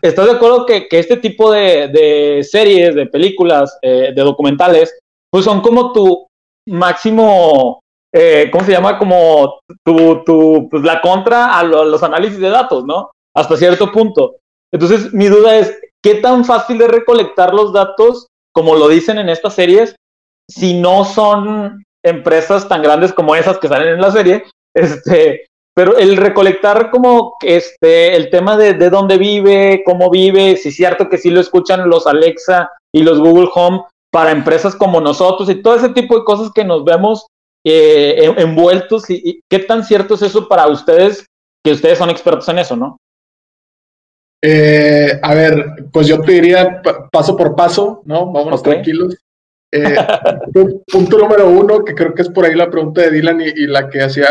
estás 0.08 0.26
de 0.26 0.32
acuerdo 0.32 0.66
que, 0.66 0.86
este 0.90 1.16
tipo 1.16 1.52
de, 1.52 2.46
series, 2.48 2.94
de 2.94 3.06
películas, 3.06 3.78
eh, 3.82 4.12
de 4.14 4.22
documentales, 4.22 4.98
pues 5.30 5.44
son 5.44 5.60
como 5.60 5.92
tu 5.92 6.26
máximo 6.68 7.80
eh, 8.18 8.48
¿cómo 8.50 8.64
se 8.64 8.72
llama? 8.72 8.98
Como 8.98 9.60
tu, 9.84 10.24
tu, 10.24 10.68
pues 10.70 10.82
la 10.82 11.02
contra 11.02 11.58
a, 11.58 11.62
los 11.62 12.02
análisis 12.02 12.38
de 12.38 12.48
datos, 12.48 12.86
¿no? 12.86 13.10
Hasta 13.34 13.58
cierto 13.58 13.92
punto. 13.92 14.36
Entonces, 14.72 15.12
mi 15.12 15.26
duda 15.26 15.56
es, 15.56 15.78
¿qué 16.02 16.14
tan 16.14 16.46
fácil 16.46 16.80
es 16.80 16.88
recolectar 16.88 17.52
los 17.52 17.74
datos, 17.74 18.28
como 18.54 18.74
lo 18.74 18.88
dicen 18.88 19.18
en 19.18 19.28
estas 19.28 19.52
series, 19.52 19.96
si 20.50 20.80
no 20.80 21.04
son 21.04 21.84
empresas 22.02 22.66
tan 22.66 22.82
grandes 22.82 23.12
como 23.12 23.36
esas 23.36 23.58
que 23.58 23.68
salen 23.68 23.94
en 23.94 24.00
la 24.00 24.10
serie? 24.10 24.44
Este, 24.76 25.46
pero 25.76 25.98
el 25.98 26.16
recolectar 26.16 26.90
como 26.90 27.34
este, 27.42 28.16
el 28.16 28.30
tema 28.30 28.56
de, 28.56 28.72
de 28.72 28.88
dónde 28.88 29.18
vive, 29.18 29.82
cómo 29.84 30.08
vive, 30.10 30.56
si 30.56 30.70
es 30.70 30.76
cierto 30.76 31.10
que 31.10 31.18
sí 31.18 31.28
lo 31.28 31.40
escuchan 31.40 31.90
los 31.90 32.06
Alexa 32.06 32.70
y 32.94 33.02
los 33.02 33.20
Google 33.20 33.50
Home 33.54 33.82
para 34.10 34.30
empresas 34.30 34.74
como 34.74 35.02
nosotros 35.02 35.50
y 35.50 35.60
todo 35.60 35.74
ese 35.74 35.90
tipo 35.90 36.16
de 36.16 36.24
cosas 36.24 36.50
que 36.54 36.64
nos 36.64 36.82
vemos 36.84 37.26
eh, 37.62 38.32
envueltos 38.38 39.10
y, 39.10 39.40
qué 39.50 39.58
tan 39.58 39.84
cierto 39.84 40.14
es 40.14 40.22
eso 40.22 40.48
para 40.48 40.66
ustedes 40.68 41.26
que 41.62 41.72
ustedes 41.72 41.98
son 41.98 42.08
expertos 42.08 42.48
en 42.48 42.58
eso, 42.60 42.76
¿no? 42.76 42.96
Eh, 44.42 45.18
a 45.22 45.34
ver, 45.34 45.88
pues 45.92 46.06
yo 46.06 46.20
te 46.22 46.32
diría 46.32 46.80
paso 47.12 47.36
por 47.36 47.54
paso, 47.54 48.02
¿no? 48.06 48.32
Vámonos 48.32 48.62
tranquilos. 48.62 49.16
Eh, 49.76 49.96
punto 50.86 51.18
número 51.18 51.48
uno, 51.48 51.84
que 51.84 51.94
creo 51.94 52.14
que 52.14 52.22
es 52.22 52.28
por 52.28 52.44
ahí 52.44 52.54
la 52.54 52.70
pregunta 52.70 53.02
de 53.02 53.10
Dylan 53.10 53.40
y, 53.40 53.66
la 53.66 53.88
que 53.88 54.02
hacía 54.02 54.28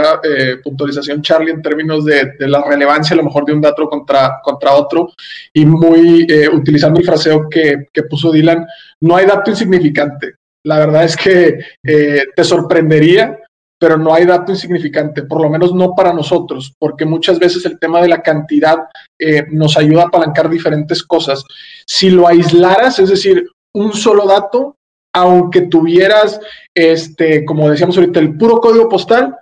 puntualización 0.63 1.21
Charlie 1.21 1.51
en 1.51 1.61
términos 1.61 2.03
de, 2.05 2.33
la 2.39 2.63
relevancia 2.63 3.13
a 3.13 3.17
lo 3.17 3.23
mejor 3.23 3.45
de 3.45 3.53
un 3.53 3.61
dato 3.61 3.87
contra, 3.87 4.39
contra 4.43 4.73
otro, 4.73 5.09
y 5.53 5.65
muy 5.65 6.27
utilizando 6.53 6.99
el 6.99 7.05
fraseo 7.05 7.47
que, 7.49 7.87
que, 7.93 8.03
puso 8.03 8.31
Dylan, 8.31 8.65
no 9.01 9.15
hay 9.15 9.25
dato 9.25 9.51
insignificante 9.51 10.35
la 10.65 10.79
verdad 10.79 11.03
es 11.03 11.15
que 11.15 11.59
eh, 11.83 12.23
te 12.35 12.43
sorprendería, 12.43 13.39
pero 13.79 13.97
no 13.97 14.13
hay 14.13 14.25
dato 14.25 14.51
insignificante, 14.51 15.23
por 15.23 15.39
lo 15.39 15.49
menos 15.49 15.73
no 15.73 15.93
para 15.95 16.11
nosotros, 16.11 16.73
porque 16.79 17.05
muchas 17.05 17.37
veces 17.37 17.65
el 17.65 17.77
tema 17.77 18.01
de 18.01 18.07
la 18.07 18.23
cantidad 18.23 18.77
eh, 19.19 19.45
nos 19.51 19.77
ayuda 19.77 20.03
a 20.03 20.05
apalancar 20.07 20.49
diferentes 20.49 21.03
cosas. 21.03 21.43
Si 21.85 22.09
lo 22.09 22.27
aislaras, 22.27 22.97
es 22.97 23.09
decir, 23.09 23.47
un 23.73 23.93
solo 23.93 24.25
dato, 24.25 24.75
aunque 25.15 25.61
tuvieras, 25.61 26.41
este, 26.75 27.45
como 27.45 27.69
decíamos 27.69 27.97
ahorita, 27.97 28.19
el 28.19 28.37
puro 28.37 28.59
código 28.59 28.89
postal, 28.89 29.33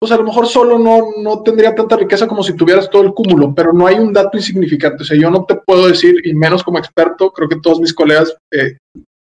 pues 0.00 0.10
a 0.10 0.16
lo 0.16 0.24
mejor 0.24 0.48
solo 0.48 0.80
no, 0.80 1.10
no 1.22 1.44
tendría 1.44 1.76
tanta 1.76 1.96
riqueza 1.96 2.26
como 2.26 2.42
si 2.42 2.56
tuvieras 2.56 2.90
todo 2.90 3.02
el 3.02 3.14
cúmulo, 3.14 3.54
pero 3.54 3.72
no 3.72 3.86
hay 3.86 4.00
un 4.00 4.12
dato 4.12 4.36
insignificante. 4.36 5.04
O 5.04 5.06
sea, 5.06 5.16
yo 5.16 5.30
no 5.30 5.44
te 5.44 5.54
puedo 5.54 5.86
decir, 5.86 6.16
y 6.24 6.34
menos 6.34 6.64
como 6.64 6.78
experto, 6.78 7.30
creo 7.30 7.48
que 7.48 7.60
todos 7.60 7.78
mis 7.80 7.94
colegas 7.94 8.36
eh, 8.50 8.78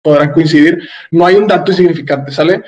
podrán 0.02 0.32
coincidir. 0.32 0.80
No 1.12 1.24
hay 1.24 1.36
un 1.36 1.46
dato 1.46 1.70
insignificante, 1.72 2.32
¿sale? 2.32 2.64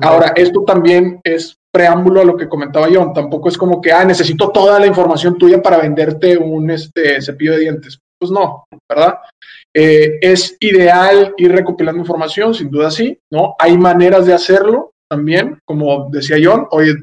Ahora, 0.00 0.32
esto 0.34 0.64
también 0.64 1.20
es 1.22 1.56
preámbulo 1.72 2.20
a 2.20 2.24
lo 2.24 2.36
que 2.36 2.48
comentaba 2.48 2.88
John. 2.92 3.14
Tampoco 3.14 3.48
es 3.48 3.56
como 3.56 3.80
que, 3.80 3.92
ah, 3.92 4.04
necesito 4.04 4.50
toda 4.50 4.80
la 4.80 4.88
información 4.88 5.38
tuya 5.38 5.62
para 5.62 5.78
venderte 5.78 6.36
un 6.36 6.68
este, 6.72 7.22
cepillo 7.22 7.52
de 7.52 7.60
dientes. 7.60 7.96
Pues 8.18 8.32
no, 8.32 8.64
¿verdad? 8.88 9.18
Eh, 9.78 10.18
es 10.22 10.56
ideal 10.60 11.34
ir 11.36 11.52
recopilando 11.52 12.00
información, 12.00 12.54
sin 12.54 12.70
duda 12.70 12.90
sí, 12.90 13.18
¿no? 13.30 13.54
Hay 13.58 13.76
maneras 13.76 14.24
de 14.24 14.32
hacerlo 14.32 14.92
también, 15.06 15.58
como 15.66 16.08
decía 16.10 16.38
John, 16.42 16.66
oye, 16.70 16.94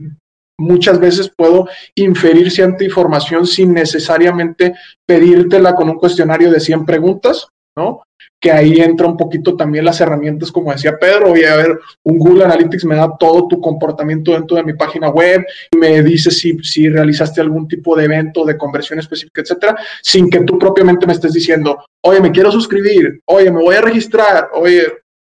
muchas 0.59 0.99
veces 0.99 1.31
puedo 1.37 1.67
inferir 1.93 2.49
cierta 2.49 2.83
información 2.83 3.45
sin 3.45 3.75
necesariamente 3.75 4.73
pedírtela 5.07 5.75
con 5.75 5.87
un 5.87 5.97
cuestionario 5.97 6.49
de 6.49 6.59
100 6.59 6.83
preguntas, 6.83 7.47
¿no? 7.77 8.01
Que 8.43 8.51
ahí 8.51 8.81
entra 8.81 9.07
un 9.07 9.15
poquito 9.15 9.55
también 9.55 9.85
las 9.85 10.01
herramientas, 10.01 10.51
como 10.51 10.73
decía 10.73 10.97
Pedro, 10.99 11.31
oye, 11.31 11.47
a 11.47 11.55
ver, 11.55 11.79
un 12.03 12.19
Google 12.19 12.43
Analytics 12.43 12.83
me 12.83 12.97
da 12.97 13.09
todo 13.17 13.47
tu 13.47 13.61
comportamiento 13.61 14.33
dentro 14.33 14.57
de 14.57 14.63
mi 14.63 14.73
página 14.73 15.09
web, 15.09 15.45
me 15.77 16.03
dice 16.03 16.29
si, 16.29 16.59
si 16.59 16.89
realizaste 16.89 17.39
algún 17.39 17.69
tipo 17.69 17.95
de 17.95 18.03
evento, 18.03 18.43
de 18.43 18.57
conversión 18.57 18.99
específica, 18.99 19.41
etcétera, 19.41 19.77
sin 20.01 20.29
que 20.29 20.41
tú 20.41 20.59
propiamente 20.59 21.07
me 21.07 21.13
estés 21.13 21.31
diciendo, 21.31 21.85
oye, 22.03 22.19
me 22.19 22.31
quiero 22.31 22.51
suscribir, 22.51 23.21
oye, 23.27 23.49
me 23.49 23.63
voy 23.63 23.75
a 23.75 23.81
registrar, 23.81 24.49
oye, 24.55 24.87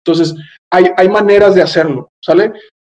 entonces 0.06 0.36
hay, 0.72 0.86
hay 0.96 1.08
maneras 1.08 1.56
de 1.56 1.62
hacerlo, 1.62 2.10
¿sale? 2.24 2.52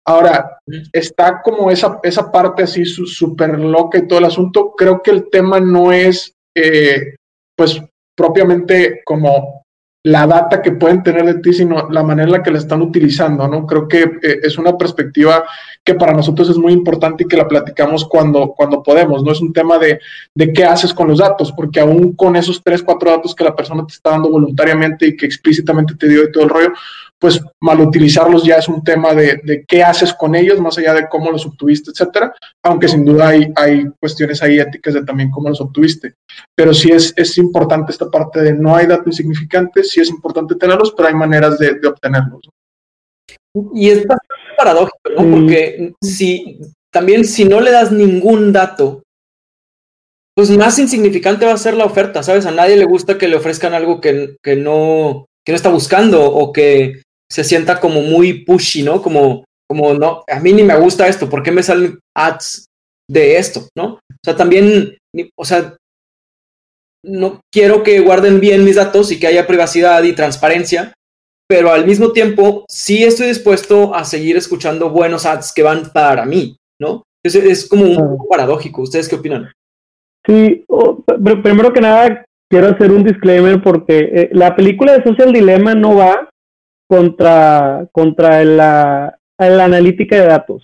Ahora, 0.09 0.59
está 0.93 1.43
como 1.43 1.71
esa, 1.71 1.99
esa 2.03 2.31
parte 2.33 2.63
así 2.63 2.85
súper 2.87 3.59
loca 3.59 3.99
y 3.99 4.07
todo 4.07 4.21
el 4.21 4.27
asunto. 4.27 4.73
Creo 4.77 5.03
que 5.03 5.11
el 5.11 5.29
tema 5.31 5.59
no 5.59 5.91
es, 5.91 6.33
eh, 6.57 7.17
pues, 7.57 7.83
propiamente 8.17 9.03
como 9.05 9.66
la 10.07 10.25
data 10.25 10.63
que 10.63 10.71
pueden 10.71 11.03
tener 11.03 11.25
de 11.25 11.41
ti, 11.41 11.53
sino 11.53 11.91
la 11.91 12.05
manera 12.05 12.29
en 12.29 12.33
la 12.33 12.43
que 12.43 12.53
la 12.53 12.59
están 12.59 12.81
utilizando, 12.81 13.49
¿no? 13.49 13.67
Creo 13.67 13.89
que 13.89 14.03
eh, 14.03 14.39
es 14.45 14.57
una 14.57 14.79
perspectiva 14.79 15.43
que 15.83 15.95
para 15.95 16.13
nosotros 16.13 16.49
es 16.49 16.57
muy 16.57 16.73
importante 16.73 17.25
y 17.25 17.27
que 17.27 17.37
la 17.37 17.49
platicamos 17.49 18.05
cuando, 18.05 18.55
cuando 18.57 18.85
podemos, 18.85 19.25
no 19.25 19.33
es 19.33 19.41
un 19.41 19.53
tema 19.53 19.79
de, 19.79 19.99
de 20.33 20.53
qué 20.53 20.65
haces 20.65 20.95
con 20.95 21.09
los 21.09 21.19
datos, 21.19 21.51
porque 21.51 21.81
aún 21.81 22.15
con 22.15 22.37
esos 22.37 22.63
tres, 22.63 22.85
cuatro 22.85 23.11
datos 23.11 23.35
que 23.35 23.43
la 23.43 23.57
persona 23.57 23.85
te 23.85 23.95
está 23.95 24.11
dando 24.11 24.31
voluntariamente 24.31 25.09
y 25.09 25.17
que 25.17 25.27
explícitamente 25.27 25.97
te 25.97 26.09
dio 26.09 26.23
y 26.23 26.31
todo 26.31 26.45
el 26.45 26.51
rollo, 26.51 26.73
pues 27.19 27.41
mal 27.61 27.81
utilizarlos 27.81 28.45
ya 28.45 28.57
es 28.57 28.69
un 28.69 28.85
tema 28.85 29.15
de, 29.15 29.65
qué 29.67 29.83
haces 29.83 30.13
con 30.13 30.35
ellos, 30.35 30.61
más 30.61 30.77
allá 30.79 30.93
de 30.95 31.09
cómo 31.09 31.31
los 31.31 31.47
obtuviste, 31.47 31.91
etcétera, 31.91 32.35
aunque 32.63 32.89
sin 32.89 33.05
duda 33.05 33.29
hay, 33.29 33.53
hay 33.57 33.87
cuestiones 33.99 34.43
ahí 34.43 34.59
éticas 34.59 34.95
de 34.95 35.05
también 35.05 35.31
cómo 35.31 35.49
los 35.49 35.61
obtuviste. 35.61 36.15
Pero 36.55 36.75
sí 36.75 36.91
es, 36.91 37.15
es 37.17 37.39
importante 37.39 37.93
esta 37.93 38.11
parte 38.11 38.41
de 38.43 38.53
no 38.53 38.77
hay 38.77 38.87
datos 38.87 39.07
insignificantes, 39.07 39.91
sí 39.91 40.01
es 40.01 40.11
importante 40.11 40.55
tenerlos, 40.57 40.93
pero 40.97 41.09
hay 41.09 41.15
maneras 41.15 41.59
de, 41.59 41.81
obtenerlos. 41.87 42.43
Y 43.75 43.89
es 43.89 44.07
bastante 44.07 44.55
paradójico, 44.57 45.11
¿no? 45.17 45.23
Mm. 45.23 45.33
Porque 45.33 45.93
si 46.03 46.61
también 46.93 47.25
si 47.25 47.45
no 47.45 47.61
le 47.61 47.71
das 47.71 47.93
ningún 47.93 48.53
dato, 48.53 49.03
pues 50.35 50.51
más 50.51 50.79
insignificante 50.79 51.47
va 51.47 51.55
a 51.55 51.59
ser 51.59 51.75
la 51.75 51.87
oferta, 51.87 52.23
¿sabes? 52.23 52.45
A 52.45 52.51
nadie 52.51 52.77
le 52.77 52.85
gusta 52.85 53.17
que 53.17 53.29
le 53.29 53.37
ofrezcan 53.37 53.73
algo 53.73 54.03
que, 54.03 54.37
que 54.43 54.55
no, 54.55 55.25
que 55.47 55.53
no 55.53 55.57
está 55.57 55.71
buscando 55.71 56.31
o 56.31 56.53
que 56.53 57.03
se 57.31 57.45
sienta 57.45 57.81
como 57.81 58.03
muy 58.03 58.45
pushy, 58.45 58.83
¿no? 58.83 59.03
Como, 59.03 59.45
como, 59.69 59.95
no, 59.95 60.23
a 60.29 60.41
mí 60.41 60.53
ni 60.53 60.63
me 60.63 60.77
gusta 60.79 61.09
esto, 61.09 61.29
¿por 61.29 61.43
qué 61.43 61.51
me 61.51 61.63
salen 61.63 61.99
ads 62.17 62.67
de 63.11 63.37
esto, 63.37 63.69
¿no? 63.77 63.95
O 63.95 64.25
sea, 64.25 64.37
también, 64.37 64.97
o 65.37 65.45
sea, 65.45 65.77
no 67.05 67.41
quiero 67.53 67.83
que 67.83 68.01
guarden 68.01 68.41
bien 68.41 68.65
mis 68.65 68.77
datos 68.77 69.13
y 69.13 69.21
que 69.21 69.27
haya 69.27 69.47
privacidad 69.47 70.03
y 70.03 70.13
transparencia, 70.13 70.93
pero 71.49 71.71
al 71.71 71.87
mismo 71.87 72.13
tiempo 72.13 72.65
sí 72.69 73.05
estoy 73.05 73.29
dispuesto 73.29 73.95
a 73.95 74.05
seguir 74.05 74.37
escuchando 74.37 74.91
buenos 74.91 75.27
ads 75.27 75.53
que 75.53 75.63
van 75.63 75.93
para 75.93 76.25
mí, 76.25 76.57
¿no? 76.81 77.05
Es, 77.25 77.35
es 77.35 77.69
como 77.69 77.85
un 77.85 77.97
poco 77.97 78.29
paradójico. 78.29 78.83
¿Ustedes 78.83 79.09
qué 79.09 79.17
opinan? 79.17 79.53
Sí, 80.27 80.65
primero 81.43 81.73
que 81.73 81.81
nada 81.81 82.25
quiero 82.51 82.69
hacer 82.69 82.91
un 82.91 83.05
disclaimer 83.05 83.63
porque 83.63 83.99
eh, 84.13 84.29
la 84.33 84.57
película 84.57 84.93
de 84.93 85.05
Social 85.05 85.33
Dilemma 85.33 85.75
no 85.75 85.97
va 85.97 86.29
contra, 86.89 87.87
contra 87.93 88.45
la, 88.45 89.19
la 89.39 89.65
analítica 89.65 90.17
de 90.17 90.27
datos. 90.27 90.63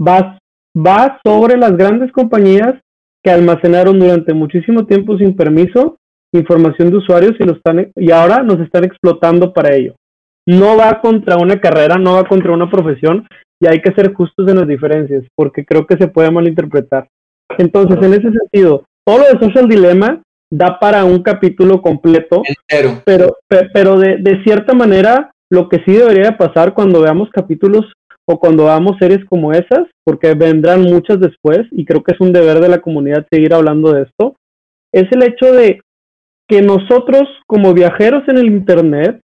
Va, 0.00 0.38
va 0.76 1.20
sobre 1.24 1.56
las 1.56 1.76
grandes 1.76 2.10
compañías 2.12 2.74
que 3.22 3.30
almacenaron 3.30 3.98
durante 3.98 4.32
muchísimo 4.32 4.86
tiempo 4.86 5.18
sin 5.18 5.36
permiso 5.36 5.98
información 6.32 6.90
de 6.90 6.96
usuarios 6.96 7.32
y, 7.38 7.44
lo 7.44 7.54
están, 7.54 7.90
y 7.96 8.10
ahora 8.10 8.42
nos 8.42 8.60
están 8.60 8.84
explotando 8.84 9.52
para 9.52 9.74
ello. 9.74 9.94
No 10.46 10.76
va 10.76 11.00
contra 11.00 11.36
una 11.36 11.60
carrera, 11.60 11.96
no 11.96 12.14
va 12.14 12.24
contra 12.24 12.52
una 12.52 12.70
profesión 12.70 13.26
y 13.60 13.66
hay 13.66 13.80
que 13.80 13.92
ser 13.92 14.14
justos 14.14 14.48
en 14.48 14.56
las 14.56 14.68
diferencias 14.68 15.24
porque 15.34 15.64
creo 15.64 15.86
que 15.86 15.96
se 15.96 16.08
puede 16.08 16.30
malinterpretar. 16.30 17.08
Entonces, 17.58 17.98
en 18.00 18.14
ese 18.14 18.30
sentido, 18.30 18.84
todo 19.04 19.18
lo 19.18 19.24
de 19.24 19.44
Social 19.44 19.68
Dilemma 19.68 20.22
da 20.52 20.78
para 20.78 21.04
un 21.04 21.22
capítulo 21.22 21.82
completo, 21.82 22.42
pero, 23.04 23.36
pero 23.72 23.98
de, 23.98 24.16
de 24.18 24.42
cierta 24.42 24.72
manera 24.72 25.30
lo 25.50 25.68
que 25.68 25.78
sí 25.84 25.92
debería 25.92 26.38
pasar 26.38 26.74
cuando 26.74 27.02
veamos 27.02 27.28
capítulos 27.30 27.92
o 28.26 28.38
cuando 28.38 28.66
veamos 28.66 28.96
series 28.98 29.24
como 29.24 29.52
esas, 29.52 29.88
porque 30.04 30.34
vendrán 30.34 30.82
muchas 30.82 31.20
después 31.20 31.60
y 31.72 31.84
creo 31.84 32.02
que 32.02 32.12
es 32.14 32.20
un 32.20 32.32
deber 32.32 32.60
de 32.60 32.68
la 32.68 32.78
comunidad 32.78 33.26
seguir 33.30 33.52
hablando 33.52 33.92
de 33.92 34.02
esto, 34.02 34.36
es 34.92 35.10
el 35.10 35.22
hecho 35.24 35.52
de 35.52 35.80
que 36.48 36.62
nosotros 36.62 37.22
como 37.46 37.74
viajeros 37.74 38.22
en 38.28 38.38
el 38.38 38.46
Internet 38.46 39.20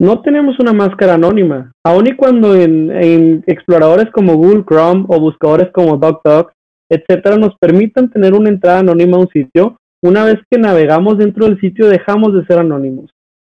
no 0.00 0.22
tenemos 0.22 0.60
una 0.60 0.72
máscara 0.72 1.14
anónima, 1.14 1.72
aun 1.84 2.06
y 2.06 2.14
cuando 2.14 2.54
en, 2.54 3.42
exploradores 3.46 4.10
como 4.12 4.36
Google 4.36 4.64
Chrome 4.64 5.04
o 5.08 5.18
buscadores 5.18 5.70
como 5.72 5.96
DuckDuck, 5.96 6.52
etcétera, 6.88 7.36
nos 7.36 7.56
permitan 7.58 8.08
tener 8.08 8.32
una 8.32 8.48
entrada 8.48 8.78
anónima 8.78 9.16
a 9.16 9.20
un 9.20 9.28
sitio, 9.28 9.76
una 10.00 10.24
vez 10.24 10.36
que 10.48 10.58
navegamos 10.58 11.18
dentro 11.18 11.46
del 11.46 11.60
sitio 11.60 11.88
dejamos 11.88 12.32
de 12.32 12.46
ser 12.46 12.60
anónimos. 12.60 13.10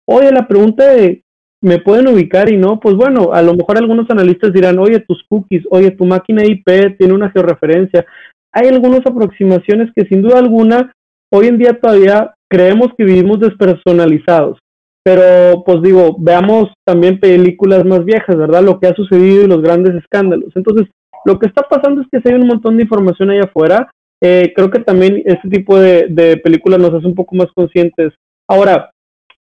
Oye, 0.08 0.30
la 0.30 0.46
pregunta 0.46 0.86
de 0.92 1.22
me 1.62 1.78
pueden 1.78 2.08
ubicar 2.08 2.52
y 2.52 2.56
no, 2.56 2.78
pues 2.80 2.94
bueno, 2.94 3.32
a 3.32 3.42
lo 3.42 3.54
mejor 3.54 3.78
algunos 3.78 4.08
analistas 4.10 4.52
dirán, 4.52 4.78
oye, 4.78 5.00
tus 5.00 5.22
cookies, 5.28 5.64
oye, 5.70 5.90
tu 5.90 6.04
máquina 6.04 6.44
IP 6.44 6.96
tiene 6.98 7.14
una 7.14 7.30
georreferencia. 7.30 8.04
Hay 8.52 8.68
algunas 8.68 9.00
aproximaciones 9.06 9.90
que 9.94 10.06
sin 10.06 10.22
duda 10.22 10.38
alguna, 10.38 10.92
hoy 11.32 11.46
en 11.46 11.58
día 11.58 11.78
todavía 11.80 12.34
creemos 12.48 12.88
que 12.96 13.04
vivimos 13.04 13.40
despersonalizados. 13.40 14.58
Pero, 15.04 15.62
pues 15.64 15.82
digo, 15.82 16.16
veamos 16.18 16.72
también 16.84 17.20
películas 17.20 17.84
más 17.84 18.04
viejas, 18.04 18.36
¿verdad? 18.36 18.62
Lo 18.62 18.80
que 18.80 18.88
ha 18.88 18.94
sucedido 18.94 19.44
y 19.44 19.46
los 19.46 19.62
grandes 19.62 19.94
escándalos. 19.94 20.50
Entonces, 20.56 20.88
lo 21.24 21.38
que 21.38 21.46
está 21.46 21.62
pasando 21.62 22.02
es 22.02 22.08
que 22.10 22.20
si 22.20 22.28
hay 22.28 22.40
un 22.40 22.48
montón 22.48 22.76
de 22.76 22.82
información 22.82 23.30
ahí 23.30 23.38
afuera. 23.38 23.90
Eh, 24.22 24.52
creo 24.56 24.70
que 24.70 24.80
también 24.80 25.22
este 25.26 25.48
tipo 25.48 25.78
de, 25.78 26.06
de 26.08 26.38
películas 26.38 26.80
nos 26.80 26.94
hace 26.94 27.06
un 27.06 27.14
poco 27.14 27.36
más 27.36 27.48
conscientes. 27.54 28.14
Ahora, 28.48 28.90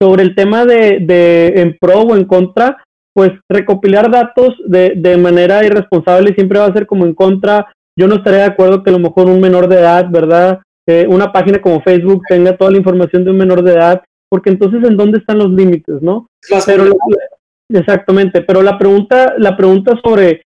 sobre 0.00 0.22
el 0.22 0.34
tema 0.34 0.64
de, 0.64 1.00
de 1.00 1.48
en 1.56 1.76
pro 1.80 2.02
o 2.02 2.16
en 2.16 2.24
contra, 2.24 2.76
pues 3.14 3.32
recopilar 3.50 4.10
datos 4.10 4.54
de, 4.66 4.92
de 4.96 5.16
manera 5.16 5.64
irresponsable 5.64 6.34
siempre 6.34 6.58
va 6.58 6.66
a 6.66 6.72
ser 6.72 6.86
como 6.86 7.06
en 7.06 7.14
contra. 7.14 7.66
Yo 7.98 8.06
no 8.06 8.16
estaría 8.16 8.40
de 8.40 8.46
acuerdo 8.46 8.82
que 8.82 8.90
a 8.90 8.92
lo 8.92 8.98
mejor 8.98 9.26
un 9.26 9.40
menor 9.40 9.68
de 9.68 9.76
edad, 9.76 10.06
¿verdad? 10.10 10.60
Eh, 10.86 11.06
una 11.08 11.32
página 11.32 11.60
como 11.60 11.80
Facebook 11.80 12.22
tenga 12.28 12.56
toda 12.56 12.70
la 12.70 12.76
información 12.76 13.24
de 13.24 13.30
un 13.30 13.38
menor 13.38 13.62
de 13.62 13.72
edad, 13.72 14.02
porque 14.28 14.50
entonces 14.50 14.84
en 14.84 14.96
dónde 14.96 15.18
están 15.18 15.38
los 15.38 15.50
límites, 15.50 16.02
¿no? 16.02 16.28
Pero 16.66 16.84
exactamente, 17.72 18.42
pero 18.42 18.62
la 18.62 18.78
pregunta, 18.78 19.34
la 19.38 19.56
pregunta 19.56 19.98
sobre 20.04 20.42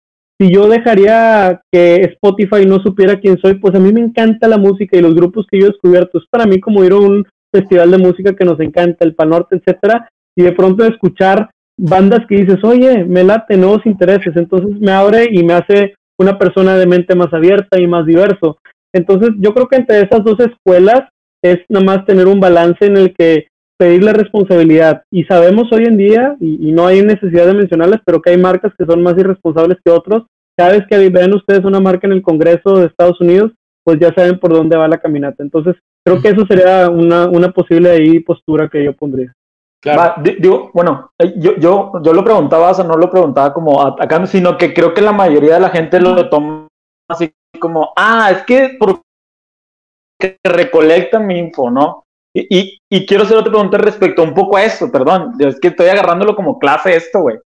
si 0.41 0.53
yo 0.53 0.69
dejaría 0.69 1.61
que 1.71 1.97
Spotify 1.97 2.67
no 2.67 2.83
supiera 2.83 3.21
quién 3.21 3.39
soy, 3.39 3.55
pues 3.55 3.75
a 3.75 3.79
mí 3.79 3.93
me 3.93 4.01
encanta 4.01 4.49
la 4.49 4.59
música 4.59 4.97
y 4.97 5.03
los 5.03 5.15
grupos 5.15 5.47
que 5.49 5.61
yo 5.61 5.67
he 5.67 5.71
descubierto. 5.71 6.19
Es 6.19 6.25
para 6.29 6.47
mí 6.47 6.59
como 6.59 6.83
ir 6.83 6.93
a 6.93 6.97
un 6.97 7.25
festival 7.55 7.91
de 7.91 7.99
música 7.99 8.35
que 8.35 8.45
nos 8.45 8.59
encanta, 8.61 9.05
el 9.05 9.15
Panorte, 9.15 9.57
etcétera, 9.57 10.09
y 10.37 10.43
de 10.43 10.53
pronto 10.53 10.85
escuchar 10.85 11.51
bandas 11.77 12.27
que 12.29 12.37
dices, 12.37 12.59
oye, 12.65 13.05
me 13.05 13.25
late 13.25 13.57
nuevos 13.57 13.85
intereses, 13.87 14.37
entonces 14.37 14.81
me 14.81 14.93
abre 14.93 15.29
y 15.31 15.43
me 15.43 15.55
hace 15.55 15.95
una 16.19 16.39
persona 16.39 16.77
de 16.77 16.87
mente 16.87 17.15
más 17.15 17.33
abierta 17.33 17.81
y 17.81 17.87
más 17.87 18.07
diverso. 18.07 18.59
Entonces, 18.93 19.31
yo 19.39 19.53
creo 19.53 19.69
que 19.69 19.77
entre 19.77 20.01
esas 20.01 20.23
dos 20.25 20.39
escuelas 20.41 21.03
es 21.43 21.59
nada 21.69 21.85
más 21.85 22.07
tener 22.07 22.27
un 22.27 22.41
balance 22.41 22.87
en 22.87 22.97
el 22.97 23.15
que 23.15 23.49
pedir 23.77 24.05
la 24.05 24.13
responsabilidad. 24.13 25.03
Y 25.11 25.25
sabemos 25.25 25.65
hoy 25.73 25.85
en 25.85 25.97
día, 25.97 26.37
y, 26.41 26.73
no 26.73 26.87
hay 26.87 27.03
necesidad 27.03 27.47
de 27.47 27.55
mencionarles, 27.55 28.01
pero 28.05 28.23
que 28.23 28.31
hay 28.31 28.39
marcas 28.39 28.73
que 28.79 28.87
son 28.87 29.03
más 29.03 29.19
irresponsables 29.19 29.79
que 29.85 29.91
otros. 29.91 30.25
Cada 30.57 30.73
vez 30.73 30.85
que 30.89 31.09
vean 31.11 31.35
ustedes 31.35 31.65
una 31.65 31.81
marca 31.81 32.07
en 32.07 32.13
el 32.13 32.23
Congreso 32.23 32.79
de 32.79 32.87
Estados 32.87 33.21
Unidos, 33.21 33.53
pues 33.85 33.99
ya 34.01 34.13
saben 34.15 34.39
por 34.39 34.53
dónde 34.53 34.77
va 34.77 34.89
la 34.89 34.99
caminata. 34.99 35.43
Entonces, 35.43 35.77
creo 36.05 36.21
que 36.21 36.29
eso 36.29 36.47
sería 36.47 36.89
una, 36.89 37.27
una 37.27 37.51
posible 37.51 37.91
ahí 37.91 38.21
postura 38.21 38.69
que 38.69 38.83
yo 38.83 38.97
pondría. 38.97 39.33
Claro. 39.81 40.23
digo, 40.23 40.71
bueno, 40.73 41.11
eh, 41.19 41.35
yo, 41.37 41.57
yo, 41.57 41.93
yo 42.03 42.13
lo 42.15 42.25
preguntaba, 42.25 42.71
o 42.71 42.75
sea, 42.75 42.87
no 42.87 42.97
lo 42.97 43.11
preguntaba 43.11 43.53
como 43.53 43.83
acá, 43.83 44.25
sino 44.25 44.57
que 44.57 44.73
creo 44.73 44.95
que 44.95 45.03
la 45.03 45.13
mayoría 45.13 45.55
de 45.55 45.61
la 45.61 45.69
gente 45.69 46.01
lo 46.01 46.31
toma 46.31 46.69
así 47.07 47.35
como, 47.61 47.93
ah, 47.95 48.31
es 48.33 48.43
que 48.45 48.79
porque 48.79 50.39
recolectan 50.43 51.27
mi 51.27 51.39
info, 51.39 51.71
¿no? 51.71 52.05
Y, 52.35 52.81
y, 52.91 53.07
quiero 53.07 53.23
hacer 53.23 53.37
otra 53.37 53.53
pregunta 53.53 53.79
respecto 53.79 54.23
un 54.23 54.35
poco 54.35 54.57
a 54.57 54.65
eso, 54.65 54.91
perdón. 54.91 55.35
Es 55.39 55.61
que 55.61 55.69
estoy 55.69 55.87
agarrándolo 55.87 56.35
como 56.35 56.59
clase 56.59 56.97
esto, 56.97 57.21
güey. 57.21 57.39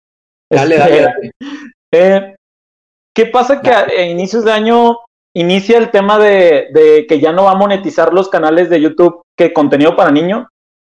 Dale, 0.48 0.76
dale, 0.76 1.00
dale. 1.00 1.30
Eh, 1.92 2.36
¿Qué 3.12 3.26
pasa 3.26 3.60
que 3.60 3.70
a, 3.70 4.04
inicios 4.04 4.44
de 4.44 4.52
año 4.52 4.98
inicia 5.36 5.78
el 5.78 5.90
tema 5.90 6.18
de, 6.18 6.68
de, 6.72 7.06
que 7.06 7.20
ya 7.20 7.32
no 7.32 7.44
va 7.44 7.52
a 7.52 7.56
monetizar 7.56 8.12
los 8.12 8.28
canales 8.28 8.68
de 8.70 8.80
YouTube 8.80 9.22
que 9.36 9.52
contenido 9.52 9.94
para 9.94 10.10
niños? 10.10 10.46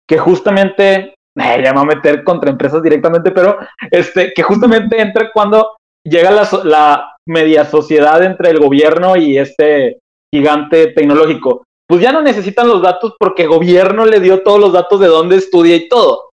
Que 0.08 0.18
justamente, 0.18 1.16
eh, 1.38 1.62
ya 1.64 1.74
va 1.74 1.82
a 1.82 1.86
meter 1.86 2.24
contra 2.24 2.50
empresas 2.50 2.82
directamente, 2.82 3.32
pero 3.32 3.58
este, 3.92 4.34
que 4.34 4.44
justamente 4.44 5.02
entra 5.02 5.32
cuando 5.34 5.76
llega 6.04 6.32
la, 6.32 6.48
la 6.64 7.16
media 7.28 7.66
sociedad 7.66 8.24
entre 8.24 8.52
el 8.52 8.60
gobierno 8.60 9.16
y 9.16 9.38
este 9.38 10.00
gigante 10.34 10.88
tecnológico 10.88 11.64
pues 11.88 12.02
ya 12.02 12.12
no 12.12 12.22
necesitan 12.22 12.68
los 12.68 12.82
datos 12.82 13.14
porque 13.20 13.44
el 13.44 13.50
gobierno 13.50 14.06
le 14.06 14.20
dio 14.20 14.42
todos 14.44 14.60
los 14.60 14.74
datos 14.74 15.00
de 15.00 15.08
dónde 15.08 15.38
estudia 15.38 15.76
y 15.76 15.88
todo. 15.88 16.30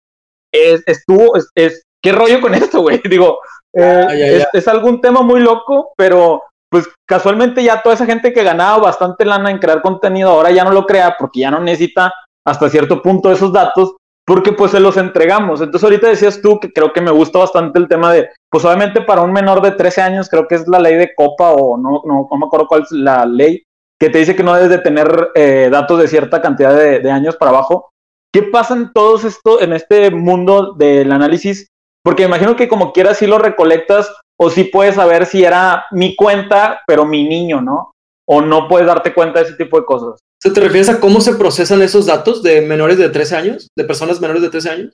Es, 0.54 0.84
estuvo, 0.86 1.34
es, 1.56 1.84
¿qué 2.04 2.12
rollo 2.12 2.42
con 2.42 2.54
esto, 2.54 2.82
güey? 2.82 3.02
Digo, 3.10 3.40
eh, 3.74 4.46
Es, 4.54 4.68
algún 4.68 5.02
tema 5.02 5.22
muy 5.22 5.40
loco, 5.40 5.94
pero 5.96 6.44
pues 6.70 6.90
casualmente 7.08 7.64
ya 7.64 7.82
toda 7.82 7.96
esa 7.96 8.06
gente 8.06 8.34
que 8.34 8.44
ganaba 8.44 8.78
bastante 8.78 9.26
lana 9.26 9.52
en 9.52 9.60
crear 9.60 9.82
contenido 9.82 10.30
ahora 10.30 10.52
ya 10.52 10.64
no 10.64 10.72
lo 10.72 10.86
crea 10.86 11.16
porque 11.18 11.42
ya 11.42 11.52
no 11.52 11.60
necesita 11.60 12.14
hasta 12.46 12.70
cierto 12.70 13.02
punto 13.02 13.32
esos 13.32 13.54
datos 13.54 13.96
porque 14.26 14.52
pues 14.52 14.72
se 14.72 14.82
los 14.82 14.98
entregamos. 14.98 15.62
Entonces 15.62 15.84
ahorita 15.86 16.10
decías 16.10 16.42
tú 16.42 16.60
que 16.60 16.74
creo 16.74 16.92
que 16.92 17.00
me 17.00 17.12
gusta 17.12 17.40
bastante 17.40 17.80
el 17.80 17.88
tema 17.88 18.12
de, 18.12 18.30
pues 18.52 18.66
obviamente 18.66 19.02
para 19.02 19.22
un 19.22 19.32
menor 19.32 19.62
de 19.62 19.72
13 19.72 20.02
años 20.02 20.30
creo 20.30 20.48
que 20.48 20.56
es 20.56 20.68
la 20.68 20.80
ley 20.80 20.96
de 20.96 21.16
copa 21.16 21.52
o 21.52 21.78
no, 21.78 22.02
no, 22.06 22.28
no 22.30 22.38
me 22.38 22.46
acuerdo 22.46 22.68
cuál 22.68 22.82
es 22.82 22.92
la 22.92 23.26
ley, 23.26 23.64
que 24.00 24.10
te 24.10 24.20
dice 24.20 24.36
que 24.36 24.44
no 24.44 24.54
debes 24.54 24.70
de 24.70 24.80
tener 24.80 25.32
eh, 25.34 25.70
datos 25.72 26.00
de 26.00 26.08
cierta 26.08 26.42
cantidad 26.42 26.76
de, 26.76 27.12
años 27.12 27.36
para 27.38 27.52
abajo. 27.52 27.90
¿Qué 28.34 28.44
pasa 28.44 28.76
en 28.76 28.92
todo 28.94 29.16
esto, 29.16 29.62
en 29.62 29.74
este 29.74 30.12
mundo 30.12 30.74
del 30.74 31.12
análisis? 31.12 31.68
Porque 32.04 32.24
imagino 32.24 32.56
que 32.56 32.68
como 32.68 32.94
quieras 32.94 33.18
si 33.18 33.28
lo 33.28 33.40
recolectas 33.40 34.14
o 34.40 34.50
si 34.50 34.66
puedes 34.66 34.96
saber 34.96 35.26
si 35.26 35.44
era 35.44 35.86
mi 35.92 36.16
cuenta, 36.16 36.82
pero 36.86 37.06
mi 37.06 37.28
niño, 37.28 37.62
¿no? 37.62 37.92
O 38.28 38.42
no 38.42 38.68
puedes 38.68 38.88
darte 38.88 39.14
cuenta 39.14 39.40
de 39.40 39.46
ese 39.46 39.56
tipo 39.56 39.80
de 39.80 39.86
cosas. 39.86 40.20
¿Se 40.42 40.52
te 40.52 40.60
refieres 40.60 40.90
a 40.90 41.00
cómo 41.00 41.22
se 41.22 41.36
procesan 41.36 41.82
esos 41.82 42.06
datos 42.06 42.44
de 42.44 42.62
menores 42.62 42.98
de 42.98 43.10
13 43.10 43.36
años? 43.36 43.68
¿De 43.76 43.84
personas 43.84 44.22
menores 44.22 44.42
de 44.42 44.50
13 44.50 44.70
años? 44.70 44.94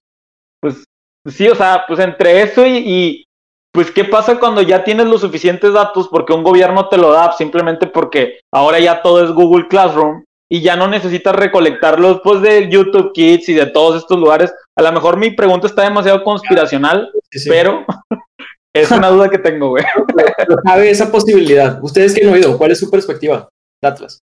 Pues 0.61 0.83
sí, 1.27 1.49
o 1.49 1.55
sea, 1.55 1.83
pues 1.87 1.99
entre 1.99 2.41
eso 2.41 2.65
y 2.65 3.25
pues, 3.73 3.89
¿qué 3.89 4.05
pasa 4.05 4.39
cuando 4.39 4.61
ya 4.61 4.83
tienes 4.83 5.07
los 5.07 5.21
suficientes 5.21 5.73
datos 5.73 6.07
porque 6.07 6.31
un 6.31 6.43
gobierno 6.43 6.89
te 6.89 6.97
lo 6.97 7.11
da 7.11 7.33
simplemente 7.33 7.87
porque 7.87 8.39
ahora 8.53 8.79
ya 8.79 9.01
todo 9.01 9.23
es 9.23 9.31
Google 9.31 9.67
Classroom 9.67 10.23
y 10.47 10.61
ya 10.61 10.75
no 10.75 10.87
necesitas 10.87 11.35
recolectarlos 11.35 12.21
pues 12.23 12.41
de 12.41 12.69
YouTube 12.69 13.11
Kids 13.13 13.49
y 13.49 13.53
de 13.53 13.65
todos 13.65 13.97
estos 13.97 14.19
lugares? 14.19 14.53
A 14.77 14.83
lo 14.83 14.91
mejor 14.91 15.17
mi 15.17 15.31
pregunta 15.31 15.65
está 15.65 15.81
demasiado 15.81 16.23
conspiracional, 16.23 17.11
pero 17.47 17.83
es 18.73 18.91
una 18.91 19.09
duda 19.09 19.29
que 19.29 19.37
tengo, 19.37 19.69
güey. 19.69 19.83
Cabe 20.65 20.89
esa 20.89 21.11
posibilidad. 21.11 21.79
¿Ustedes 21.83 22.13
qué 22.13 22.25
han 22.25 22.33
oído? 22.33 22.57
¿Cuál 22.57 22.71
es 22.71 22.79
su 22.79 22.89
perspectiva 22.89 23.49
Atlas? 23.81 24.19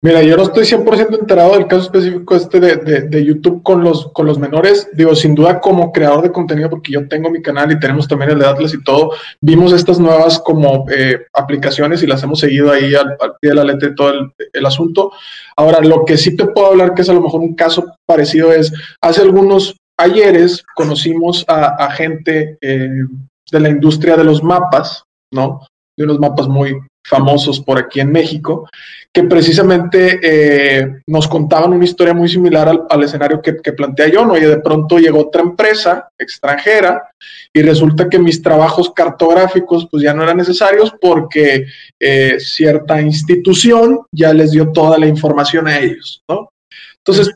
Mira, 0.00 0.22
yo 0.22 0.36
no 0.36 0.44
estoy 0.44 0.64
100% 0.64 1.18
enterado 1.18 1.54
del 1.54 1.66
caso 1.66 1.82
específico 1.82 2.36
este 2.36 2.60
de, 2.60 3.24
YouTube 3.24 3.64
con 3.64 3.82
los, 3.82 4.12
con 4.12 4.26
los 4.26 4.38
menores. 4.38 4.88
Digo, 4.92 5.16
sin 5.16 5.34
duda 5.34 5.58
como 5.58 5.90
creador 5.90 6.22
de 6.22 6.30
contenido, 6.30 6.70
porque 6.70 6.92
yo 6.92 7.08
tengo 7.08 7.30
mi 7.30 7.42
canal 7.42 7.72
y 7.72 7.80
tenemos 7.80 8.06
también 8.06 8.30
el 8.30 8.38
de 8.38 8.46
Atlas 8.46 8.72
y 8.74 8.84
todo, 8.84 9.10
vimos 9.40 9.72
estas 9.72 9.98
nuevas 9.98 10.38
como 10.38 10.86
eh, 10.88 11.26
aplicaciones 11.32 12.00
y 12.04 12.06
las 12.06 12.22
hemos 12.22 12.38
seguido 12.38 12.70
ahí 12.70 12.94
al, 12.94 13.16
pie 13.40 13.50
de 13.50 13.56
la 13.56 13.64
letra 13.64 13.88
y 13.88 13.94
todo 13.96 14.12
el, 14.52 14.66
asunto. 14.66 15.10
Ahora, 15.56 15.80
lo 15.80 16.04
que 16.04 16.16
sí 16.16 16.36
te 16.36 16.46
puedo 16.46 16.68
hablar, 16.68 16.94
que 16.94 17.02
es 17.02 17.08
a 17.08 17.14
lo 17.14 17.20
mejor 17.20 17.40
un 17.40 17.56
caso 17.56 17.96
parecido, 18.06 18.52
es 18.52 18.72
hace 19.00 19.22
algunos 19.22 19.74
ayeres 19.98 20.64
conocimos 20.74 21.44
a, 21.48 21.90
gente 21.90 22.56
eh, 22.60 23.04
de 23.50 23.60
la 23.60 23.68
industria 23.68 24.16
de 24.16 24.24
los 24.24 24.42
mapas, 24.42 25.04
¿no? 25.32 25.66
De 25.96 26.04
unos 26.04 26.18
mapas 26.18 26.48
muy 26.48 26.76
famosos 27.04 27.60
por 27.60 27.78
aquí 27.78 28.00
en 28.00 28.12
México, 28.12 28.68
que 29.12 29.24
precisamente 29.24 30.20
eh, 30.22 31.00
nos 31.06 31.26
contaban 31.26 31.72
una 31.72 31.84
historia 31.84 32.12
muy 32.12 32.28
similar 32.28 32.68
al, 32.88 33.02
escenario 33.02 33.40
que, 33.40 33.72
plantea 33.72 34.08
yo, 34.08 34.24
¿no? 34.24 34.36
Y 34.36 34.42
de 34.42 34.58
pronto 34.58 34.98
llegó 34.98 35.20
otra 35.20 35.42
empresa 35.42 36.08
extranjera 36.18 37.10
y 37.52 37.62
resulta 37.62 38.08
que 38.08 38.18
mis 38.18 38.42
trabajos 38.42 38.92
cartográficos 38.94 39.88
pues 39.90 40.02
ya 40.02 40.12
no 40.12 40.22
eran 40.22 40.36
necesarios 40.36 40.92
porque 41.00 41.64
eh, 41.98 42.36
cierta 42.38 43.00
institución 43.00 44.00
ya 44.12 44.32
les 44.34 44.50
dio 44.52 44.70
toda 44.70 44.98
la 44.98 45.06
información 45.06 45.66
a 45.66 45.78
ellos, 45.78 46.22
¿no? 46.28 46.50
Entonces, 46.98 47.34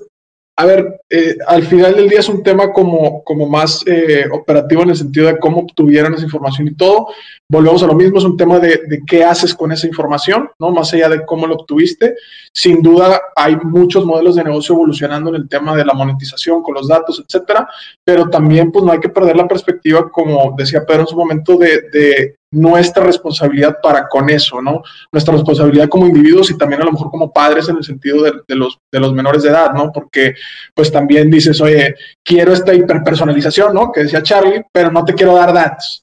a 0.63 0.65
ver, 0.65 1.01
eh, 1.11 1.37
al 1.49 1.65
final 1.65 1.97
del 1.97 2.09
día 2.09 2.21
es 2.21 2.29
un 2.29 2.41
tema 2.41 2.73
como, 2.73 3.25
como 3.25 3.49
más 3.49 3.83
eh, 3.85 4.27
operativo 4.31 4.85
en 4.85 4.91
el 4.91 4.97
sentido 4.97 5.27
de 5.27 5.37
cómo 5.41 5.59
obtuvieron 5.59 6.15
esa 6.15 6.23
información 6.23 6.69
y 6.69 6.75
todo. 6.77 7.09
Volvemos 7.49 7.83
a 7.83 7.89
lo 7.89 7.95
mismo, 7.95 8.19
es 8.19 8.25
un 8.25 8.37
tema 8.37 8.61
de, 8.61 8.81
de, 8.87 9.03
qué 9.05 9.25
haces 9.25 9.57
con 9.57 9.73
esa 9.73 9.89
información, 9.89 10.49
¿no? 10.61 10.71
Más 10.71 10.95
allá 10.95 11.09
de 11.09 11.27
cómo 11.27 11.49
lo 11.49 11.57
obtuviste. 11.57 12.15
Sin 12.55 12.83
duda 12.83 13.21
hay 13.35 13.57
muchos 13.57 14.05
modelos 14.05 14.37
de 14.37 14.45
negocio 14.45 14.75
evolucionando 14.75 15.31
en 15.31 15.37
el 15.37 15.49
tema 15.49 15.75
de 15.75 15.85
la 15.85 15.95
monetización 15.95 16.63
con 16.63 16.75
los 16.75 16.87
datos, 16.87 17.25
etcétera, 17.25 17.67
pero 18.05 18.29
también 18.29 18.71
pues 18.71 18.85
no 18.85 18.93
hay 18.93 19.01
que 19.01 19.09
perder 19.09 19.37
la 19.37 19.49
perspectiva, 19.49 20.11
como 20.11 20.55
decía 20.57 20.85
Pedro 20.87 21.03
en 21.03 21.07
su 21.07 21.17
momento, 21.17 21.57
de, 21.57 21.83
de 21.91 22.37
nuestra 22.53 23.03
responsabilidad 23.03 23.79
para 23.83 24.07
con 24.09 24.29
eso, 24.29 24.61
¿no? 24.61 24.83
Nuestra 25.11 25.33
responsabilidad 25.35 25.89
como 25.89 26.07
individuos 26.07 26.51
y 26.51 26.59
también 26.59 26.83
a 26.83 26.85
lo 26.85 26.93
mejor 26.93 27.11
como 27.11 27.33
padres 27.33 27.69
en 27.69 27.79
el 27.79 27.85
sentido 27.85 28.23
de, 28.23 28.55
los, 28.55 28.79
de 28.93 29.01
los 29.01 29.13
menores 29.15 29.43
de 29.43 29.49
edad, 29.49 29.73
¿no? 29.73 29.91
Porque 29.91 30.35
pues 30.75 30.93
también 30.93 31.31
dices, 31.31 31.61
oye, 31.61 31.95
quiero 32.23 32.53
esta 32.53 32.75
hiperpersonalización, 32.75 33.75
¿no? 33.75 33.91
Que 33.91 34.03
decía 34.03 34.23
Charlie, 34.23 34.65
pero 34.71 34.93
no 34.93 35.05
te 35.05 35.15
quiero 35.15 35.35
dar 35.35 35.53
datos. 35.53 36.02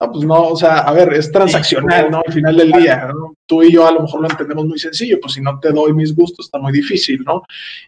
No, 0.00 0.12
pues 0.12 0.24
no, 0.24 0.48
o 0.48 0.56
sea, 0.56 0.78
a 0.78 0.92
ver, 0.94 1.12
es 1.12 1.30
transaccional, 1.30 2.10
¿no? 2.10 2.22
Al 2.26 2.32
final 2.32 2.56
del 2.56 2.72
día, 2.72 3.10
¿no? 3.14 3.34
Tú 3.46 3.62
y 3.62 3.72
yo 3.72 3.86
a 3.86 3.92
lo 3.92 4.00
mejor 4.00 4.22
lo 4.22 4.30
entendemos 4.30 4.64
muy 4.64 4.78
sencillo, 4.78 5.18
pues 5.20 5.34
si 5.34 5.42
no 5.42 5.60
te 5.60 5.72
doy 5.72 5.92
mis 5.92 6.16
gustos 6.16 6.46
está 6.46 6.58
muy 6.58 6.72
difícil, 6.72 7.22
¿no? 7.22 7.42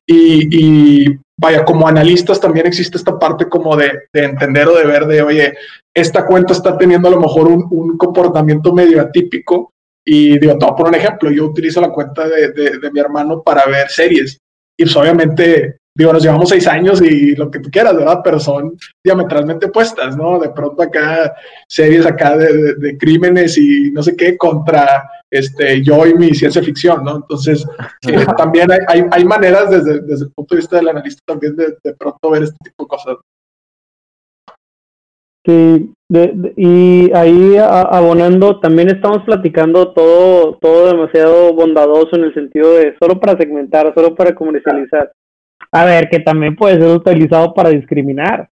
Y, 0.06 1.04
y 1.04 1.18
vaya, 1.40 1.64
como 1.64 1.88
analistas 1.88 2.38
también 2.38 2.66
existe 2.66 2.98
esta 2.98 3.18
parte 3.18 3.48
como 3.48 3.74
de, 3.76 3.92
de, 4.12 4.24
entender 4.24 4.68
o 4.68 4.76
de 4.76 4.84
ver 4.84 5.06
de, 5.06 5.22
oye, 5.22 5.54
esta 5.94 6.26
cuenta 6.26 6.52
está 6.52 6.76
teniendo 6.76 7.08
a 7.08 7.12
lo 7.12 7.20
mejor 7.20 7.48
un, 7.48 7.66
un 7.70 7.96
comportamiento 7.96 8.74
medio 8.74 9.00
atípico 9.00 9.70
y 10.06 10.38
digo, 10.38 10.58
te 10.58 10.66
voy 10.66 10.72
a 10.72 10.76
poner 10.76 10.92
un 10.92 11.00
ejemplo, 11.00 11.30
yo 11.30 11.46
utilizo 11.46 11.80
la 11.80 11.92
cuenta 11.92 12.28
de, 12.28 12.52
de, 12.52 12.78
de 12.78 12.90
mi 12.90 13.00
hermano 13.00 13.42
para 13.42 13.64
ver 13.64 13.88
series 13.88 14.36
y 14.78 14.84
pues 14.84 14.96
obviamente 14.96 15.78
digo, 15.94 16.12
nos 16.12 16.22
llevamos 16.22 16.48
seis 16.48 16.66
años 16.66 17.02
y 17.02 17.34
lo 17.36 17.50
que 17.50 17.58
tú 17.58 17.70
quieras, 17.70 17.96
¿verdad? 17.96 18.20
Pero 18.24 18.38
son 18.38 18.76
diametralmente 19.04 19.66
opuestas, 19.66 20.16
¿no? 20.16 20.38
De 20.38 20.50
pronto 20.50 20.82
acá 20.82 21.34
series 21.68 22.06
acá 22.06 22.36
de, 22.36 22.96
crímenes 22.98 23.58
y 23.58 23.90
no 23.90 24.02
sé 24.02 24.16
qué 24.16 24.36
contra 24.36 25.08
este, 25.30 25.82
yo 25.82 26.06
y 26.06 26.14
mi 26.14 26.34
ciencia 26.34 26.62
ficción, 26.62 27.04
¿no? 27.04 27.16
Entonces, 27.16 27.66
eh, 28.08 28.24
también 28.36 28.70
hay, 28.70 29.04
hay, 29.10 29.24
maneras 29.24 29.70
desde, 29.70 30.00
desde, 30.00 30.26
el 30.26 30.32
punto 30.32 30.54
de 30.54 30.60
vista 30.60 30.76
del 30.76 30.88
analista 30.88 31.22
también 31.26 31.56
de, 31.56 31.76
de 31.82 31.94
pronto 31.94 32.30
ver 32.30 32.44
este 32.44 32.56
tipo 32.64 32.84
de 32.84 32.88
cosas. 32.88 33.16
Sí, 35.44 35.92
y 36.56 37.10
ahí 37.14 37.56
abonando, 37.58 38.60
también 38.60 38.90
estamos 38.90 39.24
platicando 39.24 39.92
todo, 39.92 40.56
todo 40.60 40.86
demasiado 40.88 41.52
bondadoso 41.52 42.14
en 42.14 42.24
el 42.24 42.34
sentido 42.34 42.74
de 42.74 42.94
solo 43.00 43.18
para 43.18 43.36
segmentar, 43.36 43.92
solo 43.94 44.14
para 44.14 44.34
comercializar. 44.34 45.10
A 45.72 45.84
ver, 45.84 46.08
que 46.10 46.20
también 46.20 46.54
puede 46.54 46.78
ser 46.78 46.88
utilizado 46.88 47.54
para 47.54 47.70
discriminar. 47.70 48.48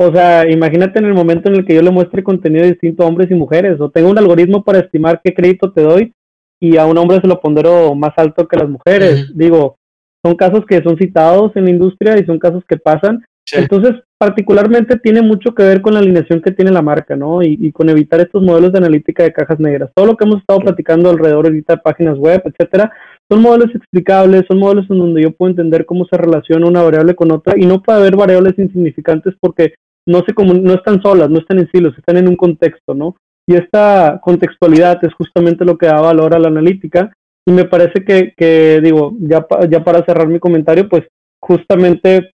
O 0.00 0.12
sea, 0.12 0.48
imagínate 0.48 1.00
en 1.00 1.06
el 1.06 1.14
momento 1.14 1.48
en 1.48 1.56
el 1.56 1.66
que 1.66 1.74
yo 1.74 1.82
le 1.82 1.90
muestre 1.90 2.22
contenido 2.22 2.64
distinto 2.66 3.02
a 3.02 3.06
hombres 3.06 3.30
y 3.30 3.34
mujeres, 3.34 3.80
o 3.80 3.90
tengo 3.90 4.10
un 4.10 4.18
algoritmo 4.18 4.62
para 4.62 4.80
estimar 4.80 5.20
qué 5.24 5.34
crédito 5.34 5.72
te 5.72 5.82
doy 5.82 6.12
y 6.60 6.76
a 6.76 6.86
un 6.86 6.98
hombre 6.98 7.20
se 7.20 7.26
lo 7.26 7.40
pondero 7.40 7.94
más 7.94 8.12
alto 8.16 8.46
que 8.46 8.56
a 8.56 8.60
las 8.60 8.68
mujeres. 8.68 9.32
Digo, 9.34 9.76
son 10.24 10.36
casos 10.36 10.64
que 10.66 10.82
son 10.82 10.96
citados 10.96 11.52
en 11.56 11.64
la 11.64 11.70
industria 11.70 12.18
y 12.18 12.24
son 12.26 12.38
casos 12.38 12.62
que 12.68 12.76
pasan. 12.76 13.24
Entonces, 13.50 13.94
particularmente 14.18 14.98
tiene 14.98 15.22
mucho 15.22 15.54
que 15.54 15.62
ver 15.62 15.80
con 15.80 15.94
la 15.94 16.00
alineación 16.00 16.42
que 16.42 16.50
tiene 16.50 16.70
la 16.70 16.82
marca, 16.82 17.16
¿no? 17.16 17.42
Y, 17.42 17.56
y, 17.60 17.72
con 17.72 17.88
evitar 17.88 18.20
estos 18.20 18.42
modelos 18.42 18.72
de 18.72 18.78
analítica 18.78 19.22
de 19.22 19.32
cajas 19.32 19.58
negras. 19.58 19.90
Todo 19.94 20.06
lo 20.06 20.16
que 20.16 20.24
hemos 20.24 20.40
estado 20.40 20.60
platicando 20.60 21.08
alrededor 21.08 21.46
ahorita 21.46 21.76
de 21.76 21.80
páginas 21.80 22.18
web, 22.18 22.42
etcétera, 22.44 22.92
son 23.30 23.42
modelos 23.42 23.74
explicables, 23.74 24.44
son 24.48 24.58
modelos 24.58 24.86
en 24.90 24.98
donde 24.98 25.22
yo 25.22 25.32
puedo 25.32 25.50
entender 25.50 25.84
cómo 25.84 26.06
se 26.06 26.16
relaciona 26.16 26.66
una 26.66 26.82
variable 26.82 27.14
con 27.14 27.30
otra 27.30 27.54
y 27.56 27.66
no 27.66 27.82
puede 27.82 28.00
haber 28.00 28.16
variables 28.16 28.58
insignificantes 28.58 29.34
porque 29.40 29.74
no, 30.06 30.24
se 30.26 30.32
no 30.44 30.74
están 30.74 31.02
solas, 31.02 31.28
no 31.28 31.38
están 31.38 31.58
en 31.58 31.70
silos, 31.70 31.96
están 31.98 32.16
en 32.16 32.28
un 32.28 32.36
contexto, 32.36 32.94
¿no? 32.94 33.16
Y 33.46 33.54
esta 33.54 34.20
contextualidad 34.22 34.98
es 35.04 35.12
justamente 35.14 35.64
lo 35.64 35.76
que 35.76 35.86
da 35.86 36.00
valor 36.00 36.34
a 36.34 36.38
la 36.38 36.48
analítica 36.48 37.12
y 37.46 37.52
me 37.52 37.64
parece 37.64 38.04
que, 38.04 38.34
que 38.36 38.80
digo, 38.82 39.14
ya, 39.20 39.46
ya 39.70 39.84
para 39.84 40.04
cerrar 40.04 40.28
mi 40.28 40.38
comentario, 40.38 40.88
pues 40.88 41.04
justamente 41.40 42.30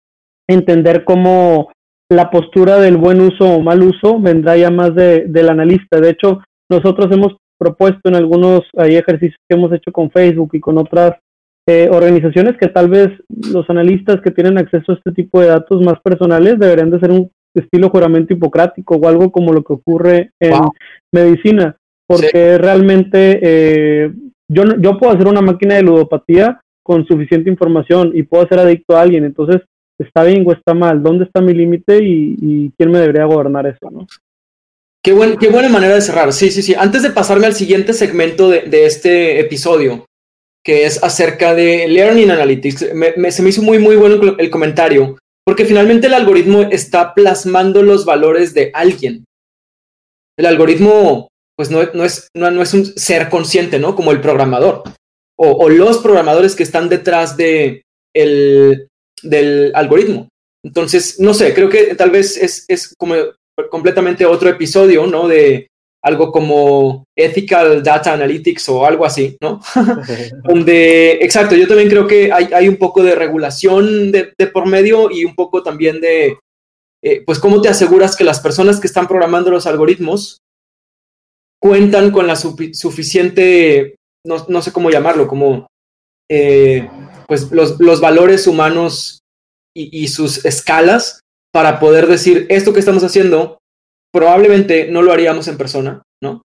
entender 0.48 1.04
cómo 1.04 1.70
la 2.08 2.30
postura 2.30 2.78
del 2.78 2.96
buen 2.96 3.20
uso 3.20 3.44
o 3.48 3.60
mal 3.60 3.82
uso 3.82 4.20
vendrá 4.20 4.56
ya 4.56 4.70
más 4.70 4.94
de, 4.94 5.26
del 5.26 5.48
analista. 5.48 6.00
De 6.00 6.10
hecho, 6.10 6.40
nosotros 6.68 7.08
hemos 7.12 7.36
propuesto 7.60 8.08
en 8.08 8.14
algunos 8.14 8.62
hay 8.76 8.96
ejercicios 8.96 9.38
que 9.46 9.56
hemos 9.56 9.72
hecho 9.72 9.92
con 9.92 10.10
Facebook 10.10 10.50
y 10.54 10.60
con 10.60 10.78
otras 10.78 11.12
eh, 11.68 11.88
organizaciones 11.92 12.56
que 12.58 12.68
tal 12.68 12.88
vez 12.88 13.10
los 13.52 13.68
analistas 13.68 14.20
que 14.22 14.30
tienen 14.30 14.56
acceso 14.56 14.92
a 14.92 14.94
este 14.94 15.12
tipo 15.12 15.40
de 15.40 15.48
datos 15.48 15.82
más 15.82 16.00
personales 16.00 16.58
deberían 16.58 16.90
de 16.90 17.00
ser 17.00 17.10
un 17.10 17.30
estilo 17.54 17.90
juramento 17.90 18.32
hipocrático 18.32 18.96
o 18.96 19.08
algo 19.08 19.30
como 19.30 19.52
lo 19.52 19.62
que 19.62 19.74
ocurre 19.74 20.30
en 20.40 20.54
medicina, 21.12 21.76
porque 22.06 22.56
realmente 22.58 23.38
eh, 23.42 24.12
yo, 24.48 24.64
yo 24.78 24.96
puedo 24.98 25.12
hacer 25.12 25.28
una 25.28 25.42
máquina 25.42 25.74
de 25.74 25.82
ludopatía 25.82 26.60
con 26.82 27.06
suficiente 27.06 27.50
información 27.50 28.12
y 28.14 28.22
puedo 28.22 28.48
ser 28.48 28.60
adicto 28.60 28.96
a 28.96 29.02
alguien, 29.02 29.24
entonces 29.24 29.60
está 29.98 30.24
bien 30.24 30.44
o 30.46 30.52
está 30.52 30.74
mal, 30.74 31.02
dónde 31.02 31.24
está 31.24 31.40
mi 31.40 31.52
límite 31.52 32.02
y, 32.02 32.72
quién 32.76 32.90
me 32.90 32.98
debería 32.98 33.26
gobernar 33.26 33.66
eso, 33.66 33.90
¿no? 33.90 34.06
Qué, 35.02 35.36
qué 35.40 35.48
buena 35.48 35.68
manera 35.68 35.94
de 35.94 36.02
cerrar. 36.02 36.32
Sí, 36.32 36.50
sí, 36.50 36.62
sí. 36.62 36.74
Antes 36.74 37.02
de 37.02 37.10
pasarme 37.10 37.46
al 37.46 37.54
siguiente 37.54 37.92
segmento 37.92 38.50
de, 38.50 38.62
de 38.62 38.86
este 38.86 39.40
episodio, 39.40 40.04
que 40.64 40.84
es 40.84 41.02
acerca 41.02 41.54
de 41.54 41.88
Learning 41.88 42.30
Analytics, 42.30 42.94
me, 42.94 43.32
se 43.32 43.42
me 43.42 43.48
hizo 43.48 43.62
muy, 43.62 43.78
muy 43.78 43.96
bueno 43.96 44.36
el 44.38 44.50
comentario, 44.50 45.16
porque 45.44 45.64
finalmente 45.64 46.06
el 46.06 46.14
algoritmo 46.14 46.62
está 46.62 47.14
plasmando 47.14 47.82
los 47.82 48.04
valores 48.04 48.52
de 48.52 48.70
alguien. 48.74 49.24
El 50.38 50.46
algoritmo, 50.46 51.28
pues 51.56 51.70
no, 51.70 51.82
no 51.94 52.04
es, 52.04 52.28
no, 52.36 52.50
no, 52.50 52.62
es 52.62 52.74
un 52.74 52.84
ser 52.84 53.28
consciente, 53.28 53.78
¿no? 53.78 53.96
Como 53.96 54.12
el 54.12 54.20
programador. 54.20 54.82
O, 55.38 55.52
o 55.52 55.68
los 55.70 55.98
programadores 55.98 56.54
que 56.54 56.62
están 56.62 56.90
detrás 56.90 57.36
de 57.38 57.82
el, 58.14 58.88
del 59.22 59.72
algoritmo. 59.74 60.28
Entonces, 60.62 61.18
no 61.18 61.32
sé, 61.32 61.54
creo 61.54 61.70
que 61.70 61.94
tal 61.94 62.10
vez 62.10 62.36
es, 62.36 62.66
es 62.68 62.94
como 62.98 63.14
completamente 63.68 64.24
otro 64.24 64.48
episodio, 64.48 65.06
¿no? 65.06 65.28
De 65.28 65.70
algo 66.02 66.32
como 66.32 67.04
Ethical 67.16 67.82
Data 67.82 68.12
Analytics 68.12 68.68
o 68.70 68.86
algo 68.86 69.04
así, 69.04 69.36
¿no? 69.40 69.60
Donde, 70.44 71.12
exacto, 71.20 71.54
yo 71.54 71.68
también 71.68 71.90
creo 71.90 72.06
que 72.06 72.32
hay, 72.32 72.48
hay 72.52 72.68
un 72.68 72.76
poco 72.76 73.02
de 73.02 73.14
regulación 73.14 74.10
de, 74.10 74.32
por 74.52 74.66
medio 74.66 75.10
y 75.10 75.24
un 75.24 75.34
poco 75.34 75.62
también 75.62 76.00
de, 76.00 76.38
eh, 77.02 77.22
pues, 77.24 77.38
cómo 77.38 77.60
te 77.60 77.68
aseguras 77.68 78.16
que 78.16 78.24
las 78.24 78.40
personas 78.40 78.80
que 78.80 78.86
están 78.86 79.06
programando 79.06 79.50
los 79.50 79.66
algoritmos 79.66 80.38
cuentan 81.60 82.10
con 82.10 82.26
la 82.26 82.36
suficiente, 82.36 83.96
no, 84.24 84.46
no, 84.48 84.62
sé 84.62 84.72
cómo 84.72 84.90
llamarlo, 84.90 85.28
como, 85.28 85.66
eh, 86.30 86.88
pues, 87.28 87.52
los, 87.52 87.78
los, 87.78 88.00
valores 88.00 88.46
humanos 88.46 89.20
y, 89.76 90.02
y 90.02 90.08
sus 90.08 90.46
escalas 90.46 91.20
para 91.52 91.80
poder 91.80 92.06
decir, 92.06 92.46
esto 92.48 92.72
que 92.72 92.80
estamos 92.80 93.04
haciendo 93.04 93.58
probablemente 94.12 94.88
no 94.90 95.02
lo 95.02 95.12
haríamos 95.12 95.48
en 95.48 95.56
persona, 95.56 96.02
¿no? 96.22 96.42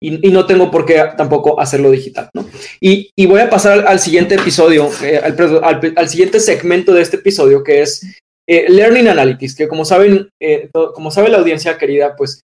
Y, 0.00 0.30
no 0.30 0.46
tengo 0.46 0.70
por 0.70 0.84
qué 0.84 1.00
tampoco 1.16 1.60
hacerlo 1.60 1.90
digital, 1.90 2.28
¿no? 2.34 2.44
Y, 2.80 3.10
voy 3.26 3.40
a 3.40 3.50
pasar 3.50 3.86
al, 3.86 4.00
siguiente 4.00 4.34
episodio, 4.34 4.90
eh, 5.02 5.20
al, 5.22 6.08
siguiente 6.08 6.40
segmento 6.40 6.92
de 6.92 7.02
este 7.02 7.18
episodio, 7.18 7.62
que 7.62 7.82
es 7.82 8.02
eh, 8.48 8.66
Learning 8.68 9.08
Analytics, 9.08 9.54
que 9.54 9.68
como 9.68 9.84
saben, 9.84 10.28
eh, 10.42 10.68
como 10.94 11.10
sabe 11.12 11.28
la 11.28 11.38
audiencia 11.38 11.78
querida, 11.78 12.16
pues 12.16 12.40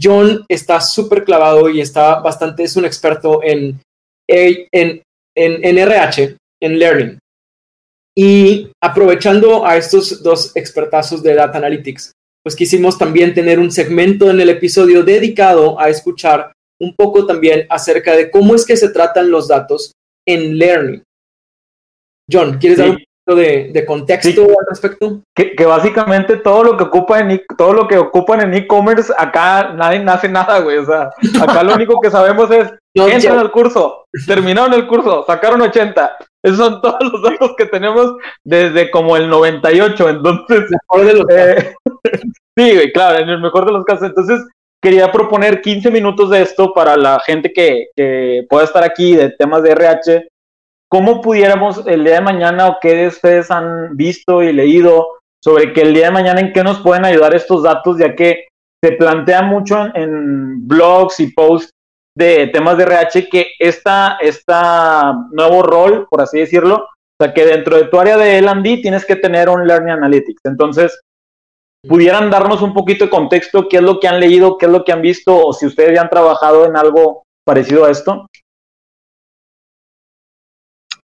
John 0.00 0.44
está 0.48 0.80
súper 0.80 1.24
clavado 1.24 1.68
y 1.68 1.80
está 1.80 2.20
bastante, 2.20 2.64
es 2.64 2.76
un 2.76 2.84
experto 2.84 3.42
en, 3.42 3.80
en, 4.28 4.66
en, 4.72 5.64
en 5.64 5.78
RH, 5.78 6.36
en 6.60 6.78
Learning. 6.78 7.18
Y 8.16 8.70
aprovechando 8.82 9.66
a 9.66 9.76
estos 9.76 10.22
dos 10.22 10.54
expertazos 10.54 11.22
de 11.22 11.34
Data 11.34 11.58
Analytics, 11.58 12.12
pues 12.42 12.56
quisimos 12.56 12.98
también 12.98 13.34
tener 13.34 13.58
un 13.58 13.70
segmento 13.70 14.30
en 14.30 14.40
el 14.40 14.50
episodio 14.50 15.02
dedicado 15.02 15.78
a 15.78 15.88
escuchar 15.88 16.52
un 16.80 16.94
poco 16.94 17.24
también 17.24 17.66
acerca 17.70 18.16
de 18.16 18.30
cómo 18.30 18.54
es 18.54 18.66
que 18.66 18.76
se 18.76 18.88
tratan 18.88 19.30
los 19.30 19.48
datos 19.48 19.92
en 20.26 20.58
Learning. 20.58 21.02
John, 22.30 22.58
¿quieres 22.58 22.78
dar 22.78 22.90
un 22.90 23.04
poco 23.24 23.38
de, 23.38 23.84
contexto 23.86 24.42
al 24.42 24.66
respecto? 24.68 25.22
Que, 25.34 25.54
básicamente 25.64 26.36
todo 26.36 26.64
lo 26.64 26.76
que 26.76 26.84
ocupan 26.84 27.30
en 27.30 27.42
todo 27.56 27.72
lo 27.72 27.88
que 27.88 27.96
ocupan 27.96 28.40
en 28.40 28.54
e-commerce, 28.54 29.12
acá 29.16 29.72
nadie 29.74 30.04
hace 30.08 30.28
nada, 30.28 30.58
güey. 30.58 30.78
O 30.78 30.86
sea, 30.86 31.10
acá 31.40 31.62
lo 31.62 31.74
único 31.74 32.00
que 32.00 32.10
sabemos 32.10 32.50
es 32.50 32.72
entran 32.94 33.38
al 33.38 33.52
curso, 33.52 34.06
terminaron 34.26 34.74
el 34.74 34.86
curso, 34.86 35.24
sacaron 35.26 35.60
80. 35.60 36.16
Esos 36.42 36.58
son 36.58 36.80
todos 36.80 37.12
los 37.12 37.22
datos 37.22 37.54
que 37.56 37.66
tenemos 37.66 38.16
desde 38.44 38.90
como 38.90 39.16
el 39.16 39.28
98. 39.28 40.08
Entonces, 40.08 40.70
eh, 41.30 41.74
sí, 42.58 42.92
claro, 42.92 43.18
en 43.18 43.28
el 43.28 43.40
mejor 43.40 43.66
de 43.66 43.72
los 43.72 43.84
casos. 43.84 44.08
Entonces, 44.08 44.44
quería 44.82 45.12
proponer 45.12 45.60
15 45.60 45.90
minutos 45.90 46.30
de 46.30 46.42
esto 46.42 46.72
para 46.74 46.96
la 46.96 47.20
gente 47.20 47.52
que, 47.52 47.86
que 47.94 48.44
pueda 48.48 48.64
estar 48.64 48.82
aquí 48.82 49.14
de 49.14 49.30
temas 49.30 49.62
de 49.62 49.70
RH. 49.70 50.28
¿Cómo 50.90 51.20
pudiéramos 51.20 51.86
el 51.86 52.04
día 52.04 52.14
de 52.14 52.20
mañana 52.20 52.66
o 52.66 52.78
qué 52.80 53.06
ustedes 53.06 53.50
han 53.50 53.96
visto 53.96 54.42
y 54.42 54.52
leído 54.52 55.06
sobre 55.42 55.72
que 55.72 55.82
el 55.82 55.94
día 55.94 56.06
de 56.06 56.12
mañana 56.12 56.40
en 56.40 56.52
qué 56.52 56.62
nos 56.62 56.80
pueden 56.80 57.04
ayudar 57.04 57.34
estos 57.34 57.62
datos, 57.62 57.98
ya 57.98 58.14
que 58.14 58.48
se 58.84 58.92
plantea 58.92 59.42
mucho 59.42 59.86
en 59.94 60.66
blogs 60.66 61.20
y 61.20 61.32
posts 61.32 61.72
de 62.16 62.48
temas 62.48 62.76
de 62.76 62.84
RH 62.84 63.28
que 63.28 63.52
esta, 63.58 64.18
esta 64.20 65.14
nuevo 65.30 65.62
rol, 65.62 66.06
por 66.10 66.20
así 66.20 66.38
decirlo, 66.38 66.76
o 66.84 67.24
sea 67.24 67.32
que 67.32 67.44
dentro 67.44 67.76
de 67.76 67.84
tu 67.84 67.98
área 67.98 68.16
de 68.16 68.38
L&D 68.38 68.78
tienes 68.78 69.04
que 69.04 69.16
tener 69.16 69.48
un 69.48 69.66
Learning 69.66 69.94
Analytics. 69.94 70.42
Entonces, 70.44 71.00
pudieran 71.86 72.30
darnos 72.30 72.62
un 72.62 72.74
poquito 72.74 73.04
de 73.04 73.10
contexto, 73.10 73.68
qué 73.68 73.78
es 73.78 73.82
lo 73.82 74.00
que 74.00 74.08
han 74.08 74.20
leído, 74.20 74.58
qué 74.58 74.66
es 74.66 74.72
lo 74.72 74.84
que 74.84 74.92
han 74.92 75.02
visto, 75.02 75.46
o 75.46 75.52
si 75.52 75.66
ustedes 75.66 75.94
ya 75.94 76.02
han 76.02 76.10
trabajado 76.10 76.66
en 76.66 76.76
algo 76.76 77.24
parecido 77.44 77.84
a 77.84 77.90
esto. 77.90 78.26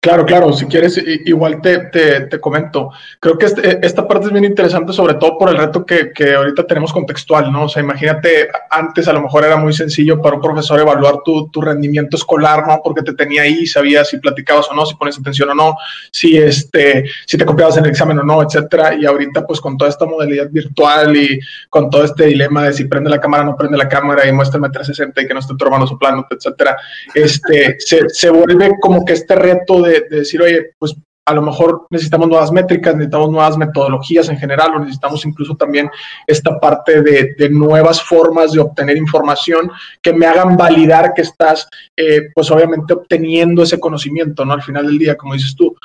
Claro, 0.03 0.25
claro, 0.25 0.51
si 0.51 0.65
quieres, 0.65 1.01
igual 1.23 1.61
te, 1.61 1.79
te, 1.79 2.37
comento. 2.41 2.89
Creo 3.21 3.37
que 3.37 3.45
este, 3.45 3.79
esta 3.85 4.05
parte 4.05 4.25
es 4.25 4.33
bien 4.33 4.43
interesante, 4.43 4.91
sobre 4.91 5.13
todo 5.13 5.37
por 5.37 5.47
el 5.47 5.57
reto 5.57 5.85
que, 5.85 6.11
que, 6.11 6.33
ahorita 6.33 6.67
tenemos 6.67 6.91
contextual, 6.91 7.49
¿no? 7.53 7.63
O 7.63 7.69
sea, 7.69 7.81
imagínate, 7.81 8.49
antes 8.69 9.07
a 9.07 9.13
lo 9.13 9.21
mejor 9.21 9.45
era 9.45 9.55
muy 9.55 9.71
sencillo 9.71 10.21
para 10.21 10.35
un 10.35 10.41
profesor 10.41 10.77
evaluar 10.77 11.19
tu, 11.23 11.47
tu 11.47 11.61
rendimiento 11.61 12.17
escolar, 12.17 12.67
¿no? 12.67 12.81
Porque 12.83 13.01
te 13.01 13.13
tenía 13.13 13.43
ahí, 13.43 13.65
sabía 13.65 14.03
si 14.03 14.17
platicabas 14.17 14.67
o 14.69 14.73
no, 14.73 14.85
si 14.85 14.95
pones 14.95 15.17
atención 15.17 15.51
o 15.51 15.55
no, 15.55 15.77
si, 16.11 16.37
este, 16.37 17.05
si 17.25 17.37
te 17.37 17.45
copiabas 17.45 17.77
en 17.77 17.85
el 17.85 17.91
examen 17.91 18.19
o 18.19 18.23
no, 18.23 18.43
etcétera. 18.43 18.95
Y 18.95 19.05
ahorita, 19.05 19.47
pues 19.47 19.61
con 19.61 19.77
toda 19.77 19.89
esta 19.89 20.05
modalidad 20.05 20.49
virtual 20.49 21.15
y 21.15 21.39
con 21.69 21.89
todo 21.89 22.03
este 22.03 22.25
dilema 22.25 22.65
de 22.65 22.73
si 22.73 22.83
prende 22.83 23.09
la 23.09 23.21
cámara 23.21 23.43
o 23.43 23.45
no 23.45 23.55
prende 23.55 23.77
la 23.77 23.87
cámara 23.87 24.27
y 24.27 24.33
muéstrame 24.33 24.67
360 24.67 25.21
y 25.21 25.27
que 25.27 25.33
no 25.33 25.39
esté 25.39 25.55
tu 25.55 25.63
hermano 25.63 25.87
soplando, 25.87 26.27
etcétera, 26.29 26.75
este, 27.15 27.77
se, 27.79 28.09
se 28.09 28.29
vuelve 28.29 28.73
como 28.81 29.05
que 29.05 29.13
este 29.13 29.35
reto 29.35 29.81
de 29.81 29.92
de, 30.01 30.17
decir, 30.17 30.41
oye, 30.41 30.71
pues 30.77 30.95
a 31.25 31.33
lo 31.33 31.41
mejor 31.41 31.87
necesitamos 31.89 32.27
nuevas 32.27 32.51
métricas, 32.51 32.95
necesitamos 32.95 33.29
nuevas 33.29 33.57
metodologías 33.57 34.27
en 34.27 34.37
general, 34.37 34.71
o 34.75 34.79
necesitamos 34.79 35.25
incluso 35.25 35.55
también 35.55 35.89
esta 36.27 36.59
parte 36.59 37.01
de, 37.01 37.33
de 37.37 37.49
nuevas 37.49 38.01
formas 38.01 38.51
de 38.51 38.59
obtener 38.59 38.97
información 38.97 39.71
que 40.01 40.11
me 40.11 40.25
hagan 40.25 40.57
validar 40.57 41.13
que 41.13 41.21
estás, 41.21 41.67
eh, 41.95 42.23
pues 42.35 42.51
obviamente 42.51 42.93
obteniendo 42.93 43.63
ese 43.63 43.79
conocimiento, 43.79 44.43
¿no? 44.43 44.53
Al 44.53 44.63
final 44.63 44.85
del 44.85 44.99
día, 44.99 45.15
como 45.15 45.33
dices 45.33 45.55
tú 45.55 45.75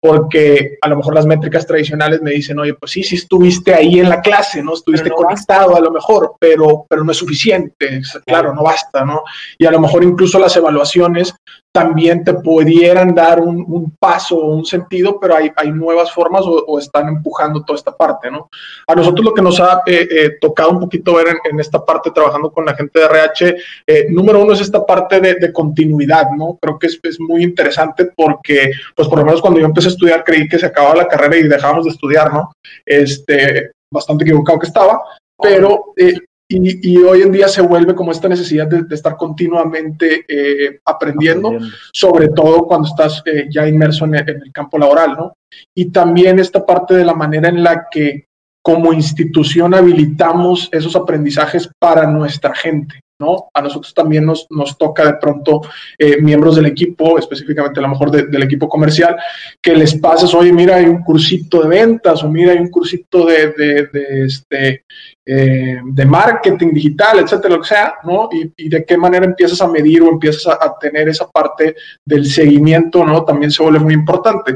porque 0.00 0.78
a 0.80 0.88
lo 0.88 0.96
mejor 0.96 1.14
las 1.14 1.26
métricas 1.26 1.66
tradicionales 1.66 2.22
me 2.22 2.30
dicen, 2.30 2.58
oye, 2.58 2.74
pues 2.74 2.92
sí, 2.92 3.02
sí 3.02 3.16
estuviste 3.16 3.74
ahí 3.74 3.98
en 3.98 4.08
la 4.08 4.20
clase, 4.20 4.62
¿no? 4.62 4.74
Estuviste 4.74 5.10
conectado 5.10 5.74
a 5.74 5.80
lo 5.80 5.90
mejor, 5.90 6.34
pero, 6.38 6.86
pero 6.88 7.02
no 7.02 7.10
es 7.10 7.18
suficiente, 7.18 8.00
claro, 8.24 8.54
no 8.54 8.62
basta, 8.62 9.04
¿no? 9.04 9.22
Y 9.58 9.66
a 9.66 9.72
lo 9.72 9.80
mejor 9.80 10.04
incluso 10.04 10.38
las 10.38 10.56
evaluaciones 10.56 11.34
también 11.72 12.24
te 12.24 12.34
pudieran 12.34 13.14
dar 13.14 13.40
un, 13.40 13.94
paso 13.98 14.36
o 14.36 14.54
un 14.54 14.64
sentido, 14.64 15.18
pero 15.20 15.36
hay, 15.36 15.50
hay 15.56 15.70
nuevas 15.70 16.12
formas 16.12 16.42
o, 16.44 16.78
están 16.78 17.08
empujando 17.08 17.64
toda 17.64 17.76
esta 17.76 17.96
parte, 17.96 18.30
¿no? 18.30 18.48
A 18.86 18.94
nosotros 18.94 19.24
lo 19.24 19.34
que 19.34 19.42
nos 19.42 19.60
ha 19.60 19.82
eh, 19.86 20.08
eh, 20.10 20.30
tocado 20.40 20.70
un 20.70 20.80
poquito 20.80 21.14
ver 21.14 21.36
en, 21.50 21.60
esta 21.60 21.84
parte 21.84 22.10
trabajando 22.10 22.50
con 22.50 22.64
la 22.64 22.74
gente 22.74 22.98
de 22.98 23.06
RH, 23.06 23.56
eh, 23.86 24.06
número 24.10 24.40
uno 24.40 24.52
es 24.52 24.60
esta 24.60 24.84
parte 24.84 25.20
de, 25.20 25.34
de 25.34 25.52
continuidad, 25.52 26.30
¿no? 26.36 26.58
Creo 26.60 26.78
que 26.78 26.86
es, 26.88 26.98
es, 27.02 27.20
muy 27.20 27.42
interesante 27.42 28.06
porque, 28.16 28.72
pues 28.94 29.08
por 29.08 29.18
lo 29.18 29.24
menos 29.24 29.40
cuando 29.40 29.60
yo 29.60 29.66
empecé 29.66 29.88
a 29.88 29.92
estudiar 29.92 30.24
creí 30.24 30.48
que 30.48 30.58
se 30.58 30.66
acababa 30.66 30.96
la 30.96 31.08
carrera 31.08 31.36
y 31.36 31.48
dejábamos 31.48 31.84
de 31.84 31.90
estudiar, 31.90 32.32
¿no? 32.32 32.52
Este, 32.84 33.72
bastante 33.92 34.24
equivocado 34.24 34.58
que 34.58 34.66
estaba, 34.66 35.00
pero 35.40 35.92
y, 36.50 36.96
hoy 36.96 37.22
en 37.22 37.32
día 37.32 37.46
se 37.46 37.60
vuelve 37.60 37.94
como 37.94 38.10
esta 38.10 38.28
necesidad 38.28 38.66
de, 38.66 38.94
estar 38.94 39.16
continuamente 39.16 40.24
eh, 40.26 40.80
aprendiendo, 40.84 41.58
sobre 41.92 42.28
todo 42.28 42.66
cuando 42.66 42.88
estás 42.88 43.22
eh, 43.26 43.48
ya 43.50 43.68
inmerso 43.68 44.06
en 44.06 44.14
el, 44.14 44.52
campo 44.52 44.78
laboral, 44.78 45.12
¿no? 45.12 45.34
Y 45.76 45.90
también 45.90 46.38
esta 46.38 46.64
parte 46.64 46.94
de 46.94 47.04
la 47.04 47.14
manera 47.14 47.48
en 47.48 47.62
la 47.62 47.86
que 47.90 48.24
como 48.62 48.92
institución 48.92 49.74
habilitamos 49.74 50.68
esos 50.72 50.96
aprendizajes 50.96 51.68
para 51.78 52.06
nuestra 52.06 52.54
gente. 52.54 53.00
¿No? 53.18 53.50
A 53.52 53.60
nosotros 53.60 53.92
también 53.92 54.24
nos, 54.24 54.46
nos 54.50 54.78
toca 54.78 55.04
de 55.04 55.14
pronto 55.14 55.62
eh, 55.98 56.20
miembros 56.20 56.56
del 56.56 56.66
equipo, 56.66 57.18
específicamente 57.18 57.80
a 57.80 57.82
lo 57.82 57.88
mejor 57.88 58.10
del 58.10 58.42
equipo 58.42 58.68
comercial, 58.68 59.16
que 59.60 59.74
les 59.74 59.94
pasas, 59.96 60.32
oye, 60.34 60.52
mira, 60.52 60.76
hay 60.76 60.86
un 60.86 61.02
cursito 61.02 61.62
de 61.62 61.68
ventas 61.68 62.22
o 62.22 62.28
mira, 62.28 62.52
hay 62.52 62.58
un 62.58 62.70
cursito 62.70 63.26
de, 63.26 63.52
de, 63.92 64.24
este, 64.24 64.84
eh, 65.26 65.80
de 65.84 66.06
marketing 66.06 66.72
digital, 66.72 67.18
etcétera, 67.18 67.56
lo 67.56 67.60
que 67.60 67.68
sea, 67.68 67.94
¿no? 68.04 68.28
Y, 68.32 68.68
de 68.68 68.84
qué 68.84 68.96
manera 68.96 69.24
empiezas 69.24 69.60
a 69.60 69.68
medir 69.68 70.02
o 70.02 70.08
empiezas 70.08 70.46
a, 70.46 70.78
tener 70.78 71.08
esa 71.08 71.26
parte 71.28 71.74
del 72.06 72.26
seguimiento, 72.26 73.04
¿no? 73.04 73.24
También 73.24 73.50
se 73.50 73.62
vuelve 73.62 73.80
muy 73.80 73.94
importante. 73.94 74.54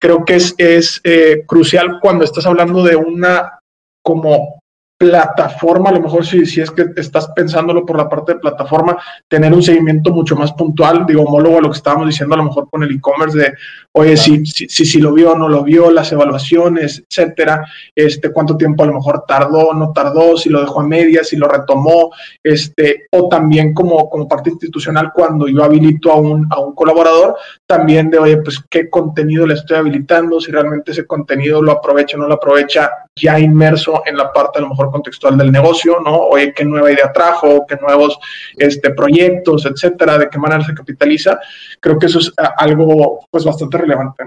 Creo 0.00 0.24
que 0.24 0.36
es, 0.36 0.54
es 0.56 1.00
eh, 1.02 1.42
crucial 1.46 1.98
cuando 2.00 2.24
estás 2.24 2.46
hablando 2.46 2.82
de 2.84 2.94
una 2.94 3.58
como 4.02 4.60
plataforma, 5.04 5.90
a 5.90 5.92
lo 5.92 6.00
mejor 6.00 6.24
si, 6.24 6.46
si 6.46 6.60
es 6.62 6.70
que 6.70 6.86
estás 6.96 7.28
pensándolo 7.36 7.84
por 7.84 7.98
la 7.98 8.08
parte 8.08 8.34
de 8.34 8.40
plataforma, 8.40 8.96
tener 9.28 9.52
un 9.52 9.62
seguimiento 9.62 10.12
mucho 10.12 10.34
más 10.34 10.52
puntual, 10.52 11.04
digo, 11.06 11.22
homólogo 11.22 11.58
a 11.58 11.60
lo 11.60 11.70
que 11.70 11.76
estábamos 11.76 12.08
diciendo 12.08 12.34
a 12.34 12.38
lo 12.38 12.44
mejor 12.44 12.70
con 12.70 12.82
el 12.82 12.94
e-commerce 12.94 13.36
de, 13.36 13.52
oye, 13.92 14.16
si, 14.16 14.44
si, 14.46 14.68
si, 14.68 15.00
lo 15.00 15.12
vio 15.12 15.32
o 15.32 15.38
no 15.38 15.48
lo 15.48 15.62
vio, 15.62 15.90
las 15.90 16.10
evaluaciones, 16.12 17.04
etcétera, 17.08 17.66
este, 17.94 18.32
cuánto 18.32 18.56
tiempo 18.56 18.82
a 18.82 18.86
lo 18.86 18.94
mejor 18.94 19.24
tardó 19.28 19.68
o 19.68 19.74
no 19.74 19.92
tardó, 19.92 20.36
si 20.36 20.48
lo 20.48 20.60
dejó 20.60 20.80
a 20.80 20.86
medias, 20.86 21.28
si 21.28 21.36
lo 21.36 21.48
retomó, 21.48 22.10
este, 22.42 23.06
o 23.10 23.28
también 23.28 23.74
como, 23.74 24.08
como 24.08 24.26
parte 24.26 24.50
institucional, 24.50 25.12
cuando 25.14 25.48
yo 25.48 25.62
habilito 25.62 26.12
a 26.12 26.16
un, 26.16 26.46
a 26.50 26.60
un 26.60 26.74
colaborador, 26.74 27.36
también 27.66 28.10
de, 28.10 28.18
oye, 28.18 28.38
pues 28.38 28.58
qué 28.70 28.88
contenido 28.88 29.46
le 29.46 29.54
estoy 29.54 29.76
habilitando, 29.76 30.40
si 30.40 30.50
realmente 30.50 30.92
ese 30.92 31.06
contenido 31.06 31.60
lo 31.60 31.72
aprovecha 31.72 32.16
o 32.16 32.20
no 32.20 32.28
lo 32.28 32.34
aprovecha, 32.34 32.90
ya 33.16 33.38
inmerso 33.38 34.02
en 34.06 34.16
la 34.16 34.32
parte 34.32 34.58
a 34.58 34.62
lo 34.62 34.70
mejor 34.70 34.90
contextual 34.90 35.38
del 35.38 35.52
negocio, 35.52 36.00
¿no? 36.00 36.16
Oye, 36.16 36.52
qué 36.52 36.64
nueva 36.64 36.90
idea 36.90 37.12
trajo, 37.12 37.64
qué 37.66 37.76
nuevos 37.76 38.18
este, 38.56 38.90
proyectos, 38.90 39.66
etcétera, 39.66 40.18
de 40.18 40.28
qué 40.28 40.38
manera 40.38 40.64
se 40.64 40.74
capitaliza. 40.74 41.38
Creo 41.80 41.98
que 41.98 42.06
eso 42.06 42.18
es 42.18 42.32
algo 42.56 43.20
pues 43.30 43.44
bastante 43.44 43.78
relevante. 43.78 44.24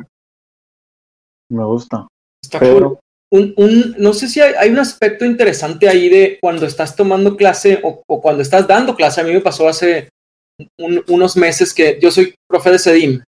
Me 1.50 1.66
gusta. 1.66 2.08
Está 2.44 2.60
Pero... 2.60 3.00
Un, 3.30 3.54
un, 3.58 3.94
no 3.98 4.14
sé 4.14 4.30
si 4.30 4.40
hay, 4.40 4.70
un 4.70 4.80
aspecto 4.80 5.26
interesante 5.26 5.90
ahí 5.90 6.08
de 6.08 6.38
cuando 6.40 6.66
estás 6.66 6.96
tomando 6.96 7.36
clase 7.36 7.82
o, 7.84 8.02
cuando 8.22 8.42
estás 8.42 8.66
dando 8.66 8.96
clase. 8.96 9.20
A 9.20 9.26
mí 9.26 9.34
me 9.34 9.42
pasó 9.42 9.68
hace 9.68 10.08
unos 10.78 11.36
meses 11.36 11.74
que 11.74 12.00
yo 12.02 12.10
soy 12.10 12.34
profe 12.50 12.72
de 12.72 12.80
CEDIM 12.80 13.24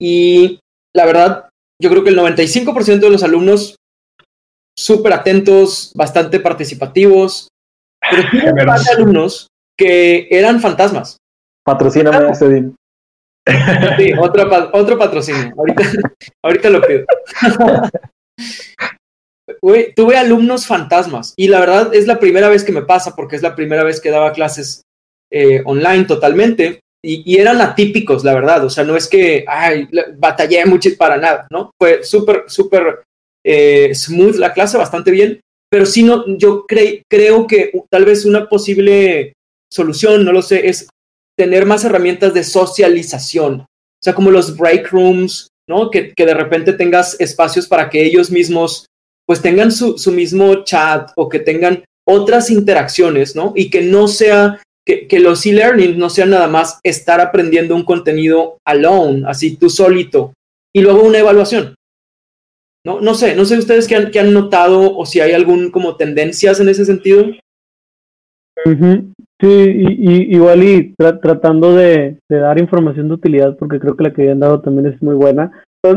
y 0.00 0.58
la 0.94 1.06
verdad, 1.06 1.48
yo 1.80 1.88
creo 1.88 2.02
que 2.02 2.10
el 2.10 2.18
95% 2.18 2.98
de 2.98 3.10
los 3.10 3.22
alumnos 3.22 3.76
súper 4.76 5.12
atentos, 5.12 5.92
bastante 5.94 6.40
participativos, 6.40 7.48
pero 8.10 8.28
tuve 8.30 8.52
un 8.52 8.66
par 8.66 8.80
de 8.80 8.90
alumnos 8.90 9.48
que 9.76 10.28
eran 10.30 10.60
fantasmas. 10.60 11.18
Patrocíname 11.64 12.30
ese 12.30 12.70
Sí, 13.96 14.12
otro, 14.18 14.70
otro 14.72 14.98
patrocinio. 14.98 15.54
Ahorita, 15.56 15.82
ahorita 16.44 16.70
lo 16.70 16.82
pido. 16.82 17.04
tuve 19.94 20.16
alumnos 20.16 20.66
fantasmas 20.66 21.32
y 21.36 21.48
la 21.48 21.60
verdad 21.60 21.94
es 21.94 22.06
la 22.06 22.18
primera 22.18 22.48
vez 22.48 22.64
que 22.64 22.72
me 22.72 22.82
pasa 22.82 23.14
porque 23.14 23.36
es 23.36 23.42
la 23.42 23.54
primera 23.54 23.84
vez 23.84 24.00
que 24.00 24.10
daba 24.10 24.32
clases 24.32 24.82
eh, 25.30 25.62
online 25.64 26.04
totalmente 26.04 26.80
y, 27.02 27.22
y, 27.24 27.38
eran 27.38 27.60
atípicos, 27.60 28.24
la 28.24 28.34
verdad. 28.34 28.64
O 28.64 28.70
sea, 28.70 28.82
no 28.82 28.96
es 28.96 29.08
que 29.08 29.44
ay, 29.46 29.88
batallé 30.16 30.64
mucho 30.66 30.90
para 30.98 31.16
nada, 31.16 31.46
¿no? 31.50 31.70
Fue 31.80 32.02
súper, 32.02 32.44
súper 32.48 33.04
eh, 33.46 33.94
smooth 33.94 34.34
la 34.36 34.52
clase, 34.52 34.76
bastante 34.76 35.12
bien, 35.12 35.40
pero 35.70 35.86
si 35.86 36.02
no, 36.02 36.24
yo 36.36 36.66
creo 36.66 37.46
que 37.46 37.72
tal 37.88 38.04
vez 38.04 38.24
una 38.24 38.48
posible 38.48 39.34
solución, 39.72 40.24
no 40.24 40.32
lo 40.32 40.42
sé, 40.42 40.68
es 40.68 40.88
tener 41.38 41.64
más 41.64 41.84
herramientas 41.84 42.34
de 42.34 42.42
socialización, 42.42 43.60
o 43.60 44.02
sea, 44.02 44.14
como 44.14 44.32
los 44.32 44.56
break 44.56 44.90
rooms, 44.90 45.48
¿no? 45.68 45.90
Que, 45.90 46.12
de 46.16 46.34
repente 46.34 46.72
tengas 46.72 47.20
espacios 47.20 47.68
para 47.68 47.88
que 47.88 48.04
ellos 48.04 48.30
mismos, 48.32 48.86
pues 49.26 49.40
tengan 49.40 49.70
su, 49.70 49.96
su 49.96 50.10
mismo 50.10 50.64
chat 50.64 51.10
o 51.14 51.28
que 51.28 51.38
tengan 51.38 51.84
otras 52.04 52.50
interacciones, 52.50 53.36
¿no? 53.36 53.52
Y 53.54 53.70
que 53.70 53.82
no 53.82 54.08
sea, 54.08 54.60
que, 54.84 55.06
que 55.06 55.20
los 55.20 55.46
e-learning 55.46 55.96
no 55.96 56.10
sean 56.10 56.30
nada 56.30 56.48
más 56.48 56.80
estar 56.82 57.20
aprendiendo 57.20 57.76
un 57.76 57.84
contenido 57.84 58.58
alone, 58.64 59.22
así 59.26 59.56
tú 59.56 59.70
solito, 59.70 60.32
y 60.74 60.80
luego 60.80 61.04
una 61.04 61.18
evaluación. 61.18 61.75
No, 62.86 63.00
no 63.00 63.14
sé, 63.14 63.34
no 63.34 63.44
sé 63.44 63.58
ustedes 63.58 63.88
qué 63.88 63.96
han, 63.96 64.16
han 64.16 64.32
notado 64.32 64.96
o 64.96 65.04
si 65.04 65.18
hay 65.18 65.32
algún 65.32 65.72
como 65.72 65.96
tendencias 65.96 66.60
en 66.60 66.68
ese 66.68 66.84
sentido. 66.84 67.24
Sí, 69.40 69.48
y, 69.48 70.36
igual 70.36 70.62
y 70.62 70.94
tratando 70.94 71.74
de, 71.74 72.20
dar 72.28 72.60
información 72.60 73.08
de 73.08 73.14
utilidad, 73.14 73.56
porque 73.56 73.80
creo 73.80 73.96
que 73.96 74.04
la 74.04 74.12
que 74.12 74.22
habían 74.22 74.38
dado 74.38 74.60
también 74.60 74.86
es 74.86 75.02
muy 75.02 75.16
buena. 75.16 75.50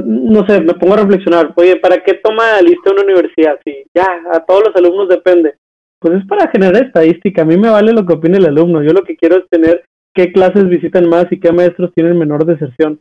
No 0.03 0.47
sé, 0.47 0.61
me 0.61 0.73
pongo 0.73 0.95
a 0.95 1.01
reflexionar, 1.01 1.53
oye, 1.57 1.75
¿para 1.75 2.03
qué 2.03 2.15
toma 2.15 2.59
lista 2.63 2.91
una 2.91 3.03
universidad? 3.03 3.59
Si 3.63 3.85
ya, 3.93 4.07
a 4.33 4.43
todos 4.43 4.63
los 4.65 4.75
alumnos 4.75 5.09
depende. 5.09 5.53
Pues 5.99 6.15
es 6.15 6.25
para 6.25 6.49
generar 6.49 6.83
estadística, 6.83 7.43
a 7.43 7.45
mí 7.45 7.55
me 7.55 7.69
vale 7.69 7.93
lo 7.93 8.03
que 8.03 8.13
opine 8.13 8.37
el 8.37 8.47
alumno, 8.47 8.81
yo 8.81 8.93
lo 8.93 9.03
que 9.03 9.15
quiero 9.15 9.37
es 9.37 9.43
tener 9.51 9.83
qué 10.15 10.31
clases 10.31 10.67
visitan 10.67 11.07
más 11.07 11.27
y 11.29 11.39
qué 11.39 11.51
maestros 11.51 11.93
tienen 11.93 12.17
menor 12.17 12.45
deserción. 12.45 12.99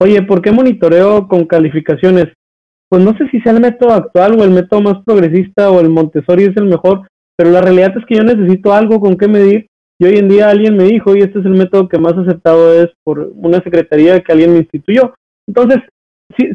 Oye, 0.00 0.22
¿por 0.22 0.40
qué 0.40 0.52
monitoreo 0.52 1.28
con 1.28 1.44
calificaciones? 1.44 2.28
Pues 2.88 3.02
no 3.02 3.16
sé 3.16 3.28
si 3.30 3.40
sea 3.40 3.52
el 3.52 3.60
método 3.60 3.92
actual 3.92 4.38
o 4.38 4.44
el 4.44 4.50
método 4.50 4.80
más 4.80 5.02
progresista 5.04 5.70
o 5.70 5.80
el 5.80 5.88
Montessori 5.88 6.44
es 6.44 6.56
el 6.56 6.66
mejor, 6.66 7.06
pero 7.36 7.50
la 7.50 7.60
realidad 7.60 7.92
es 7.96 8.04
que 8.06 8.16
yo 8.16 8.22
necesito 8.22 8.72
algo 8.72 9.00
con 9.00 9.16
qué 9.16 9.28
medir. 9.28 9.66
Y 9.98 10.04
hoy 10.04 10.18
en 10.18 10.28
día 10.28 10.50
alguien 10.50 10.76
me 10.76 10.84
dijo, 10.84 11.16
y 11.16 11.20
este 11.20 11.38
es 11.38 11.46
el 11.46 11.52
método 11.52 11.88
que 11.88 11.98
más 11.98 12.12
aceptado 12.14 12.82
es 12.82 12.90
por 13.02 13.32
una 13.34 13.62
secretaría 13.62 14.20
que 14.20 14.32
alguien 14.32 14.52
me 14.52 14.58
instituyó. 14.58 15.14
Entonces, 15.48 15.78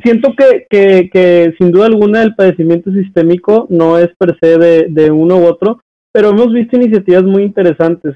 siento 0.03 0.33
que, 0.37 0.67
que, 0.69 1.09
que, 1.11 1.53
sin 1.57 1.71
duda 1.71 1.87
alguna 1.87 2.21
el 2.21 2.35
padecimiento 2.35 2.91
sistémico 2.91 3.67
no 3.69 3.97
es 3.97 4.09
per 4.17 4.37
se 4.39 4.57
de, 4.57 4.87
de 4.89 5.11
uno 5.11 5.37
u 5.37 5.45
otro, 5.45 5.81
pero 6.13 6.29
hemos 6.29 6.53
visto 6.53 6.75
iniciativas 6.75 7.23
muy 7.23 7.43
interesantes. 7.43 8.15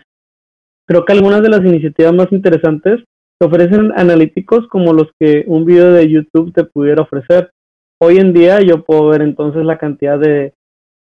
Creo 0.87 1.05
que 1.05 1.13
algunas 1.13 1.41
de 1.41 1.49
las 1.49 1.65
iniciativas 1.65 2.13
más 2.13 2.31
interesantes 2.31 3.03
te 3.39 3.47
ofrecen 3.47 3.91
analíticos 3.95 4.67
como 4.67 4.93
los 4.93 5.09
que 5.19 5.43
un 5.47 5.65
video 5.65 5.91
de 5.91 6.09
YouTube 6.09 6.53
te 6.53 6.65
pudiera 6.65 7.01
ofrecer 7.01 7.49
hoy 8.01 8.17
en 8.17 8.33
día 8.33 8.59
yo 8.61 8.83
puedo 8.83 9.07
ver 9.09 9.21
entonces 9.21 9.63
la 9.63 9.77
cantidad 9.77 10.19
de 10.19 10.53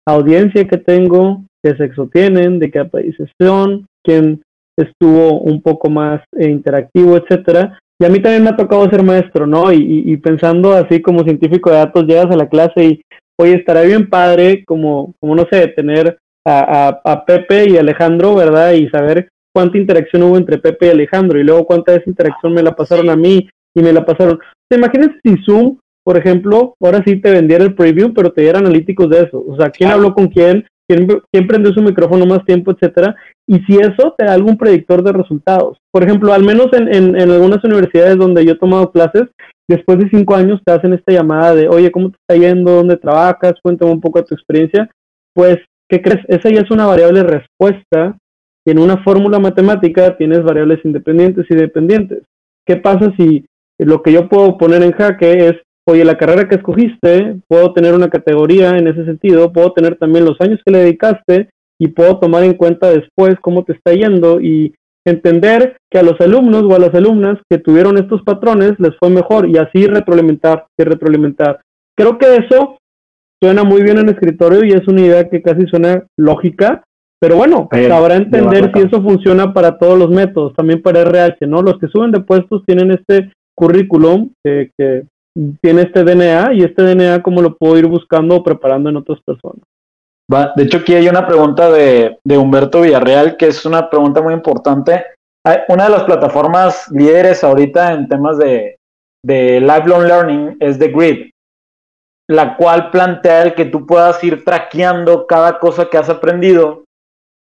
audiencia 0.06 0.66
que 0.66 0.78
tengo, 0.78 1.44
qué 1.62 1.76
sexo 1.76 2.08
tienen, 2.12 2.58
de 2.58 2.70
qué 2.70 2.84
país 2.84 3.16
son, 3.40 3.86
quién 4.04 4.42
estuvo 4.76 5.40
un 5.40 5.62
poco 5.62 5.88
más 5.88 6.20
eh, 6.36 6.48
interactivo, 6.48 7.16
etcétera. 7.16 7.78
Y 8.00 8.04
a 8.04 8.08
mí 8.08 8.20
también 8.20 8.42
me 8.42 8.50
ha 8.50 8.56
tocado 8.56 8.88
ser 8.90 9.02
maestro, 9.02 9.46
¿no? 9.46 9.72
Y, 9.72 10.16
pensando 10.16 10.72
así 10.72 11.00
como 11.00 11.22
científico 11.22 11.70
de 11.70 11.76
datos, 11.76 12.04
llegas 12.04 12.26
a 12.26 12.36
la 12.36 12.48
clase 12.48 12.84
y, 12.84 13.02
oye, 13.38 13.54
estará 13.54 13.82
bien 13.82 14.10
padre, 14.10 14.64
como, 14.66 15.14
como 15.20 15.36
no 15.36 15.46
sé, 15.50 15.68
tener 15.68 16.18
a, 16.44 17.00
a, 17.04 17.24
Pepe 17.24 17.70
y 17.70 17.76
Alejandro, 17.76 18.34
¿verdad? 18.34 18.72
Y 18.72 18.88
saber 18.88 19.28
cuánta 19.54 19.78
interacción 19.78 20.24
hubo 20.24 20.36
entre 20.36 20.58
Pepe 20.58 20.88
y 20.88 20.90
Alejandro, 20.90 21.38
y 21.38 21.44
luego 21.44 21.66
cuánta 21.66 21.92
de 21.92 21.98
esa 21.98 22.10
interacción 22.10 22.52
me 22.52 22.64
la 22.64 22.74
pasaron 22.74 23.08
a 23.10 23.16
mí 23.16 23.48
y 23.76 23.82
me 23.82 23.92
la 23.92 24.04
pasaron. 24.04 24.40
¿Te 24.68 24.76
imaginas 24.76 25.10
si 25.22 25.36
Zoom 25.44 25.78
por 26.04 26.18
ejemplo, 26.18 26.74
ahora 26.80 27.02
sí 27.04 27.16
te 27.16 27.30
vendiera 27.30 27.64
el 27.64 27.74
preview, 27.74 28.12
pero 28.12 28.30
te 28.30 28.42
diera 28.42 28.58
analíticos 28.58 29.08
de 29.08 29.22
eso. 29.22 29.42
O 29.46 29.56
sea, 29.56 29.70
quién 29.70 29.90
habló 29.90 30.14
con 30.14 30.28
quién, 30.28 30.66
quién, 30.86 31.08
quién 31.32 31.46
prendió 31.46 31.72
su 31.72 31.82
micrófono 31.82 32.26
más 32.26 32.44
tiempo, 32.44 32.72
etcétera. 32.72 33.16
Y 33.46 33.58
si 33.60 33.76
eso 33.76 34.14
te 34.16 34.26
da 34.26 34.34
algún 34.34 34.58
predictor 34.58 35.02
de 35.02 35.12
resultados. 35.12 35.78
Por 35.90 36.04
ejemplo, 36.04 36.32
al 36.34 36.44
menos 36.44 36.68
en, 36.72 36.94
en, 36.94 37.18
en 37.18 37.30
algunas 37.30 37.64
universidades 37.64 38.18
donde 38.18 38.44
yo 38.44 38.52
he 38.52 38.58
tomado 38.58 38.92
clases, 38.92 39.24
después 39.66 39.98
de 39.98 40.10
cinco 40.10 40.34
años 40.34 40.60
te 40.64 40.72
hacen 40.72 40.92
esta 40.92 41.12
llamada 41.12 41.54
de, 41.54 41.68
oye, 41.68 41.90
¿cómo 41.90 42.10
te 42.10 42.16
está 42.20 42.36
yendo? 42.38 42.72
¿Dónde 42.72 42.98
trabajas? 42.98 43.54
Cuéntame 43.62 43.92
un 43.92 44.00
poco 44.00 44.18
de 44.18 44.26
tu 44.26 44.34
experiencia. 44.34 44.90
Pues, 45.34 45.56
¿qué 45.88 46.02
crees? 46.02 46.24
Esa 46.28 46.50
ya 46.50 46.60
es 46.60 46.70
una 46.70 46.86
variable 46.86 47.22
respuesta 47.22 48.18
y 48.66 48.70
en 48.70 48.78
una 48.78 49.02
fórmula 49.02 49.38
matemática 49.38 50.16
tienes 50.18 50.42
variables 50.42 50.84
independientes 50.84 51.46
y 51.48 51.54
dependientes. 51.54 52.22
¿Qué 52.66 52.76
pasa 52.76 53.12
si 53.16 53.46
lo 53.78 54.02
que 54.02 54.12
yo 54.12 54.28
puedo 54.28 54.56
poner 54.58 54.82
en 54.82 54.92
jaque 54.92 55.48
es 55.48 55.54
oye, 55.86 56.04
la 56.04 56.16
carrera 56.16 56.48
que 56.48 56.56
escogiste, 56.56 57.36
puedo 57.48 57.72
tener 57.72 57.94
una 57.94 58.08
categoría 58.08 58.76
en 58.78 58.88
ese 58.88 59.04
sentido, 59.04 59.52
puedo 59.52 59.72
tener 59.72 59.96
también 59.96 60.24
los 60.24 60.40
años 60.40 60.60
que 60.64 60.72
le 60.72 60.78
dedicaste 60.78 61.50
y 61.78 61.88
puedo 61.88 62.18
tomar 62.18 62.44
en 62.44 62.54
cuenta 62.54 62.90
después 62.90 63.34
cómo 63.40 63.64
te 63.64 63.72
está 63.72 63.92
yendo 63.92 64.40
y 64.40 64.74
entender 65.06 65.76
que 65.90 65.98
a 65.98 66.02
los 66.02 66.18
alumnos 66.20 66.62
o 66.62 66.74
a 66.74 66.78
las 66.78 66.94
alumnas 66.94 67.38
que 67.50 67.58
tuvieron 67.58 67.98
estos 67.98 68.22
patrones 68.22 68.72
les 68.78 68.96
fue 68.98 69.10
mejor 69.10 69.48
y 69.48 69.58
así 69.58 69.86
retroalimentar 69.86 70.66
y 70.78 70.84
retroalimentar. 70.84 71.60
Creo 71.96 72.16
que 72.16 72.36
eso 72.36 72.78
suena 73.42 73.64
muy 73.64 73.82
bien 73.82 73.98
en 73.98 74.08
escritorio 74.08 74.64
y 74.64 74.72
es 74.72 74.88
una 74.88 75.02
idea 75.02 75.28
que 75.28 75.42
casi 75.42 75.66
suena 75.66 76.06
lógica, 76.16 76.82
pero 77.20 77.36
bueno, 77.36 77.68
sabrá 77.70 78.16
entender 78.16 78.70
si 78.74 78.82
eso 78.82 79.02
funciona 79.02 79.52
para 79.52 79.78
todos 79.78 79.98
los 79.98 80.10
métodos, 80.10 80.54
también 80.54 80.80
para 80.80 81.02
RH, 81.02 81.46
¿no? 81.46 81.62
Los 81.62 81.78
que 81.78 81.88
suben 81.88 82.10
de 82.10 82.20
puestos 82.20 82.62
tienen 82.66 82.90
este 82.90 83.32
currículum 83.54 84.30
que 84.42 84.70
tiene 85.60 85.82
este 85.82 86.04
DNA 86.04 86.54
y 86.54 86.62
este 86.62 86.82
DNA 86.82 87.22
como 87.22 87.42
lo 87.42 87.56
puedo 87.56 87.76
ir 87.78 87.86
buscando 87.86 88.36
o 88.36 88.42
preparando 88.42 88.90
en 88.90 88.96
otras 88.96 89.20
personas. 89.20 89.62
De 90.56 90.62
hecho, 90.62 90.78
aquí 90.78 90.94
hay 90.94 91.08
una 91.08 91.26
pregunta 91.26 91.70
de, 91.70 92.18
de 92.24 92.38
Humberto 92.38 92.80
Villarreal, 92.80 93.36
que 93.36 93.48
es 93.48 93.66
una 93.66 93.90
pregunta 93.90 94.22
muy 94.22 94.32
importante. 94.32 95.04
Una 95.68 95.84
de 95.84 95.90
las 95.90 96.04
plataformas 96.04 96.90
líderes 96.90 97.44
ahorita 97.44 97.92
en 97.92 98.08
temas 98.08 98.38
de, 98.38 98.78
de 99.24 99.60
lifelong 99.60 100.04
learning 100.04 100.56
es 100.60 100.78
The 100.78 100.88
Grid, 100.88 101.30
la 102.28 102.56
cual 102.56 102.90
plantea 102.90 103.42
el 103.42 103.54
que 103.54 103.66
tú 103.66 103.86
puedas 103.86 104.22
ir 104.24 104.44
traqueando 104.44 105.26
cada 105.26 105.58
cosa 105.58 105.90
que 105.90 105.98
has 105.98 106.08
aprendido 106.08 106.84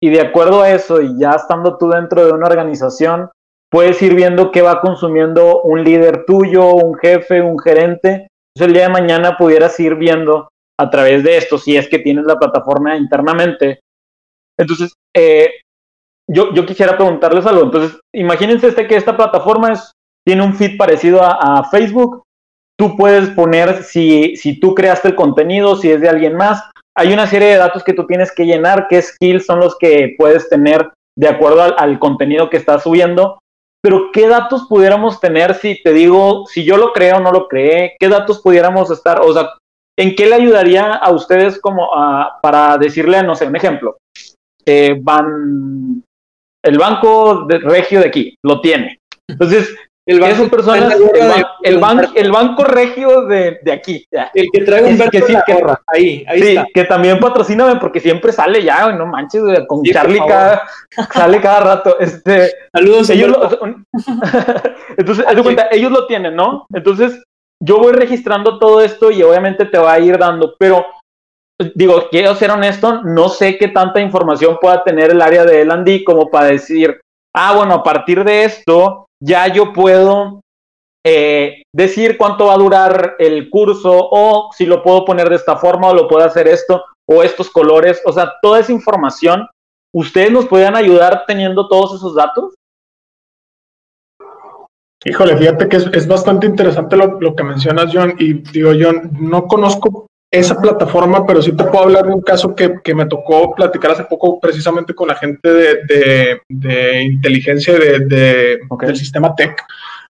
y 0.02 0.10
de 0.10 0.20
acuerdo 0.20 0.62
a 0.62 0.70
eso 0.70 1.00
y 1.00 1.18
ya 1.18 1.32
estando 1.32 1.78
tú 1.78 1.88
dentro 1.88 2.24
de 2.24 2.32
una 2.32 2.46
organización, 2.46 3.30
puedes 3.74 4.00
ir 4.02 4.14
viendo 4.14 4.52
qué 4.52 4.62
va 4.62 4.80
consumiendo 4.80 5.62
un 5.62 5.82
líder 5.82 6.24
tuyo, 6.26 6.74
un 6.74 6.94
jefe, 6.94 7.42
un 7.42 7.58
gerente. 7.58 8.28
Entonces 8.54 8.68
el 8.68 8.72
día 8.72 8.84
de 8.84 8.92
mañana 8.92 9.36
pudieras 9.36 9.80
ir 9.80 9.96
viendo 9.96 10.48
a 10.78 10.90
través 10.90 11.24
de 11.24 11.36
esto, 11.36 11.58
si 11.58 11.76
es 11.76 11.88
que 11.88 11.98
tienes 11.98 12.24
la 12.24 12.38
plataforma 12.38 12.96
internamente. 12.96 13.80
Entonces, 14.56 14.92
eh, 15.16 15.54
yo, 16.30 16.54
yo 16.54 16.64
quisiera 16.64 16.96
preguntarles 16.96 17.46
algo. 17.46 17.64
Entonces, 17.64 17.98
imagínense 18.14 18.68
este 18.68 18.86
que 18.86 18.94
esta 18.94 19.16
plataforma 19.16 19.74
tiene 20.24 20.44
un 20.44 20.54
feed 20.54 20.76
parecido 20.76 21.20
a, 21.24 21.68
Facebook. 21.68 22.22
Tú 22.78 22.96
puedes 22.96 23.30
poner 23.30 23.82
si, 23.82 24.36
si 24.36 24.60
tú 24.60 24.76
creaste 24.76 25.08
el 25.08 25.16
contenido, 25.16 25.74
si 25.74 25.90
es 25.90 26.00
de 26.00 26.08
alguien 26.08 26.36
más. 26.36 26.62
Hay 26.96 27.12
una 27.12 27.26
serie 27.26 27.48
de 27.48 27.56
datos 27.56 27.82
que 27.82 27.92
tú 27.92 28.06
tienes 28.06 28.32
que 28.32 28.46
llenar, 28.46 28.86
qué 28.88 29.02
skills 29.02 29.46
son 29.46 29.58
los 29.58 29.76
que 29.78 30.14
puedes 30.16 30.48
tener 30.48 30.92
de 31.18 31.28
acuerdo 31.28 31.76
al, 31.76 31.98
contenido 31.98 32.50
que 32.50 32.56
estás 32.56 32.84
subiendo. 32.84 33.40
Pero 33.84 34.10
¿qué 34.14 34.26
datos 34.26 34.64
pudiéramos 34.66 35.20
tener 35.20 35.54
si 35.56 35.82
te 35.82 35.92
digo, 35.92 36.46
si 36.46 36.64
yo 36.64 36.78
lo 36.78 36.94
creo 36.94 37.18
o 37.18 37.20
no 37.20 37.30
lo 37.30 37.48
creé? 37.48 37.96
¿Qué 38.00 38.08
datos 38.08 38.40
pudiéramos 38.40 38.90
estar? 38.90 39.20
O 39.20 39.30
sea, 39.34 39.50
¿en 39.98 40.16
qué 40.16 40.24
le 40.24 40.36
ayudaría 40.36 40.94
a 40.94 41.10
ustedes 41.10 41.60
como 41.60 41.90
para 42.40 42.78
decirle, 42.78 43.22
no 43.22 43.34
sé, 43.34 43.46
un 43.46 43.56
ejemplo? 43.56 43.98
Eh, 44.64 44.96
van, 45.02 46.02
el 46.64 46.78
banco 46.78 47.44
de 47.44 47.58
regio 47.58 48.00
de 48.00 48.06
aquí 48.06 48.38
lo 48.42 48.62
tiene. 48.62 49.00
Entonces, 49.28 49.76
el 50.06 50.20
banco, 50.20 50.36
son 50.36 50.50
personas, 50.50 50.94
el, 51.62 51.80
el, 52.14 52.30
banco 52.30 52.64
regio 52.64 53.22
de, 53.22 53.58
de, 53.62 53.72
aquí. 53.72 54.06
El 54.34 54.48
que 54.52 54.60
trae 54.62 54.84
un 54.84 54.98
que, 54.98 55.22
sí, 55.22 55.34
que, 55.46 55.64
ahí, 55.86 56.24
ahí 56.28 56.42
sí, 56.42 56.58
que 56.74 56.84
también 56.84 57.18
patrocíname 57.18 57.80
porque 57.80 58.00
siempre 58.00 58.30
sale 58.30 58.62
ya, 58.62 58.92
no 58.92 59.06
manches, 59.06 59.42
con 59.66 59.82
Charlie 59.82 60.20
cada, 60.28 60.62
sale 61.10 61.40
cada 61.40 61.60
rato. 61.60 61.98
Este, 61.98 62.52
Saludos, 62.70 63.08
ellos 63.08 63.34
Entonces, 64.98 65.24
haz 65.26 65.40
cuenta, 65.40 65.68
ellos 65.70 65.90
lo 65.90 66.06
tienen, 66.06 66.36
¿no? 66.36 66.66
Entonces, 66.74 67.22
yo 67.62 67.78
voy 67.78 67.94
registrando 67.94 68.58
todo 68.58 68.82
esto 68.82 69.10
y 69.10 69.22
obviamente 69.22 69.64
te 69.64 69.78
va 69.78 69.94
a 69.94 70.00
ir 70.00 70.18
dando, 70.18 70.54
pero 70.58 70.84
digo, 71.74 72.08
quiero 72.10 72.34
ser 72.34 72.50
honesto, 72.50 73.02
no 73.04 73.30
sé 73.30 73.56
qué 73.56 73.68
tanta 73.68 74.00
información 74.00 74.58
pueda 74.60 74.84
tener 74.84 75.12
el 75.12 75.22
área 75.22 75.44
de 75.44 75.62
L&D 75.62 76.04
como 76.04 76.30
para 76.30 76.48
decir, 76.48 77.00
ah, 77.34 77.54
bueno, 77.56 77.74
a 77.74 77.82
partir 77.82 78.22
de 78.22 78.44
esto 78.44 79.06
ya 79.24 79.48
yo 79.52 79.72
puedo 79.72 80.40
eh, 81.06 81.62
decir 81.74 82.16
cuánto 82.16 82.46
va 82.46 82.54
a 82.54 82.58
durar 82.58 83.16
el 83.18 83.48
curso 83.50 83.90
o 83.92 84.50
si 84.56 84.66
lo 84.66 84.82
puedo 84.82 85.04
poner 85.04 85.28
de 85.28 85.36
esta 85.36 85.56
forma 85.56 85.88
o 85.88 85.94
lo 85.94 86.08
puedo 86.08 86.24
hacer 86.24 86.46
esto 86.46 86.84
o 87.08 87.22
estos 87.22 87.50
colores, 87.50 88.00
o 88.04 88.12
sea, 88.12 88.32
toda 88.40 88.60
esa 88.60 88.72
información, 88.72 89.46
¿ustedes 89.94 90.30
nos 90.30 90.46
podrían 90.46 90.76
ayudar 90.76 91.24
teniendo 91.26 91.68
todos 91.68 91.94
esos 91.94 92.14
datos? 92.14 92.54
Híjole, 95.04 95.36
fíjate 95.36 95.68
que 95.68 95.76
es, 95.76 96.08
bastante 96.08 96.46
interesante 96.46 96.96
lo, 96.96 97.20
lo, 97.20 97.36
que 97.36 97.44
mencionas, 97.44 97.90
John, 97.92 98.14
y 98.18 98.32
digo, 98.32 98.72
yo 98.72 98.92
no 98.92 99.46
conozco 99.46 100.06
esa 100.38 100.60
plataforma, 100.60 101.26
pero 101.26 101.40
sí 101.40 101.52
te 101.52 101.64
puedo 101.64 101.84
hablar 101.84 102.06
de 102.06 102.12
un 102.12 102.20
caso 102.20 102.54
que, 102.54 102.80
que 102.82 102.94
me 102.94 103.06
tocó 103.06 103.54
platicar 103.54 103.92
hace 103.92 104.04
poco 104.04 104.40
precisamente 104.40 104.94
con 104.94 105.08
la 105.08 105.14
gente 105.14 105.48
de, 105.48 106.40
de, 106.48 107.02
inteligencia 107.02 107.74
de, 107.78 108.00
del 108.00 108.96
sistema 108.96 109.34
tech, 109.34 109.62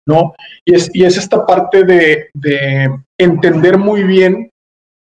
¿no? 0.06 0.34
Y 0.64 0.74
es, 0.74 0.90
y 0.94 1.04
es 1.04 1.16
esta 1.16 1.44
parte 1.44 1.84
de, 1.84 2.30
de 2.32 2.90
entender 3.18 3.76
muy 3.76 4.02
bien 4.02 4.50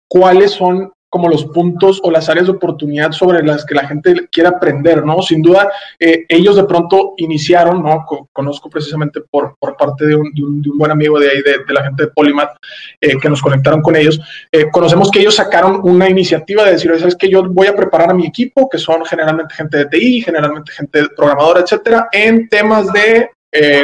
cuáles 0.08 0.50
son 0.50 0.92
como 1.12 1.28
los 1.28 1.44
puntos 1.44 2.00
o 2.02 2.10
las 2.10 2.30
áreas 2.30 2.46
de 2.46 2.52
oportunidad 2.52 3.12
sobre 3.12 3.42
las 3.42 3.66
que 3.66 3.74
la 3.74 3.86
gente 3.86 4.28
quiere 4.32 4.48
aprender, 4.48 5.04
¿no? 5.04 5.20
Sin 5.20 5.42
duda, 5.42 5.70
eh, 6.00 6.24
ellos 6.26 6.56
de 6.56 6.64
pronto 6.64 7.12
iniciaron, 7.18 7.82
¿no? 7.82 8.06
conozco 8.32 8.70
precisamente 8.70 9.20
por, 9.20 9.54
por 9.58 9.76
parte 9.76 10.06
de 10.06 10.14
un, 10.14 10.32
buen 10.74 10.90
amigo 10.90 11.20
de 11.20 11.28
ahí, 11.28 11.42
de, 11.42 11.74
la 11.74 11.84
gente 11.84 12.04
de 12.04 12.08
Polymath, 12.12 12.56
eh, 12.98 13.18
que 13.20 13.28
nos 13.28 13.42
conectaron 13.42 13.82
con 13.82 13.94
ellos. 13.94 14.22
Eh, 14.50 14.70
conocemos 14.72 15.10
que 15.10 15.20
ellos 15.20 15.34
sacaron 15.34 15.80
una 15.82 16.08
iniciativa 16.08 16.64
de 16.64 16.72
decir, 16.72 16.90
¿sabes 16.98 17.14
que 17.14 17.28
Yo 17.28 17.46
voy 17.46 17.66
a 17.66 17.76
preparar 17.76 18.08
a 18.08 18.14
mi 18.14 18.26
equipo, 18.26 18.70
que 18.70 18.78
son 18.78 19.04
generalmente 19.04 19.54
gente 19.54 19.76
de 19.76 19.86
TI, 19.86 20.22
generalmente 20.22 20.72
gente 20.72 21.08
programadora, 21.14 21.60
etcétera, 21.60 22.08
en 22.10 22.48
temas 22.48 22.90
de, 22.90 23.28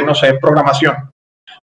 no 0.03 0.15
sé, 0.15 0.33
programación. 0.41 0.95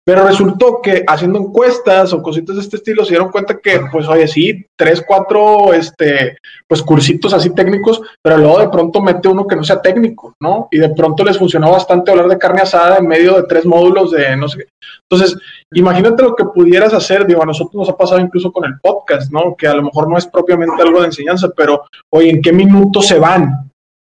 Pero 0.06 0.24
resultó 0.24 0.82
que 0.84 1.04
haciendo 1.08 1.40
encuestas 1.40 2.14
o 2.14 2.22
cositas 2.22 2.56
de 2.56 2.62
este 2.62 2.78
estilo 2.78 3.04
se 3.04 3.10
dieron 3.10 3.32
cuenta 3.32 3.58
que, 3.58 3.82
pues, 3.92 4.08
oye, 4.08 4.28
sí, 4.28 4.64
tres, 4.78 5.04
cuatro, 5.06 5.74
este, 5.74 6.38
pues, 6.68 6.84
cursitos 6.84 7.34
así 7.34 7.56
técnicos, 7.56 8.00
pero 8.22 8.38
luego 8.38 8.60
de 8.60 8.70
pronto 8.70 9.02
mete 9.02 9.28
uno 9.28 9.48
que 9.48 9.56
no 9.56 9.64
sea 9.64 9.82
técnico, 9.82 10.36
¿no? 10.40 10.68
Y 10.70 10.78
de 10.78 10.90
pronto 10.90 11.24
les 11.24 11.40
funcionó 11.40 11.72
bastante 11.72 12.12
hablar 12.12 12.28
de 12.28 12.38
carne 12.38 12.62
asada 12.62 12.98
en 12.98 13.08
medio 13.08 13.36
de 13.36 13.48
tres 13.48 13.66
módulos 13.66 14.12
de 14.12 14.38
no 14.38 14.48
sé 14.48 14.60
qué. 14.60 14.66
Entonces, 15.10 15.36
imagínate 15.74 16.22
lo 16.22 16.36
que 16.36 16.46
pudieras 16.46 16.94
hacer, 16.94 17.26
digo, 17.26 17.42
a 17.42 17.48
nosotros 17.48 17.74
nos 17.74 17.90
ha 17.90 17.98
pasado 17.98 18.22
incluso 18.22 18.52
con 18.52 18.66
el 18.66 18.80
podcast, 18.80 19.32
¿no? 19.32 19.56
Que 19.58 19.68
a 19.68 19.74
lo 19.74 19.82
mejor 19.82 20.08
no 20.08 20.20
es 20.20 20.28
propiamente 20.28 20.84
algo 20.84 21.00
de 21.00 21.08
enseñanza, 21.08 21.50
pero, 21.58 21.82
oye, 22.12 22.30
¿en 22.30 22.44
qué 22.44 22.54
minutos 22.54 23.08
se 23.08 23.18
van? 23.18 23.72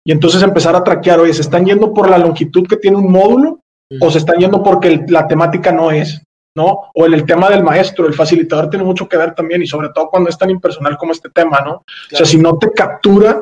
Y 0.06 0.12
entonces 0.12 0.44
empezar 0.44 0.76
a 0.76 0.84
traquear, 0.84 1.20
oye, 1.20 1.34
¿se 1.34 1.42
están 1.42 1.66
yendo 1.66 1.94
por 1.94 2.10
la 2.10 2.20
longitud 2.20 2.68
que 2.68 2.78
tiene 2.78 2.98
un 2.98 3.12
módulo? 3.12 3.59
O 4.00 4.12
se 4.12 4.20
están 4.20 4.38
yendo 4.38 4.62
porque 4.62 5.06
la 5.08 5.28
temática 5.28 5.72
no 5.72 5.92
es, 5.92 6.22
¿no? 6.56 6.92
O 6.94 7.06
en 7.06 7.14
el 7.14 7.26
tema 7.26 7.50
del 7.50 7.64
maestro, 7.64 8.06
el 8.06 8.14
facilitador 8.14 8.70
tiene 8.70 8.86
mucho 8.86 9.08
que 9.08 9.18
ver 9.18 9.34
también 9.34 9.62
y 9.62 9.68
sobre 9.68 9.90
todo 9.90 10.10
cuando 10.10 10.30
es 10.30 10.38
tan 10.38 10.50
impersonal 10.50 10.98
como 10.98 11.12
este 11.12 11.30
tema, 11.30 11.62
¿no? 11.62 11.74
O 11.74 12.16
sea, 12.16 12.26
si 12.26 12.38
no 12.38 12.58
te 12.58 12.72
captura, 12.72 13.42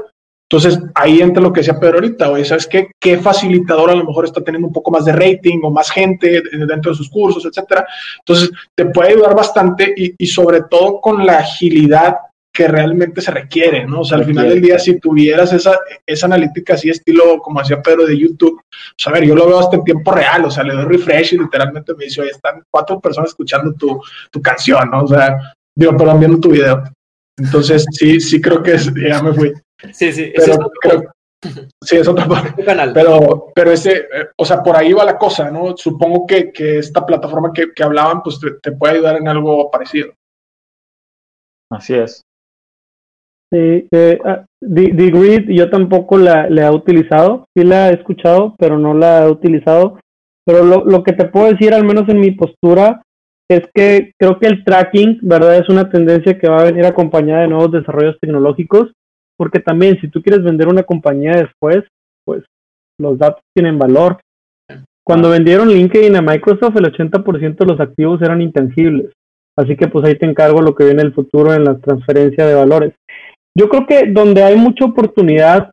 entonces 0.49 0.79
ahí 0.95 1.21
entra 1.21 1.43
lo 1.43 1.51
que 1.51 1.59
decía 1.59 1.77
Pedro 1.77 1.95
ahorita, 1.95 2.31
oye, 2.31 2.45
¿sabes 2.45 2.67
qué? 2.67 2.89
¿Qué 3.01 3.17
facilitador 3.17 3.89
a 3.89 3.95
lo 3.95 4.05
mejor 4.05 4.23
está 4.23 4.41
teniendo 4.41 4.67
un 4.67 4.73
poco 4.73 4.91
más 4.91 5.03
de 5.03 5.11
rating 5.11 5.59
o 5.63 5.71
más 5.71 5.91
gente 5.91 6.41
dentro 6.67 6.91
de 6.91 6.97
sus 6.97 7.09
cursos, 7.09 7.45
etcétera? 7.45 7.85
Entonces 8.19 8.51
te 8.73 8.85
puede 8.85 9.09
ayudar 9.09 9.35
bastante 9.35 9.93
y, 9.97 10.13
y 10.17 10.27
sobre 10.27 10.61
todo 10.69 11.01
con 11.01 11.25
la 11.25 11.39
agilidad 11.39 12.15
que 12.57 12.67
realmente 12.67 13.21
se 13.21 13.29
requiere, 13.29 13.85
¿no? 13.85 13.99
O 13.99 14.03
sea, 14.03 14.17
al 14.17 14.25
final 14.25 14.49
del 14.49 14.59
día, 14.59 14.79
si 14.79 14.99
tuvieras 14.99 15.53
esa, 15.53 15.77
esa 16.03 16.25
analítica 16.25 16.73
así, 16.73 16.89
estilo 16.89 17.37
como 17.37 17.59
hacía 17.59 17.83
Pedro 17.83 18.07
de 18.07 18.17
YouTube, 18.17 18.59
pues 18.97 19.05
a 19.05 19.11
ver, 19.11 19.25
yo 19.25 19.35
lo 19.35 19.45
veo 19.45 19.59
hasta 19.59 19.75
en 19.75 19.83
tiempo 19.83 20.11
real, 20.11 20.43
o 20.43 20.49
sea, 20.49 20.63
le 20.63 20.73
doy 20.73 20.85
refresh 20.85 21.35
y 21.35 21.37
literalmente 21.37 21.93
me 21.93 22.05
dice, 22.05 22.21
oye, 22.21 22.31
están 22.31 22.63
cuatro 22.71 22.99
personas 22.99 23.29
escuchando 23.29 23.73
tu, 23.73 24.01
tu 24.31 24.41
canción, 24.41 24.89
¿no? 24.89 25.03
O 25.03 25.07
sea, 25.07 25.37
digo, 25.75 25.95
perdón, 25.95 26.19
viendo 26.19 26.39
tu 26.39 26.49
video. 26.49 26.81
Entonces, 27.37 27.85
sí, 27.91 28.19
sí 28.19 28.41
creo 28.41 28.63
que 28.63 28.73
es, 28.73 28.91
ya 29.07 29.21
me 29.21 29.33
fui. 29.33 29.53
Sí, 29.93 30.11
sí, 30.11 30.33
pero 30.35 30.53
es 30.53 30.59
creo, 30.81 31.03
Sí, 31.83 31.97
es 31.97 32.07
otro 32.07 32.27
canal. 32.65 32.91
Pero, 32.91 33.51
pero 33.53 33.71
ese, 33.71 33.97
eh, 33.97 34.29
o 34.35 34.43
sea, 34.43 34.63
por 34.63 34.75
ahí 34.75 34.93
va 34.93 35.05
la 35.05 35.19
cosa, 35.19 35.51
¿no? 35.51 35.77
Supongo 35.77 36.25
que, 36.25 36.51
que 36.51 36.79
esta 36.79 37.05
plataforma 37.05 37.51
que, 37.53 37.71
que 37.71 37.83
hablaban, 37.83 38.23
pues 38.23 38.39
te, 38.39 38.53
te, 38.63 38.71
puede 38.71 38.95
ayudar 38.95 39.17
en 39.17 39.27
algo 39.27 39.69
parecido. 39.69 40.11
Así 41.69 41.93
es. 41.93 42.23
Sí, 43.51 43.87
eh, 43.91 44.19
ah, 44.25 44.45
The, 44.59 45.11
Grid 45.11 45.49
yo 45.49 45.69
tampoco 45.69 46.17
la, 46.17 46.47
he 46.47 46.69
utilizado, 46.69 47.45
sí 47.55 47.63
la 47.63 47.89
he 47.89 47.93
escuchado, 47.93 48.55
pero 48.57 48.77
no 48.77 48.93
la 48.93 49.25
he 49.25 49.29
utilizado. 49.29 49.99
Pero 50.45 50.63
lo, 50.63 50.85
lo 50.85 51.03
que 51.03 51.13
te 51.13 51.25
puedo 51.25 51.51
decir, 51.51 51.73
al 51.73 51.85
menos 51.85 52.07
en 52.09 52.19
mi 52.19 52.31
postura, 52.31 53.03
es 53.49 53.61
que 53.73 54.11
creo 54.19 54.39
que 54.39 54.47
el 54.47 54.63
tracking, 54.63 55.19
¿verdad? 55.21 55.57
Es 55.57 55.69
una 55.69 55.89
tendencia 55.89 56.37
que 56.37 56.49
va 56.49 56.59
a 56.59 56.65
venir 56.65 56.85
acompañada 56.85 57.41
de 57.41 57.47
nuevos 57.47 57.71
desarrollos 57.71 58.17
tecnológicos, 58.19 58.91
porque 59.37 59.59
también 59.59 59.99
si 60.01 60.09
tú 60.09 60.21
quieres 60.21 60.43
vender 60.43 60.67
una 60.67 60.83
compañía 60.83 61.31
después, 61.31 61.83
pues 62.25 62.43
los 62.99 63.17
datos 63.17 63.41
tienen 63.55 63.77
valor. 63.77 64.19
Cuando 65.05 65.29
vendieron 65.29 65.69
LinkedIn 65.69 66.17
a 66.17 66.21
Microsoft, 66.21 66.75
el 66.75 66.91
80% 66.91 67.57
de 67.57 67.65
los 67.65 67.79
activos 67.79 68.21
eran 68.21 68.41
intangibles. 68.41 69.13
Así 69.57 69.75
que 69.77 69.87
pues 69.87 70.05
ahí 70.05 70.15
te 70.15 70.25
encargo 70.25 70.61
lo 70.61 70.75
que 70.75 70.83
viene 70.83 71.01
en 71.01 71.07
el 71.07 71.13
futuro 71.13 71.53
en 71.53 71.63
la 71.63 71.77
transferencia 71.77 72.45
de 72.45 72.53
valores. 72.53 72.93
Yo 73.57 73.69
creo 73.69 73.87
que 73.87 74.11
donde 74.11 74.43
hay 74.43 74.55
mucha 74.55 74.85
oportunidad, 74.85 75.71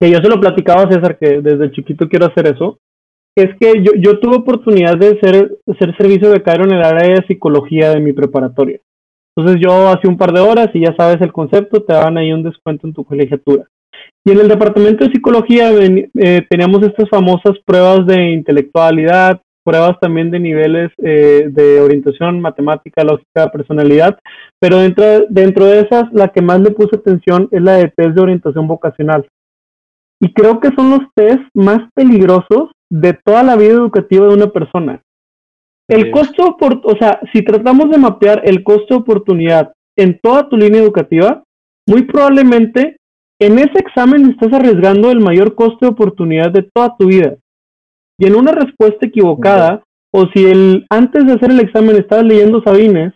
que 0.00 0.10
yo 0.10 0.16
se 0.18 0.28
lo 0.28 0.40
platicaba 0.40 0.84
a 0.84 0.90
César, 0.90 1.18
que 1.18 1.42
desde 1.42 1.70
chiquito 1.72 2.08
quiero 2.08 2.26
hacer 2.26 2.46
eso, 2.46 2.78
es 3.36 3.50
que 3.60 3.82
yo, 3.82 4.18
tuve 4.18 4.36
oportunidad 4.36 4.96
de 4.96 5.20
ser, 5.20 5.58
ser 5.78 5.96
servicio 5.96 6.28
de 6.28 6.38
becario 6.38 6.64
en 6.64 6.72
el 6.72 6.82
área 6.82 7.16
de 7.16 7.26
psicología 7.26 7.90
de 7.90 8.00
mi 8.00 8.14
preparatoria. 8.14 8.80
Entonces 9.36 9.62
yo 9.62 9.88
hacía 9.88 10.10
un 10.10 10.16
par 10.16 10.32
de 10.32 10.40
horas 10.40 10.68
y 10.72 10.80
ya 10.80 10.94
sabes 10.96 11.20
el 11.20 11.32
concepto, 11.32 11.82
te 11.82 11.92
daban 11.92 12.16
ahí 12.16 12.32
un 12.32 12.42
descuento 12.42 12.86
en 12.86 12.94
tu 12.94 13.04
colegiatura. 13.04 13.66
Y 14.24 14.32
en 14.32 14.40
el 14.40 14.48
departamento 14.48 15.04
de 15.04 15.12
psicología 15.12 15.70
eh, 15.70 16.46
teníamos 16.48 16.82
estas 16.82 17.08
famosas 17.10 17.58
pruebas 17.64 18.06
de 18.06 18.32
intelectualidad 18.32 19.40
pruebas 19.64 19.98
también 20.00 20.30
de 20.30 20.40
niveles 20.40 20.90
eh, 20.98 21.48
de 21.50 21.80
orientación, 21.80 22.40
matemática, 22.40 23.04
lógica, 23.04 23.50
personalidad, 23.50 24.18
pero 24.60 24.78
dentro, 24.78 25.04
dentro 25.28 25.66
de 25.66 25.80
esas, 25.80 26.12
la 26.12 26.28
que 26.28 26.42
más 26.42 26.60
le 26.60 26.70
puse 26.70 26.96
atención 26.96 27.48
es 27.50 27.62
la 27.62 27.74
de 27.74 27.92
test 27.96 28.10
de 28.10 28.20
orientación 28.20 28.66
vocacional. 28.66 29.28
Y 30.20 30.32
creo 30.32 30.60
que 30.60 30.70
son 30.76 30.90
los 30.90 31.00
test 31.14 31.42
más 31.54 31.80
peligrosos 31.94 32.70
de 32.90 33.12
toda 33.24 33.42
la 33.42 33.56
vida 33.56 33.72
educativa 33.72 34.28
de 34.28 34.34
una 34.34 34.48
persona. 34.48 35.02
El 35.88 36.10
costo, 36.10 36.56
por, 36.56 36.80
o 36.84 36.96
sea, 36.96 37.20
si 37.32 37.42
tratamos 37.42 37.90
de 37.90 37.98
mapear 37.98 38.42
el 38.44 38.62
costo 38.62 38.94
de 38.94 39.00
oportunidad 39.00 39.72
en 39.96 40.18
toda 40.22 40.48
tu 40.48 40.56
línea 40.56 40.80
educativa, 40.80 41.42
muy 41.86 42.02
probablemente 42.02 42.96
en 43.40 43.58
ese 43.58 43.78
examen 43.78 44.30
estás 44.30 44.52
arriesgando 44.52 45.10
el 45.10 45.20
mayor 45.20 45.54
costo 45.54 45.78
de 45.80 45.88
oportunidad 45.88 46.52
de 46.52 46.62
toda 46.62 46.94
tu 46.96 47.06
vida. 47.06 47.34
Y 48.18 48.26
en 48.26 48.34
una 48.34 48.52
respuesta 48.52 49.06
equivocada, 49.06 49.82
o 50.12 50.26
si 50.34 50.44
el, 50.44 50.86
antes 50.90 51.26
de 51.26 51.32
hacer 51.32 51.50
el 51.50 51.60
examen 51.60 51.96
estabas 51.96 52.24
leyendo 52.24 52.62
Sabines, 52.62 53.14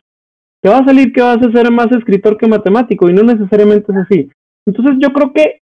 te 0.63 0.71
va 0.71 0.79
a 0.79 0.85
salir 0.85 1.13
que 1.13 1.23
vas 1.23 1.39
a 1.39 1.53
ser 1.53 1.71
más 1.71 1.89
escritor 1.93 2.37
que 2.39 2.49
matemático, 2.49 3.09
y 3.09 3.13
no 3.13 3.23
necesariamente 3.23 3.93
es 3.93 3.99
así. 3.99 4.31
Entonces 4.67 4.97
yo 4.99 5.13
creo 5.13 5.33
que 5.33 5.61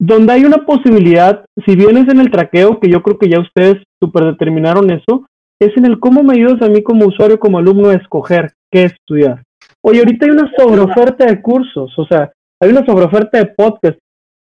donde 0.00 0.32
hay 0.32 0.44
una 0.44 0.66
posibilidad, 0.66 1.44
si 1.64 1.76
vienes 1.76 2.08
en 2.08 2.18
el 2.18 2.30
traqueo, 2.30 2.80
que 2.80 2.90
yo 2.90 3.02
creo 3.02 3.18
que 3.18 3.28
ya 3.28 3.38
ustedes 3.38 3.82
super 4.00 4.24
determinaron 4.24 4.90
eso, 4.90 5.26
es 5.60 5.76
en 5.76 5.86
el 5.86 6.00
cómo 6.00 6.24
me 6.24 6.34
ayudas 6.34 6.60
a 6.60 6.68
mí 6.68 6.82
como 6.82 7.06
usuario, 7.06 7.38
como 7.38 7.58
alumno, 7.58 7.90
a 7.90 7.94
escoger 7.94 8.52
qué 8.72 8.84
estudiar. 8.84 9.44
Oye, 9.80 10.00
ahorita 10.00 10.26
hay 10.26 10.32
una 10.32 10.50
sobreoferta 10.56 11.26
de 11.26 11.40
cursos, 11.40 11.96
o 11.96 12.04
sea, 12.06 12.32
hay 12.60 12.70
una 12.70 12.84
sobreoferta 12.84 13.38
de 13.38 13.46
podcast. 13.46 13.98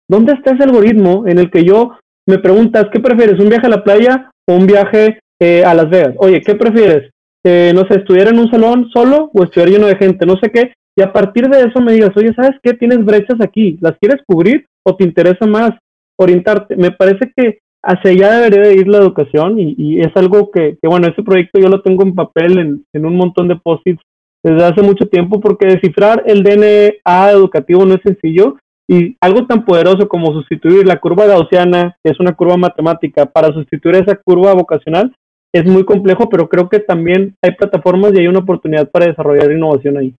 ¿Dónde 0.09 0.33
está 0.33 0.51
ese 0.51 0.63
algoritmo 0.63 1.27
en 1.27 1.39
el 1.39 1.51
que 1.51 1.63
yo 1.63 1.97
me 2.27 2.37
preguntas, 2.37 2.87
¿qué 2.91 2.99
prefieres? 2.99 3.39
¿Un 3.39 3.49
viaje 3.49 3.67
a 3.67 3.69
la 3.69 3.83
playa 3.83 4.31
o 4.47 4.53
un 4.53 4.67
viaje 4.67 5.19
eh, 5.39 5.63
a 5.63 5.73
Las 5.73 5.89
Vegas? 5.89 6.15
Oye, 6.17 6.41
¿qué 6.41 6.55
prefieres? 6.55 7.11
Eh, 7.43 7.71
no 7.73 7.85
sé, 7.87 7.95
estudiar 7.95 8.27
en 8.27 8.39
un 8.39 8.51
salón 8.51 8.89
solo 8.93 9.31
o 9.33 9.43
estudiar 9.43 9.69
lleno 9.69 9.87
de 9.87 9.95
gente, 9.95 10.25
no 10.25 10.37
sé 10.37 10.51
qué. 10.51 10.73
Y 10.95 11.01
a 11.01 11.11
partir 11.11 11.47
de 11.49 11.63
eso 11.63 11.81
me 11.81 11.93
digas, 11.93 12.11
oye, 12.15 12.33
¿sabes 12.35 12.59
qué? 12.61 12.73
Tienes 12.73 13.03
brechas 13.03 13.39
aquí, 13.41 13.77
¿las 13.81 13.97
quieres 13.97 14.21
cubrir 14.27 14.65
o 14.83 14.95
te 14.95 15.03
interesa 15.03 15.47
más 15.47 15.71
orientarte? 16.17 16.75
Me 16.75 16.91
parece 16.91 17.31
que 17.35 17.59
hacia 17.83 18.11
allá 18.11 18.39
debería 18.39 18.67
de 18.67 18.75
ir 18.75 18.87
la 18.87 18.99
educación 18.99 19.55
y, 19.57 20.01
es 20.01 20.15
algo 20.15 20.51
que, 20.51 20.77
bueno, 20.83 21.07
ese 21.07 21.23
proyecto 21.23 21.59
yo 21.59 21.69
lo 21.69 21.81
tengo 21.81 22.03
en 22.03 22.13
papel 22.13 22.59
en, 22.59 22.85
en 22.93 23.05
un 23.05 23.15
montón 23.15 23.47
de 23.47 23.55
posits 23.55 24.01
desde 24.43 24.63
hace 24.63 24.81
mucho 24.81 25.07
tiempo 25.07 25.39
porque 25.39 25.67
descifrar 25.67 26.23
el 26.25 26.43
DNA 26.43 27.31
educativo 27.31 27.85
no 27.85 27.95
es 27.95 28.01
sencillo 28.03 28.57
y 28.91 29.15
algo 29.21 29.47
tan 29.47 29.63
poderoso 29.63 30.09
como 30.09 30.33
sustituir 30.33 30.85
la 30.85 30.99
curva 30.99 31.25
gaussiana, 31.25 31.95
que 32.03 32.11
es 32.11 32.19
una 32.19 32.35
curva 32.35 32.57
matemática, 32.57 33.25
para 33.25 33.53
sustituir 33.53 33.95
esa 33.95 34.17
curva 34.17 34.53
vocacional 34.53 35.15
es 35.53 35.65
muy 35.65 35.85
complejo, 35.85 36.29
pero 36.29 36.47
creo 36.47 36.69
que 36.69 36.79
también 36.79 37.35
hay 37.41 37.51
plataformas 37.51 38.13
y 38.13 38.19
hay 38.19 38.27
una 38.27 38.39
oportunidad 38.39 38.89
para 38.89 39.07
desarrollar 39.07 39.51
innovación 39.51 39.97
ahí. 39.97 40.15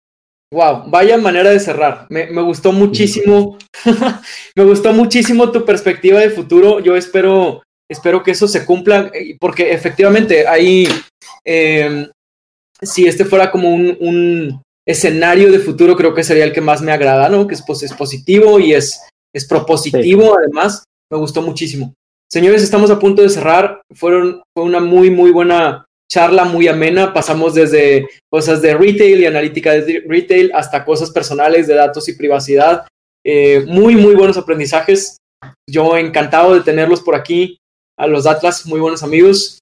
Wow, 0.52 0.84
vaya 0.88 1.16
manera 1.16 1.50
de 1.50 1.60
cerrar. 1.60 2.06
Me, 2.10 2.26
gustó 2.42 2.72
muchísimo, 2.72 3.56
me 4.56 4.64
gustó 4.64 4.92
muchísimo 4.92 5.50
tu 5.50 5.64
perspectiva 5.64 6.20
de 6.20 6.30
futuro. 6.30 6.80
Yo 6.80 6.96
espero, 6.96 7.62
espero 7.90 8.22
que 8.22 8.32
eso 8.32 8.46
se 8.46 8.66
cumpla, 8.66 9.10
eh, 9.14 9.36
porque 9.40 9.72
efectivamente 9.72 10.46
hay, 10.46 10.86
eh, 11.46 12.08
si 12.82 13.06
este 13.06 13.24
fuera 13.24 13.50
como 13.50 13.70
un, 13.70 14.62
escenario 14.86 15.50
de 15.52 15.58
futuro, 15.58 15.96
creo 15.96 16.14
que 16.14 16.24
sería 16.24 16.44
el 16.44 16.52
que 16.52 16.60
más 16.60 16.82
me 16.82 16.92
agrada, 16.92 17.28
¿no? 17.28 17.46
Que 17.46 17.54
es, 17.54 17.62
pues, 17.66 17.82
es 17.82 17.92
positivo 17.92 18.58
y 18.58 18.74
es, 18.74 19.00
es 19.34 19.46
propositivo, 19.46 20.36
además, 20.36 20.84
me 21.10 21.18
gustó 21.18 21.42
muchísimo. 21.42 21.94
Señores, 22.30 22.62
estamos 22.62 22.90
a 22.90 22.98
punto 22.98 23.20
de 23.20 23.28
cerrar. 23.28 23.82
Fueron, 23.94 24.42
fue 24.56 24.64
una 24.64 24.80
muy, 24.80 25.10
muy 25.10 25.30
buena 25.30 25.84
charla, 26.10 26.44
muy 26.44 26.66
amena. 26.66 27.12
Pasamos 27.12 27.54
desde 27.54 28.08
cosas 28.30 28.62
de 28.62 28.74
retail 28.74 29.20
y 29.20 29.26
analítica 29.26 29.72
de 29.72 30.02
retail 30.08 30.50
hasta 30.54 30.84
cosas 30.84 31.10
personales 31.10 31.66
de 31.66 31.74
datos 31.74 32.08
y 32.08 32.14
privacidad. 32.14 32.86
Eh, 33.24 33.64
muy, 33.66 33.96
muy 33.96 34.14
buenos 34.14 34.38
aprendizajes. 34.38 35.18
Yo 35.68 35.96
encantado 35.98 36.54
de 36.54 36.62
tenerlos 36.62 37.02
por 37.02 37.14
aquí, 37.14 37.58
a 37.98 38.06
los 38.06 38.26
Atlas, 38.26 38.64
muy 38.64 38.80
buenos 38.80 39.02
amigos. 39.02 39.58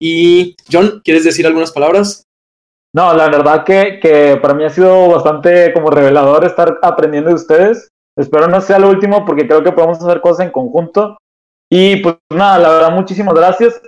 Y 0.00 0.56
John, 0.70 1.02
¿quieres 1.04 1.24
decir 1.24 1.46
algunas 1.46 1.72
palabras? 1.72 2.24
No, 2.94 3.12
la 3.12 3.28
verdad 3.28 3.64
que, 3.64 3.98
que 4.00 4.38
para 4.40 4.54
mí 4.54 4.64
ha 4.64 4.70
sido 4.70 5.08
bastante 5.08 5.72
como 5.72 5.90
revelador 5.90 6.44
estar 6.44 6.78
aprendiendo 6.80 7.30
de 7.30 7.34
ustedes. 7.34 7.88
Espero 8.16 8.46
no 8.46 8.60
sea 8.60 8.78
lo 8.78 8.88
último 8.88 9.24
porque 9.26 9.48
creo 9.48 9.64
que 9.64 9.72
podemos 9.72 9.98
hacer 9.98 10.20
cosas 10.20 10.46
en 10.46 10.52
conjunto. 10.52 11.18
Y 11.70 11.96
pues 11.96 12.16
nada, 12.30 12.58
la 12.58 12.68
verdad, 12.68 12.92
muchísimas 12.92 13.34
gracias. 13.34 13.82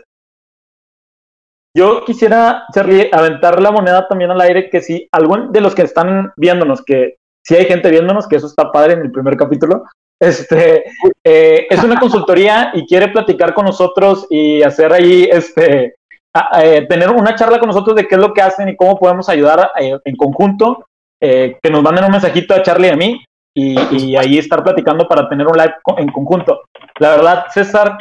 Yo 1.77 2.05
quisiera, 2.05 2.65
aventar 3.13 3.61
la 3.61 3.71
moneda 3.71 4.09
también 4.09 4.31
al 4.31 4.41
aire, 4.41 4.71
que 4.71 4.81
si 4.81 5.07
algún 5.13 5.53
de 5.53 5.61
los 5.61 5.75
que 5.75 5.83
están 5.83 6.33
viéndonos, 6.37 6.83
que 6.83 7.17
si 7.45 7.55
hay 7.55 7.67
gente 7.67 7.91
viéndonos, 7.91 8.27
que 8.27 8.37
eso 8.37 8.47
está 8.47 8.73
padre 8.73 8.95
en 8.95 9.03
el 9.03 9.13
primer 9.13 9.37
capítulo, 9.37 9.85
este, 10.19 10.85
eh, 11.23 11.67
es 11.69 11.85
una 11.85 12.01
consultoría 12.01 12.71
y 12.73 12.87
quiere 12.87 13.09
platicar 13.09 13.53
con 13.53 13.67
nosotros 13.67 14.27
y 14.31 14.63
hacer 14.63 14.91
ahí 14.93 15.29
este, 15.31 15.96
eh, 16.63 16.87
tener 16.89 17.11
una 17.11 17.35
charla 17.35 17.59
con 17.59 17.69
nosotros 17.69 17.97
de 17.97 18.07
qué 18.07 18.15
es 18.15 18.21
lo 18.21 18.33
que 18.33 18.43
hacen 18.43 18.69
y 18.69 18.77
cómo 18.77 18.99
podemos 18.99 19.29
ayudar 19.29 19.71
eh, 19.79 19.99
en 20.05 20.17
conjunto, 20.17 20.87
eh, 21.21 21.59
que 21.63 21.71
nos 21.71 21.83
manden 21.83 22.05
un 22.05 22.13
mensajito 22.13 22.55
a 22.55 22.63
Charlie 22.63 22.89
y 22.89 22.91
a 22.91 22.97
mí 22.97 23.25
y, 23.55 24.17
ahí 24.17 24.39
estar 24.39 24.63
platicando 24.63 25.09
para 25.09 25.29
tener 25.29 25.47
un 25.47 25.57
live 25.57 25.75
en 25.97 26.09
conjunto. 26.09 26.63
La 26.99 27.11
verdad, 27.11 27.47
César, 27.51 27.97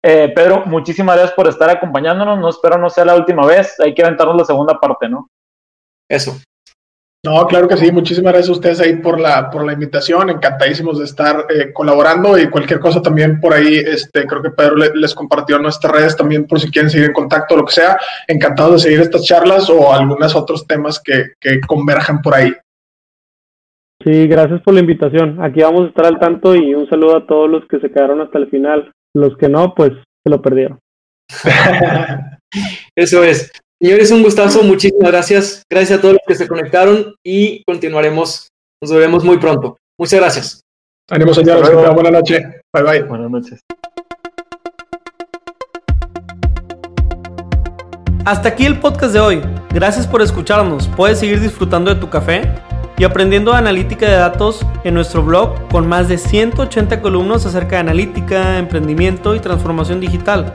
Pedro, 0.00 0.62
muchísimas 0.66 1.16
gracias 1.16 1.34
por 1.34 1.48
estar 1.48 1.68
acompañándonos. 1.68 2.38
No 2.38 2.48
espero 2.48 2.78
no 2.78 2.88
sea 2.88 3.04
la 3.04 3.16
última 3.16 3.44
vez. 3.44 3.78
Hay 3.80 3.92
que 3.92 4.02
aventarnos 4.02 4.36
la 4.36 4.44
segunda 4.44 4.78
parte, 4.78 5.08
¿no? 5.08 5.28
Eso. 6.08 6.36
No, 7.22 7.46
claro 7.46 7.68
que 7.68 7.76
sí. 7.76 7.92
Muchísimas 7.92 8.32
gracias 8.32 8.48
a 8.48 8.52
ustedes 8.52 8.80
ahí 8.80 8.96
por 8.96 9.20
la, 9.20 9.50
por 9.50 9.64
la 9.64 9.74
invitación. 9.74 10.30
Encantadísimos 10.30 10.98
de 10.98 11.04
estar 11.04 11.46
eh, 11.50 11.70
colaborando 11.72 12.38
y 12.38 12.48
cualquier 12.48 12.80
cosa 12.80 13.02
también 13.02 13.40
por 13.40 13.52
ahí. 13.52 13.76
Este, 13.76 14.26
creo 14.26 14.40
que 14.40 14.50
Pedro 14.50 14.76
les 14.76 15.14
compartió 15.14 15.58
nuestras 15.58 15.92
redes 15.92 16.16
también 16.16 16.46
por 16.46 16.58
si 16.60 16.70
quieren 16.70 16.90
seguir 16.90 17.08
en 17.08 17.12
contacto 17.12 17.54
o 17.54 17.58
lo 17.58 17.66
que 17.66 17.74
sea. 17.74 17.98
Encantados 18.26 18.72
de 18.72 18.78
seguir 18.78 19.00
estas 19.00 19.24
charlas 19.24 19.68
o 19.68 19.92
algunos 19.92 20.34
otros 20.34 20.66
temas 20.66 20.98
que, 20.98 21.32
que 21.38 21.60
converjan 21.60 22.22
por 22.22 22.34
ahí. 22.34 22.54
Sí, 24.02 24.26
gracias 24.26 24.62
por 24.62 24.72
la 24.72 24.80
invitación. 24.80 25.42
Aquí 25.42 25.60
vamos 25.60 25.84
a 25.84 25.88
estar 25.88 26.06
al 26.06 26.18
tanto 26.18 26.54
y 26.54 26.74
un 26.74 26.88
saludo 26.88 27.18
a 27.18 27.26
todos 27.26 27.50
los 27.50 27.68
que 27.68 27.80
se 27.80 27.90
quedaron 27.90 28.22
hasta 28.22 28.38
el 28.38 28.48
final. 28.48 28.90
Los 29.14 29.36
que 29.36 29.50
no, 29.50 29.74
pues 29.74 29.92
se 29.92 30.30
lo 30.30 30.40
perdieron. 30.40 30.78
Eso 32.96 33.22
es. 33.22 33.52
Señores, 33.82 34.10
un 34.10 34.22
gustazo, 34.22 34.62
muchísimas 34.62 35.10
gracias. 35.10 35.62
Gracias 35.70 35.98
a 35.98 36.02
todos 36.02 36.12
los 36.12 36.22
que 36.26 36.34
se 36.34 36.46
conectaron 36.46 37.14
y 37.24 37.64
continuaremos. 37.64 38.48
Nos 38.82 38.92
vemos 38.92 39.24
muy 39.24 39.38
pronto. 39.38 39.78
Muchas 39.98 40.20
gracias. 40.20 40.60
Ánimo, 41.08 41.32
señores. 41.32 41.62
Buenas 41.94 42.12
noches. 42.12 42.42
Bye, 42.74 42.82
bye. 42.82 43.02
Buenas 43.04 43.30
noches. 43.30 43.60
Hasta 48.26 48.50
aquí 48.50 48.66
el 48.66 48.78
podcast 48.78 49.14
de 49.14 49.20
hoy. 49.20 49.42
Gracias 49.72 50.06
por 50.06 50.20
escucharnos. 50.20 50.86
Puedes 50.88 51.18
seguir 51.18 51.40
disfrutando 51.40 51.94
de 51.94 51.98
tu 51.98 52.10
café 52.10 52.42
y 52.98 53.04
aprendiendo 53.04 53.54
analítica 53.54 54.06
de 54.06 54.16
datos 54.16 54.60
en 54.84 54.92
nuestro 54.92 55.22
blog 55.22 55.68
con 55.70 55.88
más 55.88 56.06
de 56.06 56.18
180 56.18 57.00
columnas 57.00 57.46
acerca 57.46 57.76
de 57.76 57.80
analítica, 57.80 58.58
emprendimiento 58.58 59.34
y 59.34 59.40
transformación 59.40 60.00
digital. 60.00 60.54